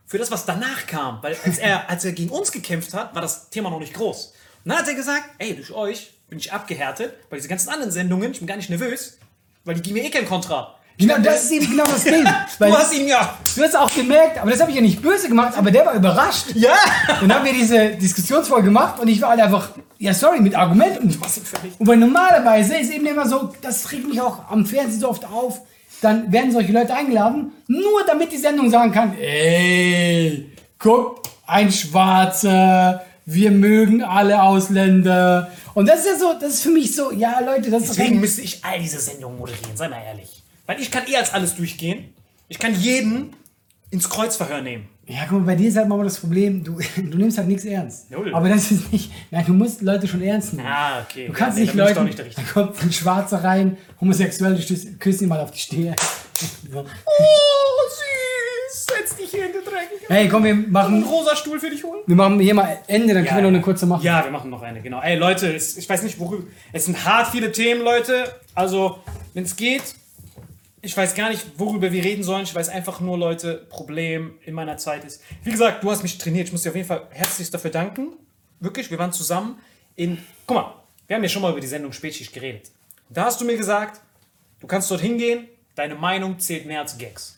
für 0.08 0.18
das, 0.18 0.32
was 0.32 0.46
danach 0.46 0.88
kam. 0.88 1.20
Weil 1.22 1.38
als 1.44 1.60
er, 1.60 1.90
als 1.90 2.04
er 2.06 2.14
gegen 2.14 2.32
uns 2.32 2.52
gekämpft 2.52 2.94
hat, 2.94 3.14
war 3.14 3.22
das 3.22 3.50
Thema 3.50 3.70
noch 3.70 3.80
nicht 3.80 3.94
groß. 3.94 4.34
Und 4.64 4.72
dann 4.72 4.80
hat 4.80 4.88
er 4.88 4.96
gesagt, 4.96 5.24
ey, 5.38 5.56
durch 5.56 5.72
euch 5.72 6.14
bin 6.30 6.40
ich 6.40 6.52
abgehärtet, 6.52 7.14
weil 7.30 7.38
diese 7.38 7.50
ganzen 7.50 7.70
anderen 7.70 7.92
Sendungen, 7.92 8.32
ich 8.32 8.40
bin 8.40 8.48
gar 8.48 8.58
nicht 8.58 8.70
nervös, 8.70 9.18
weil 9.66 9.76
die 9.76 9.82
geben 9.82 10.00
mir 10.00 10.06
eh 10.06 10.10
kein 10.10 10.26
Kontra. 10.26 10.74
Genau, 10.98 11.18
das 11.20 11.44
ist 11.44 11.52
eben 11.52 11.70
genau 11.70 11.86
das 11.86 12.04
Ding. 12.04 12.26
Du 12.60 12.76
hast 12.76 12.92
ihn 12.92 13.08
ja. 13.08 13.38
du 13.56 13.64
hast 13.64 13.76
auch 13.76 13.94
gemerkt, 13.94 14.40
aber 14.40 14.50
das 14.50 14.60
habe 14.60 14.72
ich 14.72 14.78
ja 14.78 14.82
nicht 14.82 15.00
böse 15.00 15.28
gemacht, 15.28 15.56
aber 15.56 15.70
der 15.70 15.86
war 15.86 15.94
überrascht. 15.94 16.48
Ja! 16.56 16.76
Dann 17.08 17.32
haben 17.32 17.46
wir 17.46 17.54
diese 17.54 17.90
Diskussionsfolge 17.90 18.66
gemacht 18.66 19.00
und 19.00 19.08
ich 19.08 19.22
war 19.22 19.30
halt 19.30 19.42
einfach, 19.42 19.70
ja 20.00 20.14
sorry, 20.14 20.40
mit 20.40 20.56
Argumenten. 20.56 21.16
Und 21.78 21.88
weil 21.88 21.98
normalerweise 21.98 22.78
ist 22.78 22.92
eben 22.92 23.06
immer 23.06 23.28
so, 23.28 23.54
das 23.62 23.92
regt 23.92 24.08
mich 24.08 24.20
auch 24.20 24.50
am 24.50 24.66
Fernsehen 24.66 25.02
so 25.02 25.10
oft 25.10 25.24
auf, 25.26 25.62
dann 26.02 26.32
werden 26.32 26.52
solche 26.52 26.72
Leute 26.72 26.94
eingeladen, 26.94 27.52
nur 27.68 28.06
damit 28.06 28.32
die 28.32 28.38
Sendung 28.38 28.70
sagen 28.70 28.92
kann, 28.92 29.18
ey, 29.18 30.52
guck, 30.78 31.24
ein 31.46 31.72
Schwarzer, 31.72 33.06
wir 33.26 33.52
mögen 33.52 34.04
alle 34.04 34.42
Ausländer. 34.42 35.52
Und 35.74 35.88
das 35.88 36.00
ist 36.00 36.06
ja 36.06 36.18
so, 36.18 36.34
das 36.40 36.56
ist 36.56 36.64
für 36.64 36.72
mich 36.72 36.96
so, 36.96 37.12
ja 37.12 37.40
Leute, 37.40 37.70
das 37.70 37.84
ist 37.84 37.98
Deswegen 37.98 38.16
doch 38.16 38.22
müsste 38.22 38.42
ich 38.42 38.64
all 38.64 38.80
diese 38.80 39.00
Sendungen 39.00 39.38
moderieren, 39.38 39.76
sei 39.76 39.90
mal 39.90 40.02
ehrlich. 40.04 40.44
Weil 40.66 40.82
ich 40.82 40.92
kann 40.92 41.04
eh 41.08 41.18
als 41.18 41.34
alles 41.34 41.56
durchgehen. 41.56 42.14
Ich 42.48 42.60
kann 42.60 42.74
jeden 42.80 43.34
ins 43.90 44.10
Kreuzverhör 44.10 44.62
nehmen. 44.62 44.88
Ja, 45.10 45.22
guck 45.30 45.40
mal, 45.40 45.46
bei 45.46 45.56
dir 45.56 45.70
ist 45.70 45.78
halt 45.78 45.88
mal 45.88 46.04
das 46.04 46.20
Problem, 46.20 46.64
du, 46.64 46.80
du 46.98 47.18
nimmst 47.18 47.38
halt 47.38 47.48
nichts 47.48 47.64
ernst. 47.64 48.12
Null. 48.12 48.34
Aber 48.34 48.50
das 48.50 48.72
ist 48.72 48.92
nicht, 48.92 49.12
nein, 49.32 49.46
du 49.46 49.54
musst 49.54 49.82
Leute 49.82 50.06
schon 50.06 50.22
ernst 50.22 50.54
nehmen. 50.54 50.68
Ah, 50.68 51.02
okay. 51.02 51.28
Du 51.28 51.34
kannst 51.34 51.58
ja, 51.58 51.64
nicht 51.64 51.76
nee, 51.76 52.04
nicht 52.04 52.20
der 52.20 52.26
da 52.26 52.42
kommt 52.54 52.82
ein 52.84 52.92
Schwarzer 52.92 53.42
rein, 53.42 53.78
homosexuell, 54.02 54.56
du 54.56 54.98
küsst 55.00 55.22
ihn 55.22 55.30
mal 55.30 55.40
auf 55.40 55.52
die 55.52 55.60
Stirn. 55.60 55.96
So. 56.72 56.82
Oh, 56.82 56.84
süß. 57.90 58.86
Setz 58.86 59.16
dich 59.16 59.32
hier 59.32 59.48
in 59.48 59.54
den 59.54 59.64
Dreck. 59.64 59.90
Hey, 60.08 60.30
komm, 60.30 60.44
wir 60.44 60.52
Einen 60.52 60.72
machen, 60.72 61.04
rosa 61.04 61.36
Stuhl 61.36 61.60
für 61.60 61.72
dich 61.72 61.84
holen? 61.84 62.02
wir 62.06 62.16
machen 62.16 62.40
hier 62.40 62.54
mal 62.54 62.78
Ende, 62.86 63.16
dann 63.16 63.26
können 63.26 63.38
wir 63.38 63.42
noch 63.44 63.50
eine 63.50 63.62
kurze 63.62 63.88
machen. 63.88 64.04
Ja, 64.04 64.24
wir 64.24 64.30
machen 64.30 64.52
noch 64.52 64.62
eine, 64.62 64.80
genau. 64.82 65.02
Ey, 65.02 65.18
Leute, 65.18 65.52
es, 65.56 65.78
ich 65.78 65.90
weiß 65.90 66.04
nicht, 66.04 66.20
worüber. 66.20 66.44
Es 66.74 66.86
sind 66.86 67.04
hart 67.04 67.30
viele 67.32 67.52
Themen, 67.52 67.82
Leute. 67.82 68.36
Also, 68.54 69.00
wenn 69.34 69.46
es 69.46 69.56
geht, 69.56 69.82
ich 70.88 70.96
weiß 70.96 71.16
gar 71.16 71.28
nicht, 71.30 71.46
worüber 71.60 71.92
wir 71.92 72.02
reden 72.02 72.24
sollen. 72.24 72.44
Ich 72.44 72.56
weiß 72.56 72.70
einfach 72.70 73.02
nur, 73.02 73.18
Leute, 73.18 73.56
Problem 73.70 74.40
in 74.46 74.54
meiner 74.54 74.78
Zeit 74.78 75.04
ist. 75.04 75.22
Wie 75.44 75.52
gesagt, 75.52 75.84
du 75.84 75.92
hast 75.92 76.02
mich 76.02 76.18
trainiert. 76.18 76.48
Ich 76.48 76.54
muss 76.54 76.62
dir 76.62 76.70
auf 76.70 76.78
jeden 76.78 76.88
Fall 76.88 77.06
herzlichst 77.10 77.54
dafür 77.54 77.72
danken. 77.72 78.14
Wirklich, 78.62 78.90
wir 78.90 78.98
waren 78.98 79.12
zusammen 79.12 79.60
in. 79.98 80.18
Guck 80.46 80.56
mal, 80.56 80.74
wir 81.06 81.18
haben 81.18 81.24
ja 81.24 81.28
schon 81.28 81.42
mal 81.42 81.52
über 81.52 81.60
die 81.60 81.68
Sendung 81.68 81.92
Spätschicht 81.92 82.32
geredet. 82.32 82.72
Da 83.10 83.26
hast 83.26 83.42
du 83.42 83.44
mir 83.44 83.58
gesagt, 83.58 84.00
du 84.62 84.68
kannst 84.68 84.90
dort 84.90 85.02
hingehen, 85.02 85.50
deine 85.76 85.96
Meinung 85.96 86.40
zählt 86.40 86.66
mehr 86.66 86.80
als 86.80 86.98
Gags. 86.98 87.38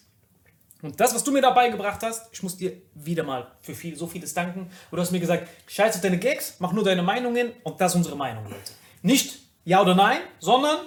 Und 0.84 1.00
das, 1.00 1.16
was 1.16 1.24
du 1.24 1.32
mir 1.32 1.42
dabei 1.42 1.70
gebracht 1.70 2.04
hast, 2.04 2.32
ich 2.32 2.44
muss 2.44 2.56
dir 2.56 2.74
wieder 2.94 3.24
mal 3.24 3.48
für 3.64 3.74
viel, 3.74 3.98
so 3.98 4.06
vieles 4.06 4.36
danken. 4.36 4.62
Und 4.92 4.96
du 4.96 5.00
hast 5.00 5.12
mir 5.12 5.20
gesagt, 5.20 5.50
scheiß 5.66 5.96
auf 5.96 6.02
deine 6.02 6.20
Gags, 6.20 6.58
mach 6.60 6.72
nur 6.72 6.84
deine 6.84 7.02
Meinungen 7.02 7.52
und 7.64 7.82
das 7.82 7.94
ist 7.94 7.96
unsere 7.96 8.16
Meinung, 8.16 8.44
Leute. 8.44 8.74
Nicht 9.02 9.40
ja 9.66 9.82
oder 9.82 9.96
nein, 9.96 10.20
sondern 10.38 10.78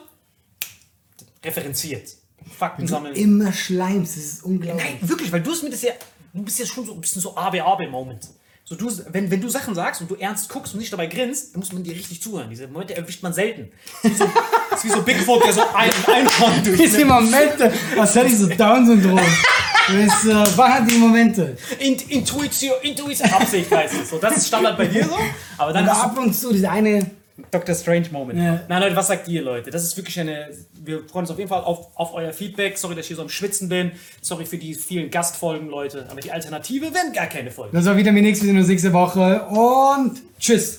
referenziert. 1.45 2.22
Fakten 2.59 2.87
sammeln. 2.87 3.15
Immer 3.15 3.53
schleimst, 3.53 4.17
das 4.17 4.25
ist 4.25 4.45
unglaublich. 4.45 4.85
Nein, 4.85 5.09
wirklich, 5.09 5.33
weil 5.33 5.43
du 5.43 5.51
hast 5.51 5.63
mir 5.63 5.71
das 5.71 5.83
ja, 5.83 5.93
du 6.33 6.43
bist 6.43 6.59
ja 6.59 6.67
schon 6.67 6.87
so 6.87 6.93
ein 6.93 7.01
bisschen 7.01 7.23
so 7.23 7.37
AB-AB-Moment. 7.37 8.29
So 8.65 8.77
du, 8.77 8.91
wenn, 9.11 9.31
wenn 9.31 9.41
du 9.41 9.49
Sachen 9.49 9.75
sagst 9.75 10.01
und 10.01 10.11
du 10.11 10.15
ernst 10.15 10.49
guckst 10.49 10.73
und 10.73 10.81
nicht 10.81 10.93
dabei 10.93 11.07
grinst, 11.07 11.53
dann 11.53 11.61
muss 11.61 11.73
man 11.73 11.83
dir 11.83 11.95
richtig 11.95 12.23
zuhören. 12.23 12.49
Diese 12.49 12.69
Momente 12.69 12.97
erwischt 12.97 13.23
man 13.23 13.33
selten. 13.33 13.71
Das 14.03 14.13
ist 14.13 14.21
wie 14.21 14.25
so, 14.25 14.31
das 14.71 14.79
ist 14.79 14.85
wie 14.85 14.91
so 14.91 15.03
Bigfoot, 15.03 15.45
der 15.45 15.53
so 15.53 15.63
ein 15.75 15.91
Einhorn 16.07 16.65
durch. 16.65 16.79
Diese 16.79 17.05
Momente, 17.05 17.73
als 17.99 18.15
hätte 18.15 18.29
ich 18.29 18.39
so 18.39 18.47
Down-Syndrom. 18.47 19.19
Das 19.89 20.25
äh, 20.25 20.57
waren 20.57 20.87
die 20.87 20.97
Momente. 20.97 21.57
Int 21.81 22.09
Intuition, 22.09 22.75
Intuition, 22.83 23.29
Absicht 23.31 23.71
heißt 23.71 23.95
es. 24.01 24.11
So, 24.11 24.19
das 24.19 24.37
ist 24.37 24.47
Standard 24.47 24.79
bei 24.79 24.87
dir 24.87 25.05
so. 25.05 25.19
Aber 25.59 25.73
dann 25.73 25.91
hast 25.91 26.05
ab 26.05 26.19
und 26.19 26.33
zu, 26.33 26.53
diese 26.53 26.71
eine, 26.71 27.11
Dr. 27.51 27.75
Strange 27.75 28.07
Moment. 28.11 28.39
Ja. 28.39 28.61
Nein, 28.69 28.83
Leute, 28.83 28.97
was 28.97 29.07
sagt 29.07 29.29
ihr, 29.29 29.43
Leute? 29.43 29.71
Das 29.71 29.83
ist 29.83 29.97
wirklich 29.97 30.19
eine. 30.21 30.49
Wir 30.83 31.01
freuen 31.09 31.23
uns 31.23 31.31
auf 31.31 31.39
jeden 31.39 31.49
Fall 31.49 31.63
auf, 31.63 31.89
auf 31.95 32.15
euer 32.15 32.33
Feedback. 32.33 32.77
Sorry, 32.77 32.95
dass 32.95 33.05
ich 33.05 33.09
hier 33.09 33.17
so 33.17 33.23
am 33.23 33.29
Schwitzen 33.29 33.69
bin. 33.69 33.93
Sorry 34.21 34.45
für 34.45 34.59
die 34.59 34.75
vielen 34.75 35.11
Gastfolgen, 35.11 35.69
Leute. 35.69 36.07
Aber 36.11 36.21
die 36.21 36.31
Alternative 36.31 36.93
werden 36.95 37.13
gar 37.13 37.27
keine 37.27 37.51
Folgen. 37.51 37.75
das 37.75 37.87
war 37.87 37.97
wieder 37.97 38.13
mir 38.13 38.23
wir 38.23 38.35
sehen 38.37 38.57
uns 38.57 38.69
nächste 38.69 38.93
Woche 38.93 39.43
und 39.45 40.23
tschüss. 40.39 40.79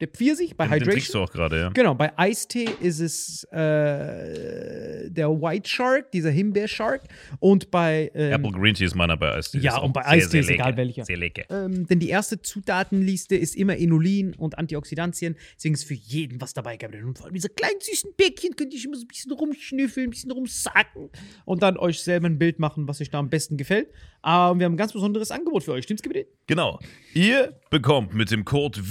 Der 0.00 0.08
Pfirsich 0.08 0.56
bei 0.56 0.66
Den, 0.66 0.78
den 0.78 0.88
trinkst 0.90 1.08
Hydration. 1.08 1.22
du 1.26 1.28
auch 1.28 1.32
gerade, 1.32 1.60
ja. 1.60 1.68
Genau, 1.70 1.94
bei 1.94 2.16
Eistee 2.16 2.68
ist 2.80 3.00
es 3.00 3.44
äh, 3.44 5.10
der 5.10 5.28
White 5.30 5.68
Shark, 5.68 6.12
dieser 6.12 6.30
Himbeer-Shark. 6.30 7.02
Und 7.40 7.70
bei. 7.70 8.10
Ähm, 8.14 8.32
Apple 8.32 8.52
Green 8.52 8.74
Tea 8.74 8.86
ist 8.86 8.94
meiner 8.94 9.16
bei 9.16 9.32
Eistee. 9.32 9.58
Ja, 9.58 9.78
und 9.78 9.92
bei 9.92 10.02
sehr, 10.02 10.10
Eistee 10.12 10.30
sehr 10.30 10.40
ist 10.40 10.50
egal 10.50 10.76
welcher. 10.76 11.04
Sehr 11.04 11.16
lecker. 11.16 11.42
ähm, 11.50 11.86
denn 11.86 11.98
die 11.98 12.08
erste 12.08 12.40
Zutatenliste 12.40 13.36
ist 13.36 13.56
immer 13.56 13.76
Inulin 13.76 14.34
und 14.34 14.58
Antioxidantien. 14.58 15.36
Deswegen 15.56 15.74
ist 15.74 15.84
für 15.84 15.94
jeden 15.94 16.40
was 16.40 16.54
dabei 16.54 16.76
gehabt. 16.76 16.94
Und 16.94 17.16
vor 17.18 17.26
allem 17.26 17.34
diese 17.34 17.48
kleinen 17.48 17.80
süßen 17.80 18.12
Bäckchen 18.16 18.56
könnt 18.56 18.72
ihr 18.74 18.84
immer 18.84 18.96
so 18.96 19.04
ein 19.04 19.08
bisschen 19.08 19.32
rumschnüffeln, 19.32 20.08
ein 20.08 20.10
bisschen 20.10 20.30
rumsacken 20.30 21.10
und 21.44 21.62
dann 21.62 21.76
euch 21.76 22.00
selber 22.00 22.26
ein 22.28 22.38
Bild 22.38 22.58
machen, 22.58 22.86
was 22.88 23.00
euch 23.00 23.10
da 23.10 23.18
am 23.18 23.30
besten 23.30 23.56
gefällt. 23.56 23.88
Aber 24.22 24.58
wir 24.58 24.64
haben 24.64 24.74
ein 24.74 24.78
ganz 24.78 24.92
besonderes 24.92 25.30
Angebot 25.30 25.62
für 25.64 25.72
euch. 25.72 25.84
Stimmt's, 25.84 26.02
Gebiet? 26.02 26.26
Genau. 26.46 26.80
Ihr 27.14 27.58
bekommt 27.70 28.14
mit 28.14 28.30
dem 28.30 28.44
Code 28.44 28.90